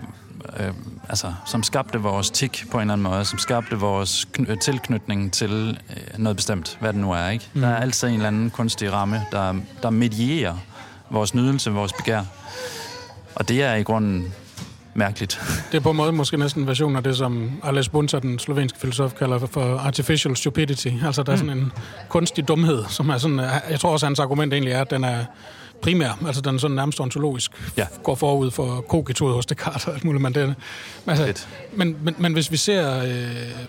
Øh, 0.60 0.72
altså, 1.08 1.34
som 1.46 1.62
skabte 1.62 1.98
vores 2.00 2.30
tik 2.30 2.64
på 2.70 2.76
en 2.76 2.80
eller 2.80 2.92
anden 2.92 3.02
måde, 3.02 3.24
som 3.24 3.38
skabte 3.38 3.76
vores 3.76 4.28
kn- 4.38 4.54
tilknytning 4.58 5.32
til 5.32 5.78
øh, 5.90 6.18
noget 6.18 6.36
bestemt, 6.36 6.76
hvad 6.80 6.92
det 6.92 7.00
nu 7.00 7.12
er, 7.12 7.28
ikke? 7.28 7.48
Mm. 7.54 7.60
Der 7.60 7.68
er 7.68 7.76
altid 7.76 8.08
en 8.08 8.14
eller 8.14 8.28
anden 8.28 8.50
kunstig 8.50 8.92
ramme, 8.92 9.22
der, 9.32 9.54
der 9.82 9.90
medierer 9.90 10.56
vores 11.10 11.34
nydelse, 11.34 11.70
vores 11.70 11.92
begær. 11.92 12.22
Og 13.34 13.48
det 13.48 13.62
er 13.62 13.74
i 13.74 13.82
grunden 13.82 14.34
mærkeligt. 14.94 15.40
Det 15.72 15.76
er 15.78 15.82
på 15.82 15.90
en 15.90 15.96
måde 15.96 16.12
måske 16.12 16.36
næsten 16.36 16.62
en 16.62 16.68
version 16.68 16.96
af 16.96 17.02
det, 17.02 17.16
som 17.16 17.60
Ales 17.62 17.88
Bunta, 17.88 18.18
den 18.18 18.38
slovenske 18.38 18.78
filosof, 18.78 19.14
kalder 19.14 19.38
for 19.38 19.78
artificial 19.78 20.36
stupidity. 20.36 20.88
Altså, 21.06 21.22
der 21.22 21.32
er 21.32 21.36
sådan 21.36 21.58
en 21.58 21.72
kunstig 22.08 22.48
dumhed, 22.48 22.84
som 22.88 23.08
er 23.08 23.18
sådan... 23.18 23.38
Jeg 23.70 23.80
tror 23.80 23.90
også, 23.90 24.06
hans 24.06 24.18
argument 24.18 24.52
egentlig 24.52 24.72
er, 24.72 24.80
at 24.80 24.90
den 24.90 25.04
er 25.04 25.24
primær. 25.82 26.18
Altså, 26.26 26.42
den 26.42 26.58
sådan 26.58 26.74
nærmest 26.74 27.00
ontologisk. 27.00 27.50
Ja. 27.76 27.86
Går 28.02 28.14
forud 28.14 28.50
for 28.50 28.80
kogituret 28.80 29.34
hos 29.34 29.46
Descartes 29.46 29.86
og 29.86 29.94
alt 29.94 30.04
muligt. 30.04 30.22
Men, 30.22 30.34
det, 30.34 30.54
altså, 31.06 31.46
men, 31.72 31.96
men, 32.02 32.14
men 32.18 32.32
hvis 32.32 32.50
vi 32.50 32.56
ser 32.56 33.02
øh, 33.02 33.66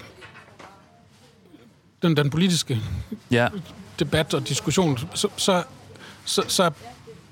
den, 2.01 2.17
den 2.17 2.29
politiske 2.29 2.81
Ja, 3.31 3.47
debat 3.99 4.33
og 4.33 4.47
diskussion, 4.47 4.97
så, 5.13 5.27
så, 5.37 5.63
så, 6.25 6.43
så 6.47 6.71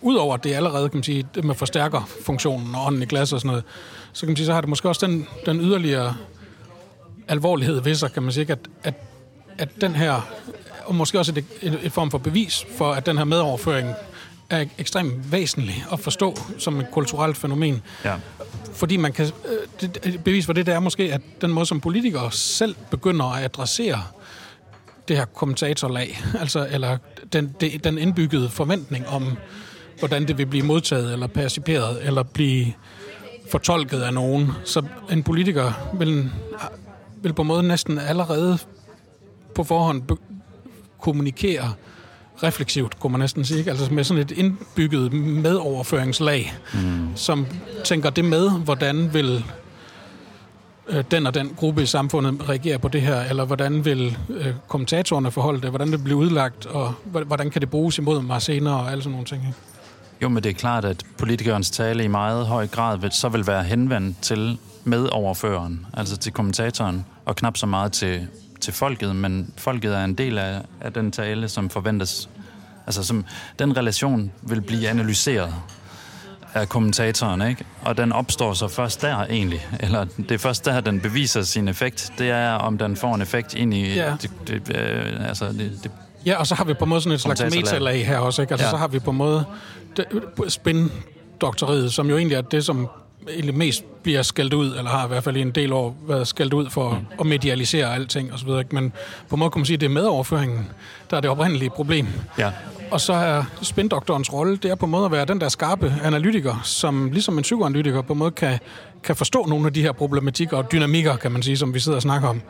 udover 0.04 0.34
at 0.34 0.44
det 0.44 0.54
allerede, 0.54 0.90
kan 0.90 0.98
man 0.98 1.04
sige, 1.04 1.26
det 1.36 1.44
med 1.44 1.56
forstærker 1.56 2.10
funktionen 2.26 2.76
og 2.76 2.86
ånden 2.86 3.02
i 3.02 3.06
glas 3.06 3.34
og 3.34 3.40
sådan 3.40 3.48
noget, 3.48 3.64
så 4.14 4.20
kan 4.22 4.30
man 4.30 4.36
sige, 4.36 4.46
så 4.46 4.54
har 4.54 4.62
det 4.62 4.70
måske 4.70 4.90
også 4.90 5.08
den, 5.08 5.28
den 5.46 5.60
yderligere 5.62 6.16
alvorlighed 7.28 7.82
ved 7.82 7.96
sig, 7.96 8.12
kan 8.12 8.24
man 8.24 8.32
sige, 8.32 8.52
at, 8.52 8.60
at, 8.84 8.94
at 9.58 9.70
den 9.82 9.96
her, 9.96 10.28
og 10.86 10.96
måske 10.96 11.20
også 11.20 11.32
et, 11.32 11.46
et, 11.62 11.80
et 11.84 11.92
form 11.92 12.12
for 12.12 12.18
bevis 12.18 12.66
for, 12.78 12.92
at 12.94 13.06
den 13.06 13.18
her 13.18 13.24
medoverføring 13.24 13.94
er 14.50 14.66
ekstremt 14.78 15.32
væsentlig 15.32 15.86
at 15.92 16.00
forstå 16.00 16.36
som 16.58 16.80
et 16.80 16.92
kulturelt 16.92 17.38
fænomen. 17.38 17.82
ja. 18.06 18.16
Fordi 18.74 18.98
man 18.98 19.14
kan... 19.14 19.26
øh, 19.26 19.58
Det, 19.82 20.00
et 20.04 20.24
bevis 20.24 20.46
for 20.46 20.54
det, 20.54 20.66
det 20.66 20.74
er 20.74 20.80
måske, 20.80 21.14
at 21.14 21.22
den 21.42 21.54
måde, 21.54 21.66
som 21.66 21.82
politikere 21.82 22.32
selv 22.32 22.76
begynder 22.92 23.26
at 23.26 23.44
adressere 23.44 24.04
det 25.08 25.18
her 25.18 25.26
kommentatorlag, 25.26 26.20
altså, 26.42 26.68
eller 26.72 26.98
den, 27.34 27.56
det, 27.62 27.84
den 27.84 27.98
indbyggede 27.98 28.50
forventning 28.50 29.08
om, 29.08 29.38
hvordan 30.04 30.28
det 30.28 30.38
vil 30.38 30.46
blive 30.46 30.66
modtaget, 30.66 31.14
eller 31.14 31.28
perciperet, 31.28 32.08
eller 32.08 32.24
blive 32.24 32.74
fortolket 33.52 34.02
af 34.02 34.14
nogen. 34.14 34.52
Så 34.66 34.84
en 35.12 35.24
politiker 35.24 35.92
vil, 36.00 36.32
vil 37.22 37.34
på 37.34 37.42
en 37.42 37.48
måde 37.48 37.64
næsten 37.64 38.00
allerede 38.00 38.58
på 39.56 39.64
forhånd 39.64 40.04
kommunikere 41.02 41.74
refleksivt, 42.44 43.00
kunne 43.00 43.12
man 43.12 43.20
næsten 43.20 43.46
sige. 43.46 43.58
ikke? 43.58 43.72
Altså 43.72 43.94
med 43.94 44.04
sådan 44.04 44.24
et 44.24 44.32
indbygget 44.32 45.14
medoverføringslag, 45.14 46.54
mm. 46.74 47.08
som 47.16 47.48
tænker 47.84 48.10
det 48.10 48.26
med, 48.26 48.52
hvordan 48.52 49.14
vil 49.14 49.46
øh, 50.90 51.04
den 51.12 51.28
og 51.28 51.34
den 51.34 51.54
gruppe 51.58 51.84
i 51.84 51.86
samfundet 51.86 52.50
reagere 52.50 52.80
på 52.80 52.88
det 52.88 53.02
her, 53.02 53.22
eller 53.22 53.46
hvordan 53.46 53.86
vil 53.86 54.18
øh, 54.30 54.54
kommentatorerne 54.68 55.32
forholde 55.32 55.62
det, 55.62 55.70
hvordan 55.70 55.92
det 55.92 56.04
bliver 56.04 56.20
udlagt, 56.20 56.66
og 56.66 56.94
hv- 57.06 57.24
hvordan 57.24 57.50
kan 57.50 57.62
det 57.62 57.70
bruges 57.70 57.98
imod 57.98 58.22
mig 58.22 58.42
senere, 58.42 58.80
og 58.80 58.92
alle 58.92 59.04
sådan 59.04 59.12
nogle 59.12 59.26
ting. 59.26 59.42
Ikke? 59.42 59.58
Jo, 60.24 60.30
men 60.30 60.44
det 60.44 60.50
er 60.50 60.54
klart, 60.54 60.86
at 60.86 61.04
politikernes 61.18 61.70
tale 61.72 62.04
i 62.04 62.08
meget 62.08 62.46
høj 62.48 62.68
grad 62.68 62.98
vil, 62.98 63.12
så 63.12 63.30
vil 63.30 63.48
være 63.48 63.64
henvendt 63.64 64.22
til 64.22 64.58
medoverføreren, 64.84 65.86
altså 65.94 66.18
til 66.18 66.32
kommentatoren, 66.32 67.06
og 67.26 67.36
knap 67.36 67.58
så 67.58 67.66
meget 67.66 67.92
til, 67.92 68.28
til 68.62 68.74
folket, 68.74 69.16
men 69.16 69.54
folket 69.58 69.96
er 69.96 70.04
en 70.04 70.14
del 70.14 70.38
af, 70.38 70.62
af 70.82 70.94
den 70.94 71.12
tale, 71.12 71.50
som 71.50 71.70
forventes. 71.70 72.30
Altså, 72.88 73.04
som, 73.04 73.26
den 73.60 73.78
relation 73.78 74.32
vil 74.42 74.62
blive 74.62 74.90
analyseret 74.90 75.54
af 76.54 76.70
kommentatoren, 76.70 77.42
ikke? 77.42 77.66
Og 77.82 77.98
den 77.98 78.12
opstår 78.12 78.54
så 78.54 78.68
først 78.68 79.02
der 79.02 79.18
egentlig, 79.24 79.68
eller 79.80 80.06
det 80.18 80.32
er 80.32 80.38
først 80.38 80.66
der, 80.66 80.82
den 80.82 81.00
beviser 81.00 81.42
sin 81.42 81.68
effekt. 81.68 82.14
Det 82.18 82.30
er, 82.30 82.54
om 82.54 82.78
den 82.78 82.96
får 82.96 83.16
en 83.16 83.22
effekt 83.22 83.54
ind 83.54 83.74
i 83.74 83.94
Ja. 83.94 84.14
det, 84.22 84.32
det, 84.48 84.78
øh, 84.78 85.28
altså 85.28 85.48
det, 85.48 85.80
det 85.84 85.92
Ja, 86.26 86.36
og 86.36 86.48
så 86.48 86.56
har 86.56 86.64
vi 86.64 86.74
på 86.74 86.86
en 86.86 86.90
måde 86.90 87.02
sådan 87.02 87.16
et 87.16 87.22
slags 87.22 87.42
metalag 87.56 88.08
her 88.08 88.18
også, 88.18 88.42
ikke? 88.42 88.54
Altså. 88.54 88.66
Ja. 88.68 88.72
så 88.72 88.78
har 88.78 88.88
vi 88.88 89.00
på 89.00 89.12
en 89.12 89.18
måde 89.18 89.46
spin-doktoriet, 90.48 91.94
som 91.94 92.10
jo 92.10 92.18
egentlig 92.18 92.36
er 92.36 92.42
det, 92.42 92.66
som 92.66 92.88
egentlig 93.30 93.56
mest 93.56 93.86
bliver 94.04 94.22
skældt 94.22 94.54
ud, 94.54 94.68
eller 94.78 94.92
har 94.92 95.06
i 95.06 95.08
hvert 95.08 95.24
fald 95.24 95.38
i 95.38 95.42
en 95.42 95.52
del 95.52 95.74
år 95.74 95.96
været 96.08 96.28
skældt 96.28 96.54
ud 96.54 96.70
for 96.70 96.90
mm. 96.90 97.06
at 97.20 97.26
medialisere 97.26 97.96
alting 97.96 98.32
ikke? 98.60 98.76
Men 98.76 98.94
på 99.30 99.36
en 99.36 99.40
måde 99.40 99.52
kan 99.52 99.60
man 99.60 99.66
sige, 99.66 99.76
at 99.76 99.82
det 99.82 99.86
er 99.86 99.92
medoverføringen, 99.92 100.70
der 101.10 101.18
er 101.18 101.22
det 101.22 101.30
oprindelige 101.30 101.70
problem. 101.70 102.08
ja, 102.38 102.52
Og 102.92 103.02
så 103.02 103.14
er 103.14 103.44
spindoktorens 103.62 104.34
rolle, 104.34 104.58
det 104.58 104.72
er 104.72 104.76
på 104.76 104.86
en 104.86 104.92
måde 104.92 105.06
at 105.06 105.12
være 105.12 105.26
den 105.26 105.42
der 105.42 105.50
skarpe 105.50 105.94
analytiker, 106.04 106.62
som 106.64 107.12
ligesom 107.12 107.38
en 107.38 107.42
psykoanalytiker 107.42 108.02
på 108.02 108.14
en 108.14 108.20
måde 108.20 108.32
kan, 108.32 108.60
kan 109.04 109.16
forstå 109.16 109.46
nogle 109.46 109.68
af 109.68 109.74
de 109.74 109.82
her 109.82 109.92
problematikker 109.92 110.58
og 110.58 110.72
dynamikker, 110.72 111.16
kan 111.16 111.32
man 111.32 111.44
sige, 111.44 111.58
som 111.58 111.74
vi 111.74 111.80
sidder 111.80 111.96
og 111.96 112.02
snakker 112.02 112.28
om, 112.30 112.42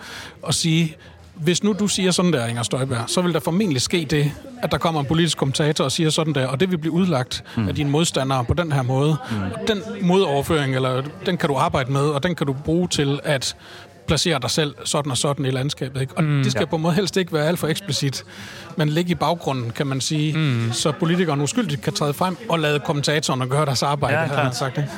og 0.41 0.53
sige, 0.53 0.97
hvis 1.35 1.63
nu 1.63 1.73
du 1.79 1.87
siger 1.87 2.11
sådan 2.11 2.33
der, 2.33 2.45
Inger 2.45 2.63
Støjberg, 2.63 3.03
så 3.07 3.21
vil 3.21 3.33
der 3.33 3.39
formentlig 3.39 3.81
ske 3.81 4.07
det, 4.09 4.31
at 4.61 4.71
der 4.71 4.77
kommer 4.77 5.01
en 5.01 5.07
politisk 5.07 5.37
kommentator 5.37 5.83
og 5.83 5.91
siger 5.91 6.09
sådan 6.09 6.33
der, 6.33 6.47
og 6.47 6.59
det 6.59 6.71
vil 6.71 6.77
blive 6.77 6.93
udlagt 6.93 7.43
mm. 7.57 7.67
af 7.67 7.75
dine 7.75 7.89
modstandere 7.89 8.45
på 8.45 8.53
den 8.53 8.71
her 8.71 8.81
måde. 8.81 9.17
Mm. 9.31 9.37
Den 9.67 9.81
modoverføring, 10.01 10.75
eller 10.75 11.03
den 11.25 11.37
kan 11.37 11.49
du 11.49 11.55
arbejde 11.55 11.91
med, 11.91 12.01
og 12.01 12.23
den 12.23 12.35
kan 12.35 12.47
du 12.47 12.53
bruge 12.53 12.87
til 12.87 13.19
at 13.23 13.55
placere 14.07 14.39
dig 14.39 14.49
selv 14.49 14.75
sådan 14.83 15.11
og 15.11 15.17
sådan 15.17 15.45
i 15.45 15.51
landskabet. 15.51 16.01
Ikke? 16.01 16.17
Og 16.17 16.23
mm, 16.23 16.43
det 16.43 16.51
skal 16.51 16.61
ja. 16.61 16.65
på 16.65 16.75
en 16.75 16.81
måde 16.81 16.93
helst 16.93 17.17
ikke 17.17 17.33
være 17.33 17.47
alt 17.47 17.59
for 17.59 17.67
eksplicit, 17.67 18.23
men 18.77 18.89
ligge 18.89 19.11
i 19.11 19.15
baggrunden, 19.15 19.71
kan 19.71 19.87
man 19.87 20.01
sige, 20.01 20.37
mm. 20.37 20.69
så 20.73 20.91
politikeren 20.91 21.41
uskyldigt 21.41 21.81
kan 21.81 21.93
træde 21.93 22.13
frem 22.13 22.37
og 22.49 22.59
lade 22.59 22.79
kommentatorerne 22.79 23.47
gøre 23.47 23.65
deres 23.65 23.83
arbejde, 23.83 24.19
Ja, 24.19 24.25
har 24.25 24.43
man 24.43 24.53
sagt. 24.53 24.77
Ikke? 24.77 24.89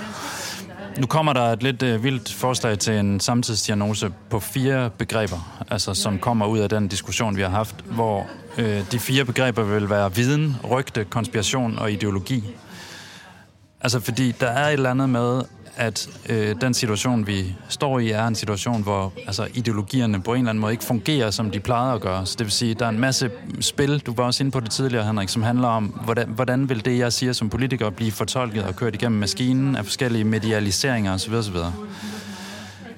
Nu 0.97 1.05
kommer 1.05 1.33
der 1.33 1.41
et 1.41 1.63
lidt 1.63 1.83
øh, 1.83 2.03
vildt 2.03 2.33
forslag 2.33 2.79
til 2.79 2.93
en 2.93 3.19
samtidsdiagnose 3.19 4.11
på 4.29 4.39
fire 4.39 4.89
begreber, 4.89 5.63
altså 5.69 5.93
som 5.93 6.19
kommer 6.19 6.45
ud 6.45 6.59
af 6.59 6.69
den 6.69 6.87
diskussion, 6.87 7.37
vi 7.37 7.41
har 7.41 7.49
haft, 7.49 7.75
hvor 7.85 8.27
øh, 8.57 8.91
de 8.91 8.99
fire 8.99 9.25
begreber 9.25 9.63
vil 9.63 9.89
være 9.89 10.15
viden, 10.15 10.55
rygte, 10.71 11.03
konspiration 11.03 11.79
og 11.79 11.91
ideologi. 11.91 12.43
Altså 13.81 13.99
fordi 13.99 14.31
der 14.31 14.47
er 14.47 14.67
et 14.67 14.73
eller 14.73 14.91
andet 14.91 15.09
med, 15.09 15.41
at 15.78 16.09
øh, 16.30 16.55
den 16.61 16.73
situation, 16.73 17.28
vi 17.28 17.55
står 17.69 17.99
i, 17.99 18.09
er 18.09 18.28
en 18.28 18.36
situation, 18.36 18.84
hvor 18.84 19.13
altså, 19.28 19.47
ideologierne 19.53 20.21
på 20.21 20.34
en 20.34 20.38
eller 20.38 20.49
anden 20.49 20.61
måde 20.61 20.73
ikke 20.73 20.84
fungerer, 20.84 21.32
som 21.32 21.51
de 21.51 21.59
plejede 21.59 21.93
at 21.93 22.01
gøre. 22.01 22.26
Så 22.26 22.36
det 22.38 22.45
vil 22.45 22.51
sige, 22.51 22.73
der 22.73 22.86
er 22.86 22.89
en 22.89 22.99
masse 22.99 23.32
spil, 23.59 23.99
du 23.99 24.13
var 24.13 24.23
også 24.23 24.43
inde 24.43 24.51
på 24.51 24.59
det 24.59 24.71
tidligere, 24.71 25.05
Henrik, 25.05 25.30
som 25.30 25.43
handler 25.43 25.67
om, 25.67 25.86
hvordan, 25.86 26.30
hvordan 26.30 26.69
vil 26.69 26.86
det, 26.86 26.97
jeg 26.97 27.13
siger 27.13 27.34
som 27.34 27.49
politiker, 27.49 27.89
blive 27.89 28.11
fortolket 28.11 28.63
og 28.63 28.76
kørt 28.76 28.95
igennem 28.95 29.19
maskinen 29.19 29.76
af 29.76 29.86
forskellige 29.86 30.23
medialiseringer 30.23 31.13
osv. 31.13 31.34
osv. 31.34 31.57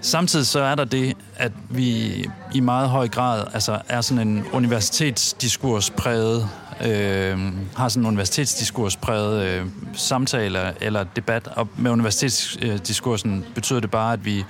Samtidig 0.02 0.48
så 0.48 0.60
er 0.60 0.76
der 0.76 0.86
det, 0.86 1.14
at 1.36 1.52
vi 1.70 2.26
i 2.54 2.60
meget 2.60 2.90
høj 2.90 3.08
grad 3.08 3.44
altså, 3.54 3.80
er 3.90 4.02
sådan 4.02 4.28
en 4.28 4.46
universitetsdiskurspræget 4.54 6.50
øh, 6.86 7.40
har 7.76 7.90
sådan 7.90 8.04
en 8.04 8.08
universitetsdiskurspræget 8.08 9.46
øh, 9.46 9.66
samtale 9.94 10.74
eller 10.82 11.04
debat, 11.04 11.48
og 11.48 11.68
med 11.78 11.92
universitetsdiskursen 11.92 13.46
øh, 13.48 13.54
betyder 13.56 13.80
det 13.80 13.92
bare, 13.92 14.14
at 14.14 14.26
vi 14.26 14.46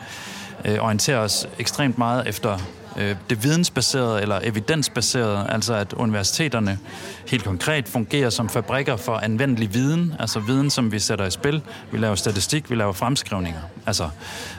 øh, 0.65 0.79
orienterer 0.79 1.19
os 1.19 1.47
ekstremt 1.59 1.97
meget 1.97 2.27
efter 2.27 2.59
øh, 2.97 3.15
det 3.29 3.43
vidensbaserede 3.43 4.21
eller 4.21 4.39
evidensbaserede, 4.43 5.45
altså 5.49 5.73
at 5.73 5.93
universiteterne 5.93 6.79
helt 7.27 7.43
konkret 7.43 7.87
fungerer 7.87 8.29
som 8.29 8.49
fabrikker 8.49 8.95
for 8.95 9.15
anvendelig 9.17 9.73
viden, 9.73 10.13
altså 10.19 10.39
viden, 10.39 10.69
som 10.69 10.91
vi 10.91 10.99
sætter 10.99 11.25
i 11.25 11.31
spil. 11.31 11.61
Vi 11.91 11.97
laver 11.97 12.15
statistik, 12.15 12.69
vi 12.69 12.75
laver 12.75 12.93
fremskrivninger. 12.93 13.61
Altså, 13.85 14.09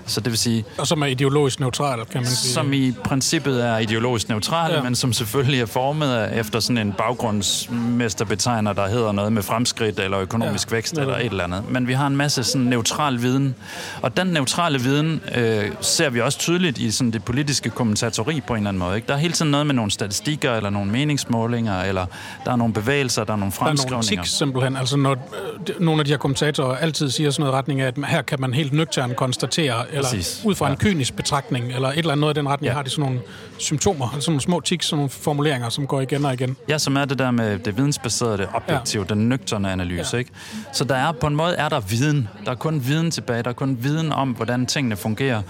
så 0.08 0.20
det 0.20 0.30
vil 0.30 0.38
sige... 0.38 0.64
Og 0.78 0.86
som 0.86 1.02
er 1.02 1.06
ideologisk 1.06 1.60
neutral, 1.60 2.04
kan 2.04 2.20
man 2.20 2.30
sige. 2.30 2.52
Som 2.52 2.72
i 2.72 2.92
princippet 3.04 3.64
er 3.64 3.78
ideologisk 3.78 4.28
neutral, 4.28 4.72
ja. 4.72 4.82
men 4.82 4.94
som 4.94 5.12
selvfølgelig 5.12 5.60
er 5.60 5.66
formet 5.66 6.38
efter 6.38 6.60
sådan 6.60 6.78
en 6.78 6.92
baggrundsmesterbetegner, 6.92 8.72
der 8.72 8.88
hedder 8.88 9.12
noget 9.12 9.32
med 9.32 9.42
fremskridt 9.42 9.98
eller 10.00 10.18
økonomisk 10.18 10.70
ja, 10.70 10.76
vækst 10.76 10.98
eller 10.98 11.16
et 11.16 11.24
eller 11.24 11.44
andet. 11.44 11.70
Men 11.70 11.88
vi 11.88 11.92
har 11.92 12.06
en 12.06 12.16
masse 12.16 12.44
sådan 12.44 12.66
neutral 12.66 13.22
viden. 13.22 13.54
Og 14.02 14.16
den 14.16 14.26
neutrale 14.26 14.80
viden 14.80 15.20
øh, 15.36 15.64
ser 15.80 16.10
vi 16.10 16.20
også 16.20 16.38
tydeligt 16.38 16.78
i 16.78 16.90
sådan 16.90 17.10
det 17.10 17.24
politiske 17.24 17.70
kommentatori 17.70 18.40
på 18.46 18.54
en 18.54 18.58
eller 18.58 18.68
anden 18.68 18.78
måde. 18.78 18.96
Ikke? 18.96 19.08
Der 19.08 19.14
er 19.14 19.18
hele 19.18 19.32
tiden 19.32 19.50
noget 19.50 19.66
med 19.66 19.74
nogle 19.74 19.90
statistikker 19.90 20.52
eller 20.52 20.70
nogle 20.70 20.90
meningsmålinger, 20.90 21.82
eller 21.82 22.06
der 22.44 22.52
er 22.52 22.56
nogle 22.56 22.74
bevægelser, 22.74 23.24
der 23.24 23.32
er 23.32 23.36
nogle 23.36 23.52
fremskrivninger. 23.52 24.02
Der 24.02 24.10
er 24.10 24.16
nogle 24.16 24.24
tics, 24.26 24.38
simpelthen. 24.38 24.76
Altså 24.76 24.96
når 24.96 25.12
øh, 25.12 25.80
nogle 25.80 26.00
af 26.00 26.04
de 26.04 26.10
her 26.10 26.18
kommentatorer 26.18 26.76
altid 26.76 27.10
siger 27.10 27.30
sådan 27.30 27.42
noget 27.42 27.54
retning 27.54 27.80
af, 27.80 27.86
at 27.86 27.94
her 28.06 28.22
kan 28.22 28.40
man 28.40 28.54
helt 28.54 28.72
nøgtern 28.72 29.14
konstatere, 29.14 29.84
eller 29.98 30.10
Præcis. 30.10 30.42
ud 30.44 30.54
fra 30.54 30.66
ja. 30.66 30.72
en 30.72 30.78
kynisk 30.78 31.16
betragtning, 31.16 31.72
eller 31.72 31.88
et 31.88 31.98
eller 31.98 32.12
andet 32.12 32.20
noget 32.20 32.36
i 32.36 32.38
den 32.38 32.48
retning, 32.48 32.70
ja. 32.70 32.74
har 32.74 32.82
de 32.82 32.90
sådan 32.90 33.04
nogle 33.04 33.20
symptomer, 33.58 34.10
altså 34.14 34.30
nogle 34.30 34.40
små 34.40 34.60
tics, 34.60 34.86
sådan 34.86 34.96
nogle 34.96 35.10
formuleringer, 35.10 35.68
som 35.68 35.86
går 35.86 36.00
igen 36.00 36.24
og 36.24 36.34
igen. 36.34 36.56
Ja, 36.68 36.78
som 36.78 36.96
er 36.96 37.04
det 37.04 37.18
der 37.18 37.30
med 37.30 37.58
det 37.58 37.76
vidensbaserede, 37.76 38.38
det 38.38 38.48
objektive, 38.54 39.06
ja. 39.08 39.14
den 39.14 39.28
nøgterne 39.28 39.72
analyse. 39.72 40.16
Ja. 40.16 40.18
Ikke? 40.18 40.30
Så 40.72 40.84
der 40.84 40.94
er 40.94 41.12
på 41.12 41.26
en 41.26 41.36
måde 41.36 41.54
er 41.54 41.68
der 41.68 41.80
viden. 41.80 42.28
Der 42.44 42.50
er 42.50 42.56
kun 42.56 42.86
viden 42.86 43.10
tilbage. 43.10 43.42
Der 43.42 43.50
er 43.50 43.54
kun 43.54 43.78
viden 43.80 44.12
om, 44.12 44.30
hvordan 44.30 44.66
tingene 44.66 44.96
fungerer. 44.96 45.42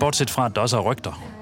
Bortset 0.00 0.30
fra, 0.30 0.46
at 0.46 0.54
der 0.54 0.60
også 0.60 0.76
er 0.76 0.80
rygter. 0.80 1.37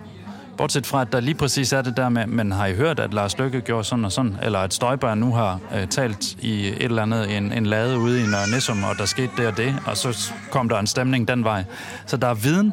Bortset 0.57 0.87
fra, 0.87 1.01
at 1.01 1.13
der 1.13 1.21
lige 1.21 1.35
præcis 1.35 1.73
er 1.73 1.83
det 1.83 1.97
der 1.97 2.09
med, 2.09 2.27
men 2.27 2.53
har 2.53 2.67
I 2.67 2.75
hørt, 2.75 3.01
at 3.01 3.15
Lars 3.15 3.39
Løkke 3.39 3.61
gjorde 3.61 3.85
sådan 3.85 4.05
og 4.05 4.13
sådan? 4.13 4.37
Eller 4.43 4.59
at 4.59 4.75
Støjberg 4.75 5.19
nu 5.19 5.33
har 5.33 5.61
øh, 5.75 5.87
talt 5.87 6.37
i 6.41 6.69
et 6.69 6.83
eller 6.83 7.03
andet, 7.03 7.37
en, 7.37 7.53
en 7.53 7.67
lade 7.67 7.99
ude 7.99 8.21
i 8.23 8.27
Nørre 8.27 8.51
Nissum, 8.55 8.85
og 8.85 8.99
der 8.99 9.05
skete 9.05 9.31
det 9.37 9.47
og 9.47 9.57
det, 9.57 9.77
og 9.87 9.97
så 9.97 10.33
kom 10.51 10.69
der 10.69 10.79
en 10.79 10.87
stemning 10.87 11.29
den 11.29 11.45
vej. 11.45 11.65
Så 12.07 12.17
der 12.17 12.27
er 12.27 12.35
viden, 12.35 12.73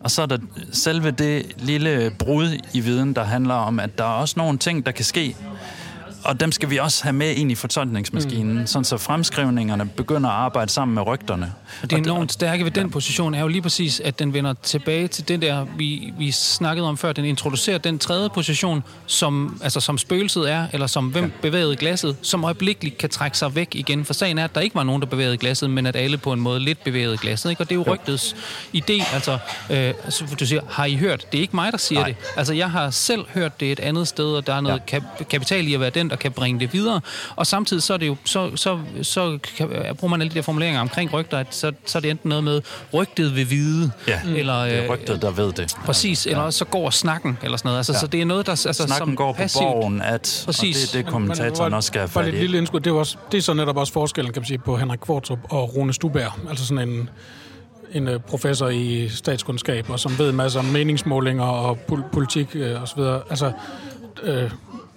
og 0.00 0.10
så 0.10 0.22
er 0.22 0.26
der 0.26 0.38
selve 0.72 1.10
det 1.10 1.46
lille 1.58 2.12
brud 2.18 2.60
i 2.72 2.80
viden, 2.80 3.14
der 3.14 3.24
handler 3.24 3.54
om, 3.54 3.80
at 3.80 3.98
der 3.98 4.04
er 4.04 4.08
også 4.08 4.34
nogle 4.36 4.58
ting, 4.58 4.86
der 4.86 4.92
kan 4.92 5.04
ske, 5.04 5.36
og 6.26 6.40
dem 6.40 6.52
skal 6.52 6.70
vi 6.70 6.76
også 6.76 7.02
have 7.02 7.12
med 7.12 7.34
ind 7.34 7.52
i 7.52 7.54
fortolkningsmaskinen, 7.54 8.58
mm. 8.58 8.66
sådan 8.66 8.84
så 8.84 8.96
fremskrivningerne 8.96 9.86
begynder 9.96 10.30
at 10.30 10.36
arbejde 10.36 10.72
sammen 10.72 10.94
med 10.94 11.06
rygterne. 11.06 11.52
Og 11.82 11.90
det 11.90 11.96
er 11.96 12.02
enormt 12.02 12.32
stærke 12.32 12.64
ved 12.64 12.70
den 12.70 12.86
ja. 12.86 12.92
position 12.92 13.34
er 13.34 13.40
jo 13.40 13.48
lige 13.48 13.62
præcis, 13.62 14.00
at 14.00 14.18
den 14.18 14.32
vender 14.32 14.54
tilbage 14.62 15.08
til 15.08 15.28
den 15.28 15.42
der, 15.42 15.66
vi, 15.76 16.12
vi 16.18 16.30
snakkede 16.30 16.88
om 16.88 16.96
før, 16.96 17.12
den 17.12 17.24
introducerer 17.24 17.78
den 17.78 17.98
tredje 17.98 18.28
position, 18.30 18.82
som, 19.06 19.60
altså 19.62 19.80
som 19.80 19.98
spøgelset 19.98 20.50
er, 20.50 20.66
eller 20.72 20.86
som 20.86 21.06
hvem 21.06 21.24
ja. 21.24 21.30
bevægede 21.42 21.76
glasset, 21.76 22.16
som 22.22 22.44
øjeblikkeligt 22.44 22.98
kan 22.98 23.10
trække 23.10 23.38
sig 23.38 23.54
væk 23.54 23.68
igen. 23.74 24.04
For 24.04 24.14
sagen 24.14 24.38
er, 24.38 24.44
at 24.44 24.54
der 24.54 24.60
ikke 24.60 24.74
var 24.74 24.82
nogen, 24.82 25.02
der 25.02 25.08
bevægede 25.08 25.36
glasset, 25.36 25.70
men 25.70 25.86
at 25.86 25.96
alle 25.96 26.18
på 26.18 26.32
en 26.32 26.40
måde 26.40 26.60
lidt 26.60 26.84
bevægede 26.84 27.16
glasset. 27.16 27.50
Ikke? 27.50 27.62
Og 27.62 27.68
det 27.68 27.74
er 27.74 27.78
jo 27.86 27.94
rygtets 27.94 28.36
idé. 28.76 29.14
Altså, 29.14 29.32
øh, 29.70 29.94
altså, 30.04 30.24
du 30.40 30.46
siger, 30.46 30.60
har 30.68 30.84
I 30.84 30.96
hørt? 30.96 31.32
Det 31.32 31.38
er 31.38 31.42
ikke 31.42 31.56
mig, 31.56 31.72
der 31.72 31.78
siger 31.78 32.00
Nej. 32.00 32.08
det. 32.08 32.16
Altså, 32.36 32.54
jeg 32.54 32.70
har 32.70 32.90
selv 32.90 33.24
hørt 33.34 33.60
det 33.60 33.72
et 33.72 33.80
andet 33.80 34.08
sted, 34.08 34.24
og 34.24 34.46
der 34.46 34.54
er 34.54 34.60
noget 34.60 34.82
ja. 34.92 34.98
kap- 34.98 35.28
kapital 35.28 35.68
i 35.68 35.74
at 35.74 35.80
være 35.80 35.90
den, 35.90 36.10
der 36.10 36.15
der 36.16 36.22
kan 36.22 36.32
bringe 36.32 36.60
det 36.60 36.72
videre. 36.72 37.00
Og 37.36 37.46
samtidig 37.46 37.82
så 37.82 37.94
er 37.94 37.96
det 37.96 38.06
jo, 38.06 38.16
så, 38.24 38.56
så, 38.56 38.78
så 39.02 39.38
kan, 39.56 39.68
bruger 39.98 40.10
man 40.10 40.20
alle 40.20 40.30
de 40.30 40.34
der 40.34 40.42
formuleringer 40.42 40.80
omkring 40.80 41.12
rygter, 41.12 41.38
at 41.38 41.46
så, 41.50 41.72
så 41.86 41.98
er 41.98 42.00
det 42.00 42.10
enten 42.10 42.28
noget 42.28 42.44
med 42.44 42.60
rygtet 42.94 43.36
ved 43.36 43.44
vide. 43.44 43.90
Ja, 44.08 44.20
eller, 44.36 44.62
det 44.62 44.76
er 44.76 44.84
øh, 44.84 44.90
rygtet, 44.90 45.22
der 45.22 45.30
ved 45.30 45.52
det. 45.52 45.76
Præcis, 45.84 46.26
ja. 46.26 46.30
eller 46.30 46.50
så 46.50 46.64
går 46.64 46.90
snakken, 46.90 47.38
eller 47.42 47.56
sådan 47.56 47.68
noget. 47.68 47.78
Altså, 47.78 47.92
ja. 47.92 47.98
Så 47.98 48.06
det 48.06 48.20
er 48.20 48.24
noget, 48.24 48.46
der 48.46 48.52
altså, 48.52 48.72
snakken 48.72 48.96
som 48.96 49.16
går 49.16 49.32
på 49.32 49.36
passivt, 49.36 49.62
borgen, 49.62 50.02
at, 50.02 50.42
præcis. 50.46 50.84
og 50.86 50.92
det 50.92 50.98
er 50.98 51.02
det, 51.02 51.12
kommentatoren 51.12 51.74
også 51.74 51.86
skal 51.86 51.98
have 51.98 52.08
fat 52.08 52.28
i. 52.28 52.30
lille 52.30 52.58
indskud, 52.58 52.80
det 52.80 52.90
er, 52.90 52.94
også, 52.94 53.16
det 53.32 53.38
er 53.38 53.42
så 53.42 53.54
netop 53.54 53.76
også 53.76 53.92
forskellen, 53.92 54.32
kan 54.32 54.40
man 54.40 54.46
sige, 54.46 54.58
på 54.58 54.76
Henrik 54.76 54.98
Kvartrup 54.98 55.38
og 55.50 55.76
Rune 55.76 55.92
Stuberg. 55.92 56.32
Altså 56.48 56.66
sådan 56.66 56.88
en 56.88 57.10
en 57.92 58.08
øh, 58.08 58.20
professor 58.20 58.68
i 58.68 59.08
statskundskab, 59.08 59.90
og 59.90 60.00
som 60.00 60.18
ved 60.18 60.32
masser 60.32 60.60
om 60.60 60.64
meningsmålinger 60.64 61.44
og 61.44 61.78
politik 62.12 62.48
øh, 62.54 62.82
osv. 62.82 63.00
Altså, 63.30 63.52
øh, 64.22 64.50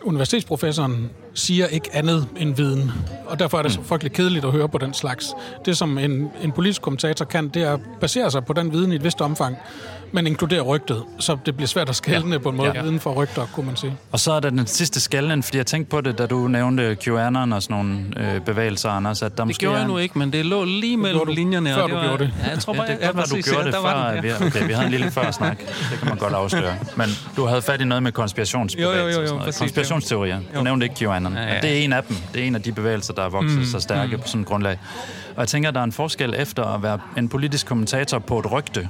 universitetsprofessoren 0.03 1.09
siger 1.39 1.67
ikke 1.67 1.89
andet 1.93 2.27
end 2.37 2.55
viden, 2.55 2.91
og 3.25 3.39
derfor 3.39 3.57
er 3.57 3.61
det 3.61 3.71
så 3.71 3.79
frygteligt 3.83 4.15
kedeligt 4.15 4.45
at 4.45 4.51
høre 4.51 4.69
på 4.69 4.77
den 4.77 4.93
slags. 4.93 5.33
Det, 5.65 5.77
som 5.77 5.97
en, 5.97 6.29
en 6.41 6.51
politisk 6.51 6.81
kommentator 6.81 7.25
kan, 7.25 7.47
det 7.47 7.63
er 7.63 7.73
at 7.73 7.79
basere 8.01 8.31
sig 8.31 8.45
på 8.45 8.53
den 8.53 8.71
viden 8.73 8.91
i 8.91 8.95
et 8.95 9.03
vist 9.03 9.21
omfang, 9.21 9.57
men 10.11 10.27
inkludere 10.27 10.61
rygtet, 10.61 11.03
så 11.19 11.37
det 11.45 11.55
bliver 11.55 11.67
svært 11.67 11.89
at 11.89 11.95
skælne 11.95 12.31
ja. 12.31 12.37
på 12.37 12.49
en 12.49 12.57
måde 12.57 12.71
ja. 12.75 12.81
viden 12.81 12.99
for 12.99 13.13
rygter, 13.13 13.45
kunne 13.53 13.65
man 13.65 13.75
sige. 13.75 13.97
Og 14.11 14.19
så 14.19 14.31
er 14.31 14.39
der 14.39 14.49
den 14.49 14.67
sidste 14.67 14.99
skælden, 14.99 15.43
fordi 15.43 15.57
jeg 15.57 15.65
tænkte 15.65 15.89
på 15.89 16.01
det, 16.01 16.17
da 16.17 16.25
du 16.25 16.47
nævnte 16.47 16.95
QAnon 16.95 17.53
og 17.53 17.63
sådan 17.63 17.85
nogle 17.85 18.33
øh, 18.35 18.41
bevægelser, 18.41 18.89
Anders, 18.89 19.21
at 19.21 19.31
der 19.31 19.43
det 19.43 19.47
måske 19.47 19.59
gjorde 19.59 19.77
jeg 19.77 19.87
nu 19.87 19.97
ikke, 19.97 20.19
men 20.19 20.33
det 20.33 20.45
lå 20.45 20.65
lige 20.65 20.97
mellem 20.97 21.25
du, 21.25 21.31
linjerne. 21.31 21.73
Før 21.73 21.81
og 21.81 21.89
det 21.89 21.95
du 21.95 21.99
var, 21.99 22.07
gjorde 22.07 22.23
det. 22.23 22.33
Ja, 22.43 22.49
jeg 22.49 22.59
tror 22.59 22.73
bare, 22.73 22.85
ja, 22.85 22.93
det 22.93 23.01
kan 23.01 23.15
være, 23.15 23.25
du 23.25 23.35
gjorde 23.35 23.65
det 23.65 23.73
før. 23.73 24.21
Vi, 24.21 24.47
okay, 24.47 24.67
vi 24.67 24.73
havde 24.73 24.85
en 24.85 24.91
lille 24.91 25.11
før 25.11 25.31
snak. 25.31 25.59
Det 25.59 25.99
kan 25.99 26.07
man 26.07 26.17
godt 26.17 26.33
afsløre. 26.33 26.75
Men 26.95 27.07
du 27.35 27.45
havde 27.45 27.61
fat 27.61 27.81
i 27.81 27.85
noget 27.85 28.03
med 28.03 28.11
konspirationsbevægelser. 28.11 29.21
Jo, 29.21 29.25
jo, 29.25 29.27
jo, 29.27 29.35
jo, 29.35 29.37
præcis, 29.37 29.59
Konspirationsteorier. 29.59 30.39
Du 30.55 30.63
nævnte 30.63 30.85
ikke 30.85 30.95
QAnon. 30.95 31.28
Ja, 31.35 31.53
ja. 31.53 31.61
Det 31.61 31.79
er 31.79 31.83
en 31.83 31.93
af 31.93 32.03
dem. 32.03 32.17
Det 32.33 32.43
er 32.43 32.47
en 32.47 32.55
af 32.55 32.61
de 32.61 32.71
bevægelser, 32.71 33.13
der 33.13 33.23
er 33.23 33.29
vokset 33.29 33.59
mm, 33.59 33.65
så 33.65 33.79
stærke 33.79 34.15
mm. 34.15 34.21
på 34.21 34.27
sådan 34.27 34.41
et 34.41 34.47
grundlag. 34.47 34.79
Og 35.35 35.39
jeg 35.39 35.47
tænker, 35.47 35.71
der 35.71 35.79
er 35.79 35.83
en 35.83 35.91
forskel 35.91 36.35
efter 36.37 36.63
at 36.63 36.83
være 36.83 36.99
en 37.17 37.29
politisk 37.29 37.65
kommentator 37.65 38.19
på 38.19 38.39
et 38.39 38.51
rygte, 38.51 38.89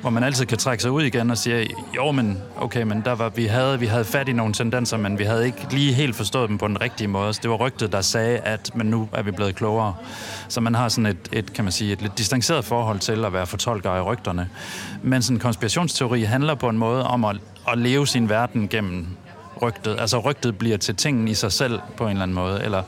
hvor 0.00 0.10
man 0.10 0.24
altid 0.24 0.46
kan 0.46 0.58
trække 0.58 0.82
sig 0.82 0.90
ud 0.90 1.02
igen 1.02 1.30
og 1.30 1.38
sige, 1.38 1.68
jo, 1.96 2.12
men 2.12 2.42
okay, 2.56 2.82
men 2.82 3.02
der 3.04 3.12
var, 3.12 3.28
vi, 3.28 3.44
havde, 3.44 3.80
vi 3.80 3.86
havde 3.86 4.04
fat 4.04 4.28
i 4.28 4.32
nogle 4.32 4.54
tendenser, 4.54 4.96
men 4.96 5.18
vi 5.18 5.24
havde 5.24 5.46
ikke 5.46 5.66
lige 5.70 5.92
helt 5.92 6.16
forstået 6.16 6.48
dem 6.48 6.58
på 6.58 6.68
den 6.68 6.80
rigtige 6.80 7.08
måde. 7.08 7.34
Så 7.34 7.40
det 7.42 7.50
var 7.50 7.56
rygtet, 7.56 7.92
der 7.92 8.00
sagde, 8.00 8.38
at 8.38 8.70
men 8.74 8.86
nu 8.86 9.08
er 9.12 9.22
vi 9.22 9.30
blevet 9.30 9.54
klogere. 9.54 9.94
Så 10.48 10.60
man 10.60 10.74
har 10.74 10.88
sådan 10.88 11.06
et, 11.06 11.28
et 11.32 11.52
kan 11.52 11.64
man 11.64 11.72
sige, 11.72 11.92
et 11.92 12.02
lidt 12.02 12.18
distanceret 12.18 12.64
forhold 12.64 12.98
til 12.98 13.24
at 13.24 13.32
være 13.32 13.46
fortolker 13.46 13.90
af 13.90 14.06
rygterne. 14.06 14.48
Men 15.02 15.22
sådan 15.22 15.36
en 15.36 15.40
konspirationsteori 15.40 16.22
handler 16.22 16.54
på 16.54 16.68
en 16.68 16.78
måde 16.78 17.06
om 17.06 17.24
at, 17.24 17.36
at 17.68 17.78
leve 17.78 18.06
sin 18.06 18.28
verden 18.28 18.68
gennem 18.68 19.06
rygtet. 19.66 19.96
Altså 20.00 20.18
rygtet 20.18 20.58
bliver 20.58 20.76
til 20.76 20.96
tingen 20.96 21.28
i 21.28 21.34
sig 21.34 21.52
selv 21.52 21.80
på 21.96 22.04
en 22.04 22.10
eller 22.10 22.22
anden 22.22 22.34
måde, 22.34 22.64
eller 22.64 22.82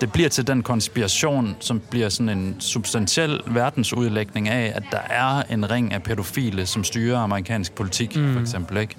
det 0.00 0.12
bliver 0.12 0.28
til 0.28 0.46
den 0.46 0.62
konspiration, 0.62 1.56
som 1.60 1.80
bliver 1.90 2.08
sådan 2.08 2.28
en 2.28 2.56
substantiel 2.60 3.40
verdensudlægning 3.46 4.48
af, 4.48 4.72
at 4.74 4.82
der 4.92 5.00
er 5.10 5.42
en 5.50 5.70
ring 5.70 5.92
af 5.92 6.02
pædofile, 6.02 6.66
som 6.66 6.84
styrer 6.84 7.18
amerikansk 7.18 7.72
politik, 7.72 8.16
mm. 8.16 8.32
for 8.32 8.40
eksempel. 8.40 8.76
Ikke? 8.76 8.96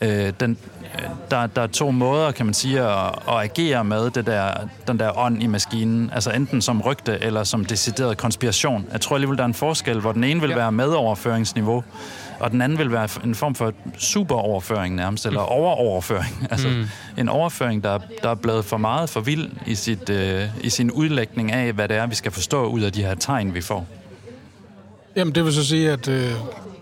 Øh, 0.00 0.32
den, 0.40 0.58
der, 1.30 1.46
der 1.46 1.62
er 1.62 1.66
to 1.66 1.90
måder, 1.90 2.32
kan 2.32 2.46
man 2.46 2.54
sige, 2.54 2.80
at, 2.80 3.18
at 3.28 3.34
agere 3.34 3.84
med 3.84 4.10
det 4.10 4.26
der, 4.26 4.50
den 4.88 4.98
der 4.98 5.18
ånd 5.18 5.42
i 5.42 5.46
maskinen. 5.46 6.10
Altså 6.12 6.30
enten 6.30 6.62
som 6.62 6.80
rygte 6.80 7.18
eller 7.20 7.44
som 7.44 7.64
decideret 7.64 8.16
konspiration. 8.16 8.86
Jeg 8.92 9.00
tror 9.00 9.16
alligevel, 9.16 9.36
der 9.38 9.44
er 9.44 9.48
en 9.48 9.54
forskel, 9.54 10.00
hvor 10.00 10.12
den 10.12 10.24
ene 10.24 10.40
vil 10.40 10.50
ja. 10.50 10.56
være 10.56 10.72
medoverføringsniveau, 10.72 11.84
og 12.40 12.50
den 12.50 12.62
anden 12.62 12.78
vil 12.78 12.92
være 12.92 13.08
en 13.24 13.34
form 13.34 13.54
for 13.54 13.72
superoverføring 13.98 14.94
nærmest, 14.94 15.26
eller 15.26 15.40
overoverføring. 15.40 16.46
Altså 16.50 16.68
mm. 16.68 16.84
en 17.18 17.28
overføring, 17.28 17.82
der, 17.82 17.98
der 18.22 18.28
er 18.28 18.34
blevet 18.34 18.64
for 18.64 18.76
meget 18.76 19.10
for 19.10 19.20
vild 19.20 19.50
i, 19.66 19.74
sit, 19.74 20.10
øh, 20.10 20.42
i 20.60 20.70
sin 20.70 20.90
udlægning 20.90 21.52
af, 21.52 21.72
hvad 21.72 21.88
det 21.88 21.96
er, 21.96 22.06
vi 22.06 22.14
skal 22.14 22.32
forstå 22.32 22.64
ud 22.64 22.80
af 22.80 22.92
de 22.92 23.02
her 23.02 23.14
tegn, 23.14 23.54
vi 23.54 23.60
får. 23.60 23.86
Jamen, 25.16 25.34
det 25.34 25.44
vil 25.44 25.52
så 25.52 25.66
sige, 25.66 25.90
at 25.90 26.08
øh, 26.08 26.32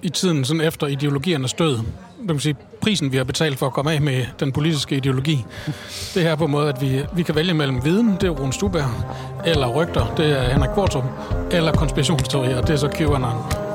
i 0.02 0.08
tiden 0.08 0.44
sådan 0.44 0.60
efter 0.60 0.86
ideologiernes 0.86 1.52
død, 1.52 1.76
det 2.22 2.34
vil 2.34 2.40
sige, 2.40 2.56
prisen, 2.80 3.12
vi 3.12 3.16
har 3.16 3.24
betalt 3.24 3.58
for 3.58 3.66
at 3.66 3.72
komme 3.72 3.92
af 3.92 4.00
med 4.00 4.24
den 4.40 4.52
politiske 4.52 4.96
ideologi, 4.96 5.44
det 6.14 6.22
her 6.22 6.36
på 6.36 6.44
en 6.44 6.50
måde, 6.50 6.68
at 6.68 6.80
vi, 6.80 7.02
vi 7.12 7.22
kan 7.22 7.34
vælge 7.34 7.54
mellem 7.54 7.84
viden, 7.84 8.12
det 8.20 8.24
er 8.24 8.30
Rune 8.30 8.52
Stuberg, 8.52 8.90
eller 9.46 9.68
rygter, 9.68 10.14
det 10.16 10.38
er 10.38 10.52
Henrik 10.52 10.70
Kvartrup, 10.74 11.04
eller 11.50 11.72
konspirationsteorier, 11.72 12.60
det 12.60 12.70
er 12.70 12.76
så 12.76 12.88
QAnon. 12.88 13.67